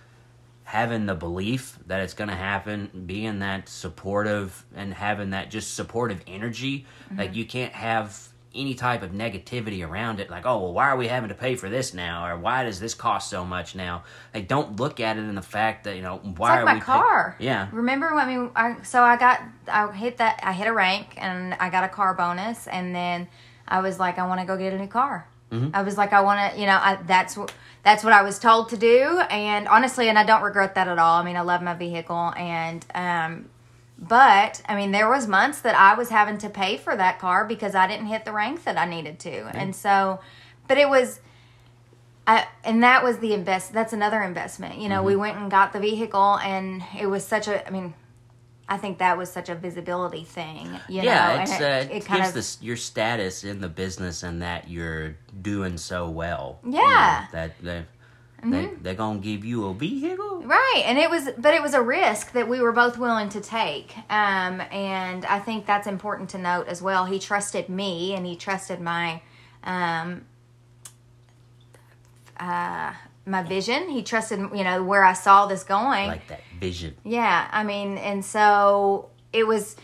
having 0.63 1.05
the 1.05 1.15
belief 1.15 1.79
that 1.87 2.01
it's 2.01 2.13
going 2.13 2.29
to 2.29 2.35
happen, 2.35 3.05
being 3.07 3.39
that 3.39 3.67
supportive 3.69 4.65
and 4.75 4.93
having 4.93 5.31
that 5.31 5.49
just 5.49 5.73
supportive 5.73 6.21
energy. 6.27 6.85
Like 7.17 7.33
you 7.33 7.45
can't 7.45 7.73
have 7.73 8.27
any 8.55 8.73
type 8.73 9.03
of 9.03 9.11
negativity 9.11 9.87
around 9.87 10.19
it 10.19 10.29
like, 10.29 10.45
"Oh, 10.45 10.59
well 10.59 10.73
why 10.73 10.89
are 10.89 10.97
we 10.97 11.07
having 11.07 11.29
to 11.29 11.35
pay 11.35 11.55
for 11.55 11.69
this 11.69 11.93
now?" 11.93 12.25
or 12.27 12.37
"Why 12.37 12.63
does 12.63 12.79
this 12.79 12.93
cost 12.93 13.29
so 13.29 13.45
much 13.45 13.75
now?" 13.75 14.03
Like 14.33 14.47
don't 14.47 14.79
look 14.79 14.99
at 14.99 15.17
it 15.17 15.21
in 15.21 15.35
the 15.35 15.41
fact 15.41 15.83
that, 15.83 15.95
you 15.95 16.01
know, 16.01 16.17
why 16.17 16.29
It's 16.29 16.39
like 16.39 16.59
are 16.61 16.65
my 16.65 16.73
we 16.73 16.79
pay- 16.79 16.85
car. 16.85 17.35
Yeah. 17.39 17.67
Remember 17.71 18.13
when 18.15 18.27
I 18.27 18.37
mean, 18.37 18.51
I, 18.55 18.81
so 18.83 19.03
I 19.03 19.17
got 19.17 19.41
I 19.67 19.91
hit 19.91 20.17
that 20.17 20.39
I 20.43 20.53
hit 20.53 20.67
a 20.67 20.73
rank 20.73 21.13
and 21.17 21.53
I 21.59 21.69
got 21.69 21.83
a 21.83 21.89
car 21.89 22.13
bonus 22.13 22.67
and 22.67 22.95
then 22.95 23.27
I 23.67 23.81
was 23.81 23.99
like 23.99 24.17
I 24.17 24.25
want 24.25 24.39
to 24.41 24.47
go 24.47 24.57
get 24.57 24.73
a 24.73 24.77
new 24.77 24.87
car. 24.87 25.27
Mm-hmm. 25.51 25.75
I 25.75 25.81
was 25.83 25.97
like 25.97 26.13
I 26.13 26.21
want 26.21 26.53
to 26.53 26.59
you 26.59 26.65
know 26.65 26.77
I, 26.81 26.95
that's 27.07 27.37
what 27.37 27.53
that's 27.83 28.03
what 28.03 28.13
I 28.13 28.23
was 28.23 28.39
told 28.39 28.69
to 28.69 28.77
do 28.77 29.19
and 29.29 29.67
honestly 29.67 30.09
and 30.09 30.17
I 30.17 30.23
don't 30.23 30.41
regret 30.41 30.75
that 30.75 30.87
at 30.87 30.97
all. 30.99 31.21
I 31.21 31.23
mean 31.23 31.35
I 31.35 31.41
love 31.41 31.61
my 31.61 31.73
vehicle 31.75 32.33
and 32.37 32.85
um 32.95 33.49
but 34.01 34.61
I 34.67 34.75
mean 34.75 34.91
there 34.91 35.09
was 35.09 35.27
months 35.27 35.61
that 35.61 35.75
I 35.75 35.93
was 35.95 36.09
having 36.09 36.37
to 36.39 36.49
pay 36.49 36.77
for 36.77 36.95
that 36.95 37.19
car 37.19 37.45
because 37.45 37.75
I 37.75 37.85
didn't 37.87 38.07
hit 38.07 38.23
the 38.25 38.31
rank 38.31 38.63
that 38.63 38.77
I 38.77 38.85
needed 38.85 39.19
to. 39.19 39.51
And 39.55 39.75
so 39.75 40.19
but 40.67 40.77
it 40.77 40.89
was 40.89 41.19
I, 42.27 42.45
and 42.63 42.83
that 42.83 43.03
was 43.03 43.17
the 43.17 43.33
invest. 43.33 43.73
That's 43.73 43.91
another 43.91 44.21
investment. 44.21 44.77
You 44.77 44.87
know, 44.87 45.01
we 45.01 45.13
Mm-hmm. 45.13 45.21
went 45.21 45.37
and 45.37 45.49
got 45.51 45.73
the 45.73 45.79
vehicle, 45.79 46.37
and 46.37 46.83
it 46.99 47.07
was 47.07 47.25
such 47.25 47.47
a. 47.47 47.65
I 47.67 47.71
mean, 47.71 47.95
I 48.67 48.77
think 48.77 48.99
that 48.99 49.17
was 49.17 49.31
such 49.31 49.49
a 49.49 49.55
visibility 49.55 50.23
thing. 50.25 50.79
You 50.87 51.01
yeah, 51.01 51.35
know, 51.37 51.41
it's, 51.41 51.51
and 51.53 51.63
uh, 51.63 51.67
it, 51.67 51.91
it, 51.91 51.97
it 52.03 52.05
kind 52.05 52.19
gives 52.19 52.29
of 52.29 52.35
this 52.35 52.57
your 52.61 52.77
status 52.77 53.43
in 53.43 53.61
the 53.61 53.67
business 53.69 54.21
and 54.21 54.43
that 54.43 54.69
you're 54.69 55.15
doing 55.41 55.77
so 55.79 56.07
well. 56.07 56.59
you 56.63 56.71
know, 56.73 56.77
Yeah. 56.77 57.21
Mm-hmm. 57.23 57.35
that 57.35 57.85
they 58.43 58.65
they 58.65 58.71
they're 58.81 58.93
gonna 58.95 59.19
give 59.19 59.43
you 59.43 59.65
a 59.67 59.73
vehicle. 59.73 60.43
right, 60.43 60.83
and 60.85 60.97
it 60.97 61.09
was, 61.09 61.29
but 61.37 61.53
it 61.53 61.61
was 61.61 61.73
a 61.73 61.81
risk 61.81 62.31
that 62.33 62.47
we 62.47 62.61
were 62.61 62.71
both 62.71 62.97
willing 62.97 63.29
to 63.29 63.41
take. 63.41 63.95
Um, 64.09 64.61
and 64.71 65.25
I 65.25 65.39
think 65.39 65.65
that's 65.65 65.87
important 65.87 66.29
to 66.31 66.37
note 66.37 66.67
as 66.67 66.81
well. 66.81 67.05
He 67.05 67.19
trusted 67.19 67.69
me, 67.69 68.13
and 68.13 68.25
he 68.25 68.35
trusted 68.35 68.79
my, 68.79 69.21
um, 69.63 70.25
uh, 72.37 72.93
my 73.25 73.43
vision. 73.43 73.89
He 73.89 74.03
trusted, 74.03 74.39
you 74.39 74.63
know, 74.63 74.83
where 74.83 75.03
I 75.03 75.13
saw 75.13 75.45
this 75.45 75.63
going. 75.63 76.07
Like 76.07 76.27
that 76.27 76.41
vision. 76.59 76.95
Yeah, 77.03 77.47
I 77.51 77.63
mean, 77.63 77.97
and 77.97 78.23
so 78.23 79.09
it 79.33 79.45
was 79.45 79.75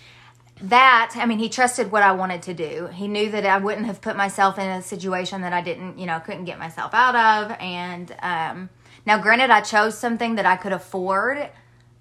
that. 0.62 1.14
I 1.16 1.26
mean, 1.26 1.40
he 1.40 1.50
trusted 1.50 1.92
what 1.92 2.02
I 2.02 2.12
wanted 2.14 2.42
to 2.44 2.54
do. 2.54 2.88
He 2.94 3.08
knew 3.08 3.30
that 3.32 3.46
I 3.46 3.58
wouldn't 3.58 3.86
have 3.86 4.02
put 4.02 4.16
myself 4.16 4.58
in 4.58 4.68
a 4.68 4.82
situation 4.82 5.42
that 5.42 5.54
I 5.54 5.62
didn't, 5.62 6.00
you 6.00 6.06
know, 6.06 6.20
couldn't 6.20 6.46
get 6.46 6.60
myself 6.60 6.94
out 6.94 7.16
of. 7.16 7.58
And 7.60 8.16
um, 8.22 8.70
now, 9.06 9.22
granted, 9.22 9.50
I 9.50 9.62
chose 9.62 9.98
something 9.98 10.36
that 10.36 10.46
I 10.46 10.56
could 10.56 10.72
afford. 10.74 11.50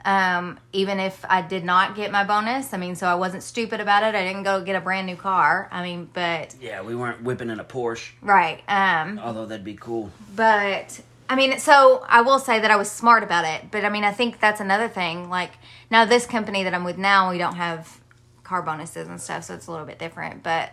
Um, 0.07 0.61
even 0.75 1.01
if 1.01 1.25
I 1.31 1.41
did 1.41 1.65
not 1.65 1.97
get 1.97 2.13
my 2.13 2.25
bonus, 2.25 2.75
I 2.75 2.77
mean, 2.77 2.95
so 2.95 3.07
I 3.07 3.15
wasn't 3.15 3.43
stupid 3.43 3.81
about 3.81 4.03
it. 4.03 4.15
I 4.15 4.23
didn't 4.23 4.43
go 4.43 4.63
get 4.63 4.77
a 4.77 4.81
brand 4.81 5.07
new 5.07 5.17
car. 5.17 5.67
I 5.73 5.83
mean, 5.83 6.11
but 6.13 6.55
Yeah, 6.61 6.83
we 6.83 6.95
weren't 6.95 7.23
whipping 7.23 7.49
in 7.49 7.59
a 7.59 7.65
Porsche, 7.65 8.13
right. 8.21 8.63
Um, 8.69 9.19
although 9.19 9.47
that'd 9.47 9.65
be 9.65 9.75
cool. 9.75 10.11
but 10.37 11.01
I 11.31 11.37
mean, 11.37 11.59
so 11.59 12.05
I 12.07 12.21
will 12.21 12.39
say 12.39 12.61
that 12.61 12.71
I 12.71 12.77
was 12.77 12.91
smart 12.91 13.23
about 13.23 13.47
it. 13.47 13.71
But 13.71 13.87
I 13.87 13.89
mean, 13.89 14.05
I 14.05 14.13
think 14.13 14.41
that's 14.41 14.61
another 14.61 14.89
thing. 14.89 15.31
Like 15.31 15.53
now, 15.91 16.05
this 16.05 16.27
company 16.27 16.65
that 16.65 16.75
I'm 16.75 16.85
with 16.85 16.99
now, 16.99 17.31
we 17.31 17.39
don't 17.39 17.57
have 17.57 17.99
car 18.45 18.63
bonuses 18.63 19.09
and 19.09 19.21
stuff, 19.21 19.45
so 19.45 19.55
it's 19.55 19.67
a 19.67 19.71
little 19.71 19.87
bit 19.87 19.99
different. 19.99 20.43
But 20.43 20.71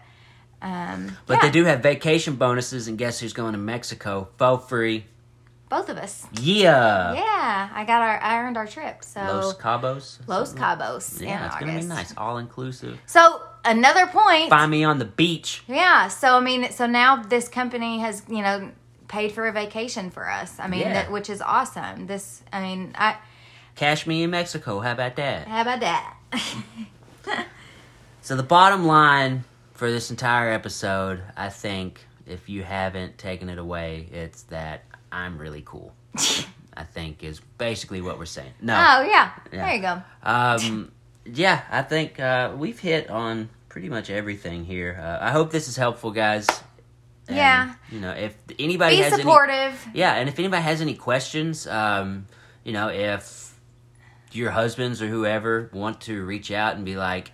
um, 0.61 1.17
But 1.25 1.35
yeah, 1.35 1.41
they 1.41 1.51
do 1.51 1.65
have 1.65 1.81
vacation 1.81 2.35
bonuses, 2.35 2.87
and 2.87 2.97
guess 2.97 3.19
who's 3.19 3.33
going 3.33 3.53
to 3.53 3.57
Mexico 3.57 4.29
for 4.37 4.59
free? 4.59 5.05
both 5.71 5.87
of 5.87 5.97
us. 5.97 6.27
Yeah. 6.41 7.13
Yeah, 7.13 7.69
I 7.73 7.85
got 7.85 8.01
our, 8.01 8.19
I 8.21 8.39
earned 8.43 8.57
our 8.57 8.67
trip. 8.67 9.05
So 9.05 9.21
Los 9.21 9.53
Cabos. 9.55 10.19
Los 10.27 10.53
Cabos. 10.53 11.21
Yeah, 11.21 11.47
it's 11.47 11.55
gonna 11.55 11.79
be 11.79 11.85
nice, 11.85 12.13
all 12.17 12.37
inclusive. 12.39 12.99
So 13.05 13.41
another 13.63 14.05
point. 14.07 14.49
Find 14.49 14.69
me 14.69 14.83
on 14.83 14.99
the 14.99 15.05
beach. 15.05 15.63
Yeah. 15.69 16.09
So 16.09 16.35
I 16.35 16.41
mean, 16.41 16.71
so 16.71 16.87
now 16.87 17.23
this 17.23 17.47
company 17.47 17.99
has 17.99 18.21
you 18.27 18.41
know 18.41 18.69
paid 19.07 19.31
for 19.31 19.47
a 19.47 19.51
vacation 19.53 20.09
for 20.09 20.29
us. 20.29 20.59
I 20.59 20.67
mean, 20.67 20.81
Yeah. 20.81 20.93
that, 20.93 21.11
which 21.11 21.29
is 21.29 21.41
awesome. 21.41 22.05
This, 22.05 22.43
I 22.51 22.61
mean, 22.61 22.93
I 22.97 23.15
Cash 23.75 24.05
me 24.05 24.23
in 24.23 24.29
Mexico. 24.29 24.81
How 24.81 24.91
about 24.91 25.15
that? 25.15 25.47
how 25.47 25.61
about 25.61 25.79
that? 25.79 26.17
So 28.21 28.35
the 28.35 28.43
bottom 28.43 28.85
line 28.85 29.43
for 29.73 29.89
this 29.91 30.11
entire 30.11 30.51
episode, 30.51 31.21
I 31.35 31.49
think, 31.49 32.05
if 32.27 32.47
you 32.49 32.63
haven't 32.63 33.17
taken 33.17 33.49
it 33.49 33.57
away, 33.57 34.07
it's 34.11 34.43
that 34.43 34.83
I'm 35.11 35.37
really 35.37 35.63
cool. 35.65 35.93
I 36.73 36.83
think 36.83 37.23
is 37.23 37.41
basically 37.57 38.01
what 38.01 38.17
we're 38.17 38.25
saying. 38.25 38.53
No. 38.61 38.73
Oh 38.75 39.01
yeah. 39.03 39.31
Yeah. 39.51 39.65
There 39.65 39.75
you 39.75 39.81
go. 39.81 40.01
Um, 40.23 40.91
yeah, 41.25 41.63
I 41.69 41.81
think 41.81 42.19
uh, 42.19 42.53
we've 42.55 42.79
hit 42.79 43.09
on 43.09 43.49
pretty 43.69 43.89
much 43.89 44.09
everything 44.09 44.65
here. 44.65 44.99
Uh, 45.01 45.17
I 45.25 45.31
hope 45.31 45.51
this 45.51 45.67
is 45.67 45.75
helpful, 45.75 46.11
guys. 46.11 46.47
And, 47.27 47.37
Yeah. 47.37 47.73
You 47.91 47.99
know, 47.99 48.11
if 48.11 48.37
anybody 48.57 48.97
Be 48.97 49.01
has 49.01 49.13
any, 49.13 49.23
supportive. 49.23 49.87
yeah, 49.93 50.13
and 50.13 50.29
if 50.29 50.39
anybody 50.39 50.61
has 50.63 50.79
any 50.79 50.93
questions, 50.93 51.67
um, 51.67 52.27
you 52.63 52.71
know, 52.71 52.87
if 52.89 53.59
your 54.31 54.51
husbands 54.51 55.01
or 55.01 55.07
whoever 55.07 55.69
want 55.73 56.01
to 56.01 56.23
reach 56.23 56.51
out 56.51 56.75
and 56.75 56.85
be 56.85 56.95
like, 56.95 57.31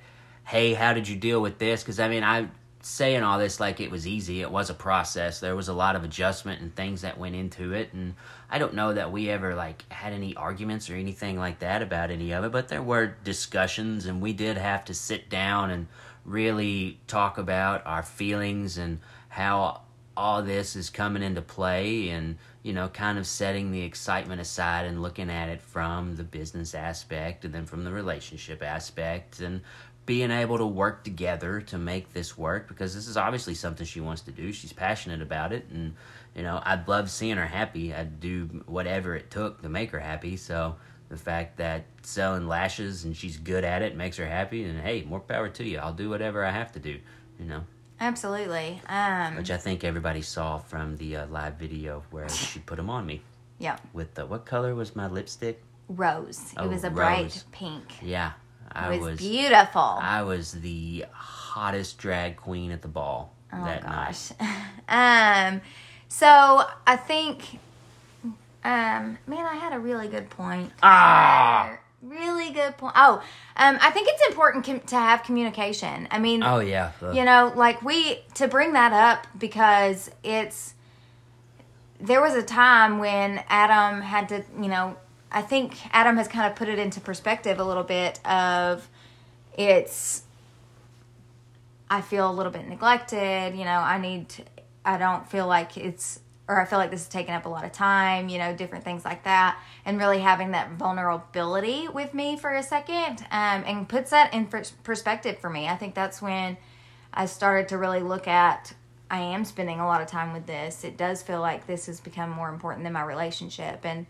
"Hey, 0.48 0.74
how 0.74 0.94
did 0.94 1.08
you 1.08 1.16
deal 1.16 1.42
with 1.42 1.60
this?" 1.60 1.84
Because 1.84 2.00
I 2.00 2.10
mean, 2.10 2.24
I'm 2.24 2.52
saying 2.82 3.24
all 3.24 3.38
this 3.38 3.60
like 3.60 3.80
it 3.80 3.92
was 3.92 4.08
easy. 4.08 4.42
It 4.42 4.52
was 4.52 4.70
a 4.70 4.74
process. 4.74 5.40
There 5.40 5.56
was 5.56 5.68
a 5.68 5.74
lot 5.74 5.96
of 5.96 6.04
adjustment 6.04 6.62
and 6.62 6.76
things 6.76 7.02
that 7.02 7.18
went 7.18 7.36
into 7.36 7.74
it, 7.74 7.94
and 7.94 8.16
I 8.50 8.60
don't 8.60 8.74
know 8.74 8.94
that 8.94 9.12
we 9.12 9.30
ever 9.30 9.56
like 9.56 9.84
had 9.92 10.14
any 10.14 10.36
arguments 10.36 10.90
or 10.90 10.96
anything 10.96 11.38
like 11.38 11.60
that 11.60 11.82
about 11.82 12.12
any 12.12 12.34
of 12.34 12.44
it. 12.44 12.52
But 12.52 12.70
there 12.70 12.84
were 12.84 13.16
discussions, 13.24 14.06
and 14.06 14.22
we 14.22 14.34
did 14.34 14.58
have 14.58 14.86
to 14.86 14.94
sit 14.94 15.30
down 15.30 15.72
and 15.72 15.88
really 16.26 17.00
talk 17.08 17.38
about 17.38 17.86
our 17.86 18.04
feelings 18.04 18.78
and 18.78 19.00
how 19.30 19.82
all 20.18 20.42
this 20.42 20.76
is 20.76 20.90
coming 20.90 21.22
into 21.22 21.42
play 21.42 22.10
and 22.10 22.38
you 22.64 22.74
know 22.74 22.88
kind 22.90 23.20
of 23.20 23.28
setting 23.28 23.72
the 23.72 23.84
excitement 23.84 24.42
aside 24.42 24.86
and 24.86 25.02
looking 25.02 25.30
at 25.30 25.48
it 25.48 25.62
from 25.62 26.16
the 26.16 26.24
business 26.24 26.74
aspect 26.74 27.46
and 27.46 27.54
then 27.54 27.66
from 27.68 27.84
the 27.84 27.92
relationship 27.92 28.64
aspect 28.64 29.40
and 29.40 29.62
being 30.08 30.32
able 30.32 30.58
to 30.58 30.66
work 30.66 31.04
together 31.04 31.60
to 31.60 31.78
make 31.78 32.14
this 32.14 32.36
work 32.38 32.68
because 32.68 32.96
this 32.96 33.08
is 33.08 33.18
obviously 33.18 33.54
something 33.54 33.86
she 33.86 34.00
wants 34.00 34.22
to 34.22 34.32
do 34.32 34.52
she's 34.52 34.74
passionate 34.74 35.22
about 35.22 35.52
it 35.54 35.68
and 35.70 35.94
you 36.34 36.42
know 36.42 36.60
i'd 36.64 36.88
love 36.88 37.12
seeing 37.12 37.38
her 37.38 37.46
happy 37.46 37.94
i'd 37.94 38.20
do 38.20 38.46
whatever 38.66 39.16
it 39.16 39.30
took 39.30 39.62
to 39.62 39.70
make 39.70 39.92
her 39.92 40.00
happy 40.00 40.38
so 40.38 40.76
the 41.10 41.18
fact 41.18 41.58
that 41.58 41.84
selling 42.02 42.48
lashes 42.48 43.04
and 43.04 43.16
she's 43.16 43.38
good 43.38 43.64
at 43.66 43.82
it 43.82 43.96
makes 43.96 44.16
her 44.18 44.26
happy 44.26 44.64
and 44.64 44.80
hey 44.80 45.04
more 45.04 45.20
power 45.20 45.50
to 45.50 45.64
you 45.66 45.78
i'll 45.78 45.94
do 45.94 46.10
whatever 46.10 46.44
i 46.44 46.52
have 46.52 46.72
to 46.72 46.80
do 46.80 46.98
you 47.38 47.46
know 47.46 47.64
Absolutely. 48.00 48.80
Um, 48.88 49.38
which 49.38 49.50
I 49.50 49.58
think 49.58 49.84
everybody 49.84 50.22
saw 50.22 50.60
from 50.60 50.98
the 50.98 51.16
uh, 51.16 51.28
live 51.28 51.56
video 51.56 52.04
where 52.12 52.30
she 52.50 52.60
put 52.60 52.78
them 52.78 52.92
on 52.92 53.08
me. 53.08 53.22
yeah. 53.58 53.78
With 53.92 54.14
the 54.14 54.26
what 54.26 54.46
color 54.46 54.76
was 54.76 54.96
my 54.96 55.08
lipstick? 55.08 55.64
Rose. 55.90 56.54
Oh, 56.58 56.66
it 56.66 56.68
was 56.70 56.84
a 56.84 56.92
bright 56.92 57.44
pink. 57.52 57.96
Yeah, 58.04 58.34
I 58.72 58.90
was, 58.92 59.00
was. 59.00 59.20
beautiful. 59.20 59.82
I 59.82 60.22
was 60.24 60.52
the 60.54 61.06
hottest 61.12 61.98
drag 61.98 62.38
queen 62.38 62.72
at 62.72 62.82
the 62.82 62.88
ball 62.88 63.34
oh 63.54 63.64
that 63.66 63.84
night. 63.84 64.32
gosh. 64.40 64.48
um, 64.90 65.62
so 66.08 66.64
I 66.86 66.96
think, 66.96 67.60
um, 68.64 69.18
man, 69.28 69.46
I 69.46 69.56
had 69.56 69.74
a 69.74 69.80
really 69.80 70.08
good 70.08 70.30
point. 70.30 70.72
Ah! 70.84 71.78
Really 72.04 72.52
good 72.52 72.78
point. 72.78 72.94
Oh, 72.96 73.16
um, 73.56 73.78
I 73.82 73.90
think 73.90 74.08
it's 74.12 74.28
important 74.28 74.66
com- 74.66 74.80
to 74.82 74.96
have 74.96 75.24
communication. 75.24 76.08
I 76.12 76.20
mean, 76.20 76.44
Oh 76.44 76.60
yeah. 76.60 76.92
the- 77.00 77.12
you 77.14 77.26
know 77.26 77.52
like 77.56 77.82
we 77.82 78.20
to 78.36 78.48
bring 78.48 78.74
that 78.74 78.94
up 78.94 79.26
because 79.38 80.12
it's 80.24 80.76
there 82.00 82.22
was 82.22 82.36
a 82.36 82.44
time 82.44 83.00
when 83.00 83.44
Adam 83.50 84.02
had 84.02 84.30
to, 84.30 84.44
you 84.62 84.68
know, 84.68 84.96
I 85.32 85.42
think 85.42 85.76
Adam 85.92 86.18
has 86.18 86.28
kind 86.28 86.50
of 86.50 86.58
put 86.58 86.70
it 86.70 86.80
into 86.80 87.00
perspective 87.02 87.60
a 87.60 87.64
little 87.64 87.84
bit 87.84 88.26
of 88.26 88.88
it's 89.58 90.24
I 91.90 92.02
feel 92.02 92.30
a 92.30 92.34
little 92.34 92.52
bit 92.52 92.68
neglected, 92.68 93.56
you 93.56 93.64
know, 93.64 93.80
I 93.80 93.98
need 93.98 94.30
to, 94.30 94.44
I 94.86 94.98
don't 94.98 95.30
feel 95.30 95.48
like 95.48 95.78
it's 95.78 96.20
or 96.50 96.62
I 96.62 96.66
feel 96.66 96.80
like 96.80 96.92
this 96.92 97.02
is 97.02 97.08
taking 97.10 97.34
up 97.34 97.46
a 97.46 97.50
lot 97.50 97.66
of 97.66 97.74
time, 97.74 98.30
you 98.30 98.38
know, 98.38 98.56
different 98.56 98.86
things 98.86 99.04
like 99.04 99.26
that, 99.26 99.60
and 99.84 99.98
really 99.98 100.20
having 100.20 100.52
that 100.52 100.72
vulnerability 100.72 101.90
with 101.90 102.14
me 102.14 102.38
for 102.38 102.54
a 102.54 102.64
second, 102.64 103.20
um, 103.32 103.64
and 103.66 103.90
puts 103.90 104.12
that 104.12 104.34
in 104.34 104.48
perspective 104.84 105.40
for 105.40 105.50
me. 105.50 105.68
I 105.68 105.76
think 105.76 105.94
that's 105.94 106.22
when 106.22 106.56
I 107.14 107.26
started 107.26 107.68
to 107.70 107.78
really 107.78 108.00
look 108.00 108.30
at 108.30 108.74
I 109.10 109.20
am 109.20 109.46
spending 109.46 109.80
a 109.80 109.86
lot 109.86 110.02
of 110.02 110.08
time 110.08 110.34
with 110.34 110.46
this. 110.46 110.84
It 110.84 110.98
does 110.98 111.22
feel 111.22 111.40
like 111.40 111.66
this 111.66 111.86
has 111.86 112.00
become 112.00 112.30
more 112.30 112.50
important 112.50 112.84
than 112.84 112.94
my 112.94 113.04
relationship. 113.04 113.86
And 113.86 114.06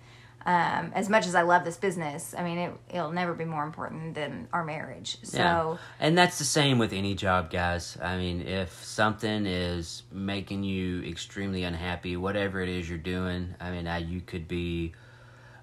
um, 0.47 0.93
as 0.95 1.09
much 1.09 1.27
as 1.27 1.35
I 1.35 1.41
love 1.41 1.65
this 1.65 1.75
business, 1.75 2.33
I 2.35 2.41
mean, 2.41 2.57
it, 2.57 2.73
it'll 2.89 3.11
never 3.11 3.33
be 3.33 3.43
more 3.43 3.65
important 3.65 4.15
than 4.15 4.47
our 4.53 4.63
marriage. 4.63 5.17
So, 5.23 5.37
yeah. 5.37 5.77
and 5.99 6.17
that's 6.17 6.39
the 6.39 6.45
same 6.45 6.79
with 6.79 6.93
any 6.93 7.15
job, 7.15 7.51
guys. 7.51 7.97
I 8.01 8.15
mean, 8.15 8.41
if 8.41 8.71
something 8.81 9.45
is 9.45 10.03
making 10.09 10.63
you 10.63 11.03
extremely 11.03 11.63
unhappy, 11.63 12.15
whatever 12.15 12.61
it 12.61 12.69
is 12.69 12.87
you're 12.87 12.97
doing, 12.97 13.55
I 13.59 13.71
mean, 13.71 14.09
you 14.09 14.21
could 14.21 14.47
be 14.47 14.93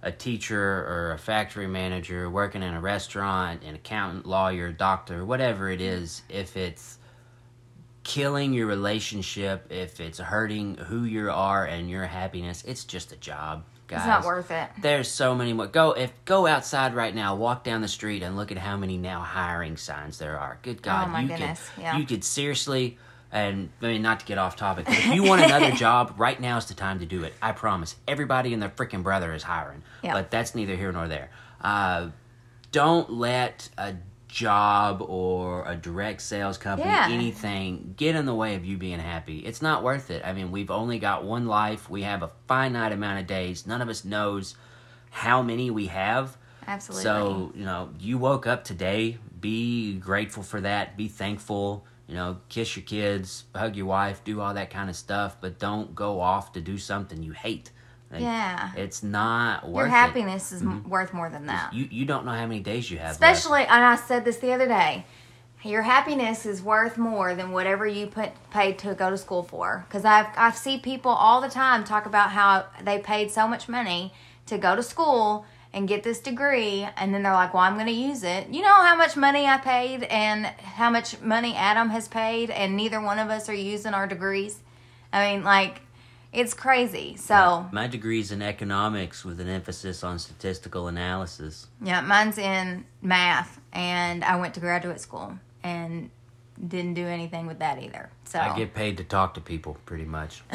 a 0.02 0.12
teacher 0.12 0.60
or 0.60 1.12
a 1.12 1.18
factory 1.18 1.66
manager, 1.66 2.28
working 2.28 2.62
in 2.62 2.74
a 2.74 2.80
restaurant, 2.80 3.62
an 3.62 3.76
accountant, 3.76 4.26
lawyer, 4.26 4.70
doctor, 4.70 5.24
whatever 5.24 5.70
it 5.70 5.80
is, 5.80 6.20
if 6.28 6.58
it's 6.58 6.98
killing 8.02 8.52
your 8.52 8.66
relationship, 8.66 9.64
if 9.70 9.98
it's 9.98 10.18
hurting 10.18 10.76
who 10.76 11.04
you 11.04 11.30
are 11.30 11.64
and 11.64 11.88
your 11.88 12.04
happiness, 12.04 12.62
it's 12.66 12.84
just 12.84 13.10
a 13.12 13.16
job. 13.16 13.64
Guys. 13.86 13.98
It's 13.98 14.06
not 14.06 14.24
worth 14.24 14.50
it. 14.50 14.70
There's 14.80 15.08
so 15.08 15.34
many 15.34 15.52
more. 15.52 15.66
Go 15.66 15.92
if 15.92 16.12
go 16.24 16.46
outside 16.46 16.94
right 16.94 17.14
now, 17.14 17.34
walk 17.36 17.64
down 17.64 17.82
the 17.82 17.88
street 17.88 18.22
and 18.22 18.36
look 18.36 18.50
at 18.50 18.58
how 18.58 18.76
many 18.76 18.96
now 18.96 19.20
hiring 19.20 19.76
signs 19.76 20.18
there 20.18 20.38
are. 20.38 20.58
Good 20.62 20.82
God, 20.82 21.08
oh 21.08 21.10
my 21.10 21.20
you 21.20 21.28
goodness. 21.28 21.68
could 21.74 21.82
yeah. 21.82 21.98
you 21.98 22.06
could 22.06 22.24
seriously 22.24 22.96
and 23.34 23.68
I 23.82 23.86
mean 23.86 24.02
not 24.02 24.20
to 24.20 24.26
get 24.26 24.38
off 24.38 24.56
topic, 24.56 24.86
but 24.86 24.94
if 24.94 25.06
you 25.06 25.24
want 25.24 25.42
another 25.42 25.70
job, 25.76 26.14
right 26.16 26.40
now 26.40 26.56
is 26.56 26.66
the 26.66 26.74
time 26.74 27.00
to 27.00 27.06
do 27.06 27.24
it. 27.24 27.34
I 27.42 27.52
promise. 27.52 27.96
Everybody 28.08 28.54
and 28.54 28.62
their 28.62 28.70
freaking 28.70 29.02
brother 29.02 29.34
is 29.34 29.42
hiring. 29.42 29.82
Yeah. 30.02 30.14
But 30.14 30.30
that's 30.30 30.54
neither 30.54 30.76
here 30.76 30.92
nor 30.92 31.08
there. 31.08 31.30
Uh, 31.60 32.10
don't 32.70 33.10
let 33.10 33.68
a 33.76 33.94
job 34.34 35.00
or 35.00 35.64
a 35.64 35.76
direct 35.76 36.20
sales 36.20 36.58
company, 36.58 36.90
yeah. 36.90 37.08
anything, 37.08 37.94
get 37.96 38.16
in 38.16 38.26
the 38.26 38.34
way 38.34 38.56
of 38.56 38.64
you 38.64 38.76
being 38.76 38.98
happy. 38.98 39.38
It's 39.38 39.62
not 39.62 39.84
worth 39.84 40.10
it. 40.10 40.22
I 40.24 40.32
mean, 40.32 40.50
we've 40.50 40.72
only 40.72 40.98
got 40.98 41.24
one 41.24 41.46
life. 41.46 41.88
We 41.88 42.02
have 42.02 42.24
a 42.24 42.30
finite 42.48 42.90
amount 42.90 43.20
of 43.20 43.28
days. 43.28 43.64
None 43.64 43.80
of 43.80 43.88
us 43.88 44.04
knows 44.04 44.56
how 45.10 45.40
many 45.40 45.70
we 45.70 45.86
have. 45.86 46.36
Absolutely. 46.66 47.04
So, 47.04 47.52
you 47.54 47.64
know, 47.64 47.90
you 48.00 48.18
woke 48.18 48.46
up 48.46 48.64
today, 48.64 49.18
be 49.40 49.94
grateful 49.94 50.42
for 50.42 50.60
that, 50.62 50.96
be 50.96 51.06
thankful, 51.06 51.86
you 52.08 52.16
know, 52.16 52.38
kiss 52.48 52.76
your 52.76 52.84
kids, 52.84 53.44
hug 53.54 53.76
your 53.76 53.86
wife, 53.86 54.24
do 54.24 54.40
all 54.40 54.54
that 54.54 54.70
kind 54.70 54.90
of 54.90 54.96
stuff, 54.96 55.36
but 55.40 55.60
don't 55.60 55.94
go 55.94 56.20
off 56.20 56.52
to 56.54 56.60
do 56.60 56.76
something 56.76 57.22
you 57.22 57.32
hate. 57.32 57.70
Like, 58.14 58.22
yeah, 58.22 58.70
it's 58.76 59.02
not 59.02 59.68
worth. 59.68 59.82
Your 59.82 59.88
happiness 59.88 60.52
it. 60.52 60.56
is 60.56 60.62
mm-hmm. 60.62 60.88
worth 60.88 61.12
more 61.12 61.28
than 61.28 61.46
that. 61.46 61.74
You 61.74 61.88
you 61.90 62.04
don't 62.04 62.24
know 62.24 62.32
how 62.32 62.46
many 62.46 62.60
days 62.60 62.90
you 62.90 62.98
have. 62.98 63.10
Especially, 63.10 63.60
left. 63.60 63.72
and 63.72 63.84
I 63.84 63.96
said 63.96 64.24
this 64.24 64.38
the 64.38 64.52
other 64.52 64.68
day. 64.68 65.04
Your 65.64 65.82
happiness 65.82 66.44
is 66.44 66.62
worth 66.62 66.98
more 66.98 67.34
than 67.34 67.50
whatever 67.50 67.86
you 67.86 68.06
put 68.06 68.30
paid 68.50 68.78
to 68.80 68.94
go 68.94 69.10
to 69.10 69.18
school 69.18 69.42
for. 69.42 69.84
Because 69.88 70.04
I've 70.04 70.26
I 70.36 70.52
see 70.52 70.78
people 70.78 71.10
all 71.10 71.40
the 71.40 71.48
time 71.48 71.82
talk 71.82 72.06
about 72.06 72.30
how 72.30 72.66
they 72.82 72.98
paid 72.98 73.30
so 73.30 73.48
much 73.48 73.68
money 73.68 74.12
to 74.46 74.58
go 74.58 74.76
to 74.76 74.82
school 74.82 75.44
and 75.74 75.88
get 75.88 76.04
this 76.04 76.20
degree 76.20 76.86
and 76.96 77.12
then 77.12 77.24
they're 77.24 77.32
like 77.32 77.52
well 77.52 77.64
i'm 77.64 77.74
going 77.74 77.86
to 77.86 77.92
use 77.92 78.22
it 78.22 78.48
you 78.48 78.62
know 78.62 78.68
how 78.68 78.94
much 78.94 79.16
money 79.16 79.44
i 79.44 79.58
paid 79.58 80.04
and 80.04 80.46
how 80.46 80.88
much 80.88 81.20
money 81.20 81.56
adam 81.56 81.88
has 81.90 82.06
paid 82.06 82.48
and 82.50 82.76
neither 82.76 83.00
one 83.00 83.18
of 83.18 83.28
us 83.28 83.48
are 83.48 83.54
using 83.54 83.92
our 83.92 84.06
degrees 84.06 84.60
i 85.12 85.34
mean 85.34 85.42
like 85.42 85.80
it's 86.34 86.52
crazy. 86.54 87.16
So 87.16 87.34
yeah, 87.34 87.68
my 87.72 87.88
degree's 87.88 88.32
in 88.32 88.42
economics 88.42 89.24
with 89.24 89.40
an 89.40 89.48
emphasis 89.48 90.02
on 90.02 90.18
statistical 90.18 90.88
analysis. 90.88 91.68
Yeah, 91.82 92.00
mine's 92.00 92.38
in 92.38 92.84
math, 93.00 93.60
and 93.72 94.24
I 94.24 94.36
went 94.36 94.54
to 94.54 94.60
graduate 94.60 95.00
school 95.00 95.38
and 95.62 96.10
didn't 96.68 96.94
do 96.94 97.06
anything 97.06 97.46
with 97.46 97.60
that 97.60 97.82
either. 97.82 98.10
So 98.24 98.38
I 98.38 98.56
get 98.56 98.74
paid 98.74 98.96
to 98.98 99.04
talk 99.04 99.34
to 99.34 99.40
people, 99.40 99.76
pretty 99.86 100.04
much. 100.04 100.42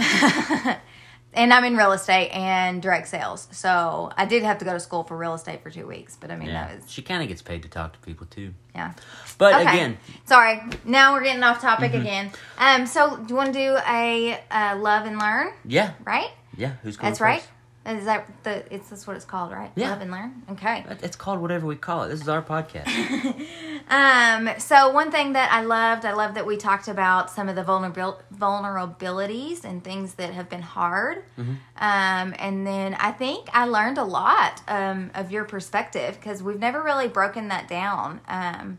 and 1.33 1.53
I'm 1.53 1.63
in 1.63 1.77
real 1.77 1.91
estate 1.91 2.29
and 2.29 2.81
direct 2.81 3.07
sales. 3.07 3.47
So 3.51 4.11
I 4.17 4.25
did 4.25 4.43
have 4.43 4.57
to 4.59 4.65
go 4.65 4.73
to 4.73 4.79
school 4.79 5.03
for 5.03 5.17
real 5.17 5.33
estate 5.33 5.61
for 5.61 5.69
two 5.69 5.85
weeks, 5.85 6.17
but 6.19 6.31
I 6.31 6.35
mean 6.35 6.49
yeah. 6.49 6.67
that 6.67 6.81
was 6.81 6.91
she 6.91 7.01
kind 7.01 7.21
of 7.21 7.27
gets 7.27 7.41
paid 7.41 7.63
to 7.63 7.69
talk 7.69 7.93
to 7.93 7.99
people 7.99 8.27
too. 8.27 8.53
Yeah, 8.75 8.93
but 9.37 9.53
okay. 9.53 9.63
again, 9.63 9.97
sorry. 10.25 10.61
Now 10.85 11.13
we're 11.13 11.23
getting 11.23 11.43
off 11.43 11.61
topic 11.61 11.91
mm-hmm. 11.91 12.01
again. 12.01 12.31
Um, 12.57 12.85
so 12.85 13.17
do 13.17 13.25
you 13.29 13.35
want 13.35 13.53
to 13.53 13.59
do 13.59 13.77
a 13.87 14.39
uh, 14.49 14.77
love 14.77 15.05
and 15.05 15.19
learn? 15.19 15.53
Yeah. 15.65 15.93
Right. 16.03 16.31
Yeah. 16.57 16.73
Who's 16.83 16.97
going 16.97 17.11
That's 17.11 17.19
first? 17.19 17.21
right. 17.21 17.47
Is 17.89 18.05
that 18.05 18.29
the? 18.43 18.71
It's 18.73 18.89
that's 18.89 19.07
what 19.07 19.15
it's 19.15 19.25
called, 19.25 19.51
right? 19.51 19.71
Yeah. 19.75 19.89
Love 19.89 20.01
and 20.01 20.11
learn. 20.11 20.43
Okay. 20.51 20.85
It's 21.01 21.15
called 21.15 21.39
whatever 21.39 21.65
we 21.65 21.75
call 21.75 22.03
it. 22.03 22.09
This 22.09 22.21
is 22.21 22.29
our 22.29 22.41
podcast. 22.41 22.87
um. 23.89 24.49
So 24.59 24.91
one 24.91 25.09
thing 25.09 25.33
that 25.33 25.51
I 25.51 25.61
loved, 25.61 26.05
I 26.05 26.13
love 26.13 26.35
that 26.35 26.45
we 26.45 26.55
talked 26.55 26.87
about 26.87 27.31
some 27.31 27.49
of 27.49 27.55
the 27.55 27.63
vulnerabil- 27.63 28.19
vulnerabilities 28.35 29.63
and 29.63 29.83
things 29.83 30.15
that 30.15 30.33
have 30.33 30.49
been 30.49 30.61
hard. 30.61 31.23
Mm-hmm. 31.37 31.53
Um. 31.77 32.35
And 32.37 32.67
then 32.67 32.93
I 32.93 33.11
think 33.11 33.49
I 33.53 33.65
learned 33.65 33.97
a 33.97 34.03
lot 34.03 34.61
um 34.67 35.09
of 35.15 35.31
your 35.31 35.45
perspective 35.45 36.15
because 36.19 36.43
we've 36.43 36.59
never 36.59 36.83
really 36.83 37.07
broken 37.07 37.47
that 37.47 37.67
down. 37.67 38.21
Um. 38.27 38.77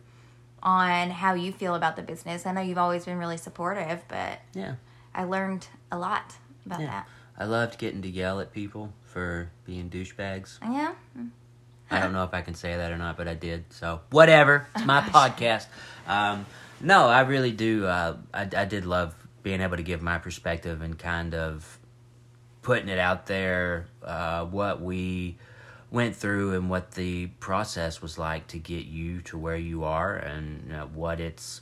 On 0.62 1.10
how 1.10 1.32
you 1.32 1.52
feel 1.52 1.74
about 1.74 1.96
the 1.96 2.02
business. 2.02 2.44
I 2.44 2.52
know 2.52 2.60
you've 2.60 2.78
always 2.78 3.06
been 3.06 3.16
really 3.16 3.38
supportive, 3.38 4.04
but 4.08 4.40
yeah, 4.52 4.74
I 5.14 5.24
learned 5.24 5.66
a 5.90 5.98
lot 5.98 6.34
about 6.66 6.80
yeah. 6.80 6.86
that. 6.86 7.08
I 7.38 7.44
loved 7.44 7.78
getting 7.78 8.02
to 8.02 8.08
yell 8.08 8.38
at 8.40 8.52
people 8.52 8.92
for 9.10 9.50
being 9.64 9.90
douchebags. 9.90 10.58
Yeah. 10.62 10.94
I 11.90 12.00
don't 12.00 12.12
know 12.12 12.22
if 12.22 12.32
I 12.32 12.42
can 12.42 12.54
say 12.54 12.76
that 12.76 12.92
or 12.92 12.98
not, 12.98 13.16
but 13.16 13.26
I 13.26 13.34
did. 13.34 13.64
So 13.70 14.00
whatever. 14.10 14.68
It's 14.76 14.86
my 14.86 15.00
podcast. 15.02 15.66
Um, 16.06 16.46
no, 16.80 17.06
I 17.06 17.22
really 17.22 17.52
do. 17.52 17.86
Uh, 17.86 18.16
I, 18.32 18.48
I 18.56 18.64
did 18.64 18.86
love 18.86 19.14
being 19.42 19.60
able 19.60 19.76
to 19.76 19.82
give 19.82 20.00
my 20.00 20.18
perspective 20.18 20.82
and 20.82 20.98
kind 20.98 21.34
of 21.34 21.78
putting 22.62 22.88
it 22.88 22.98
out 22.98 23.26
there. 23.26 23.88
Uh, 24.02 24.44
what 24.44 24.80
we 24.80 25.36
went 25.90 26.14
through 26.14 26.54
and 26.54 26.70
what 26.70 26.92
the 26.92 27.26
process 27.26 28.00
was 28.00 28.16
like 28.16 28.46
to 28.48 28.58
get 28.58 28.86
you 28.86 29.20
to 29.22 29.36
where 29.36 29.56
you 29.56 29.82
are, 29.82 30.14
and 30.14 30.94
what 30.94 31.20
it's. 31.20 31.60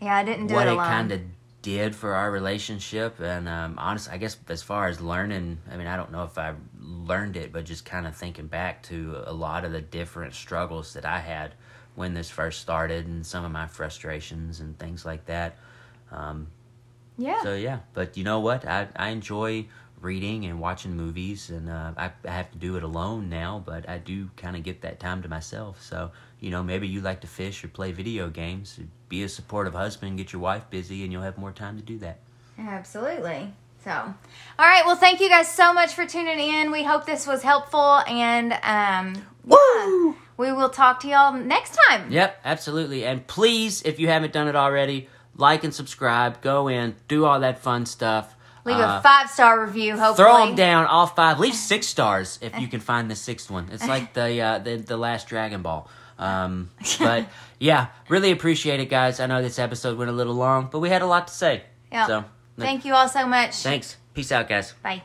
Yeah, 0.00 0.16
I 0.16 0.24
didn't 0.24 0.46
do 0.46 0.54
what 0.54 0.68
it, 0.68 0.74
it 0.74 0.76
kind 0.76 1.10
of 1.10 1.20
did 1.62 1.94
for 1.94 2.14
our 2.14 2.30
relationship. 2.30 3.20
And 3.20 3.48
um, 3.48 3.78
honestly 3.78 4.12
i 4.12 4.16
guess 4.16 4.36
as 4.48 4.62
far 4.62 4.88
as 4.88 5.00
learning 5.00 5.58
i 5.70 5.76
mean 5.76 5.86
i 5.86 5.96
don't 5.96 6.12
know 6.12 6.24
if 6.24 6.38
i 6.38 6.54
learned 6.80 7.36
it 7.36 7.52
but 7.52 7.64
just 7.64 7.84
kind 7.84 8.06
of 8.06 8.16
thinking 8.16 8.46
back 8.46 8.82
to 8.84 9.22
a 9.26 9.32
lot 9.32 9.64
of 9.64 9.72
the 9.72 9.80
different 9.80 10.34
struggles 10.34 10.94
that 10.94 11.04
i 11.04 11.18
had 11.18 11.54
when 11.94 12.14
this 12.14 12.30
first 12.30 12.60
started 12.60 13.06
and 13.06 13.26
some 13.26 13.44
of 13.44 13.52
my 13.52 13.66
frustrations 13.66 14.60
and 14.60 14.78
things 14.78 15.04
like 15.04 15.26
that. 15.26 15.56
Um, 16.10 16.48
yeah. 17.18 17.42
so 17.42 17.54
yeah. 17.54 17.80
But 17.92 18.16
you 18.16 18.24
know 18.24 18.40
what? 18.40 18.66
I, 18.66 18.88
I 18.96 19.08
enjoy 19.10 19.66
reading 20.00 20.46
and 20.46 20.60
watching 20.60 20.96
movies 20.96 21.50
and 21.50 21.68
uh, 21.68 21.92
I, 21.96 22.10
I 22.24 22.30
have 22.30 22.50
to 22.52 22.56
do 22.56 22.76
it 22.76 22.82
alone 22.82 23.28
now 23.28 23.62
but 23.66 23.86
i 23.86 23.98
do 23.98 24.30
kind 24.34 24.56
of 24.56 24.62
get 24.62 24.80
that 24.80 24.98
time 24.98 25.20
to 25.22 25.28
myself. 25.28 25.82
So 25.82 26.10
you 26.40 26.50
know 26.50 26.62
maybe 26.62 26.88
you 26.88 27.00
like 27.00 27.20
to 27.20 27.26
fish 27.26 27.62
or 27.62 27.68
play 27.68 27.92
video 27.92 28.28
games 28.28 28.78
be 29.08 29.22
a 29.22 29.28
supportive 29.28 29.74
husband 29.74 30.16
get 30.16 30.32
your 30.32 30.40
wife 30.40 30.68
busy 30.70 31.04
and 31.04 31.12
you'll 31.12 31.22
have 31.22 31.38
more 31.38 31.52
time 31.52 31.76
to 31.76 31.82
do 31.82 31.98
that 31.98 32.18
absolutely 32.58 33.52
so 33.84 33.90
all 33.90 34.14
right 34.66 34.84
well 34.84 34.96
thank 34.96 35.20
you 35.20 35.28
guys 35.28 35.48
so 35.48 35.72
much 35.72 35.94
for 35.94 36.06
tuning 36.06 36.38
in 36.38 36.70
we 36.72 36.82
hope 36.82 37.06
this 37.06 37.26
was 37.26 37.42
helpful 37.42 38.00
and 38.06 38.52
um 38.62 39.26
Woo! 39.44 40.16
we 40.36 40.52
will 40.52 40.70
talk 40.70 41.00
to 41.00 41.08
y'all 41.08 41.32
next 41.32 41.78
time 41.88 42.10
yep 42.10 42.40
absolutely 42.44 43.04
and 43.04 43.26
please 43.26 43.82
if 43.82 43.98
you 43.98 44.08
haven't 44.08 44.32
done 44.32 44.48
it 44.48 44.56
already 44.56 45.08
like 45.36 45.64
and 45.64 45.74
subscribe 45.74 46.40
go 46.40 46.68
in 46.68 46.94
do 47.08 47.24
all 47.24 47.40
that 47.40 47.58
fun 47.58 47.86
stuff 47.86 48.34
Leave 48.64 48.76
uh, 48.76 48.98
a 48.98 49.02
five 49.02 49.30
star 49.30 49.64
review. 49.64 49.96
Hopefully, 49.98 50.28
throw 50.28 50.46
them 50.46 50.54
down 50.54 50.86
all 50.86 51.06
five. 51.06 51.38
Leave 51.40 51.54
six 51.54 51.86
stars 51.86 52.38
if 52.42 52.58
you 52.58 52.68
can 52.68 52.80
find 52.80 53.10
the 53.10 53.16
sixth 53.16 53.50
one. 53.50 53.68
It's 53.72 53.86
like 53.86 54.12
the 54.12 54.40
uh, 54.40 54.58
the 54.58 54.76
the 54.76 54.96
last 54.96 55.28
Dragon 55.28 55.62
Ball. 55.62 55.88
Um, 56.20 56.70
but 57.00 57.26
yeah, 57.58 57.88
really 58.08 58.30
appreciate 58.30 58.78
it, 58.78 58.86
guys. 58.86 59.18
I 59.18 59.26
know 59.26 59.42
this 59.42 59.58
episode 59.58 59.98
went 59.98 60.10
a 60.10 60.14
little 60.14 60.34
long, 60.34 60.68
but 60.70 60.78
we 60.78 60.88
had 60.88 61.02
a 61.02 61.06
lot 61.06 61.26
to 61.26 61.34
say. 61.34 61.64
Yeah. 61.90 62.06
So 62.06 62.24
thank 62.56 62.84
you 62.84 62.94
all 62.94 63.08
so 63.08 63.26
much. 63.26 63.56
Thanks. 63.56 63.96
Peace 64.14 64.30
out, 64.30 64.48
guys. 64.48 64.74
Bye. 64.82 65.02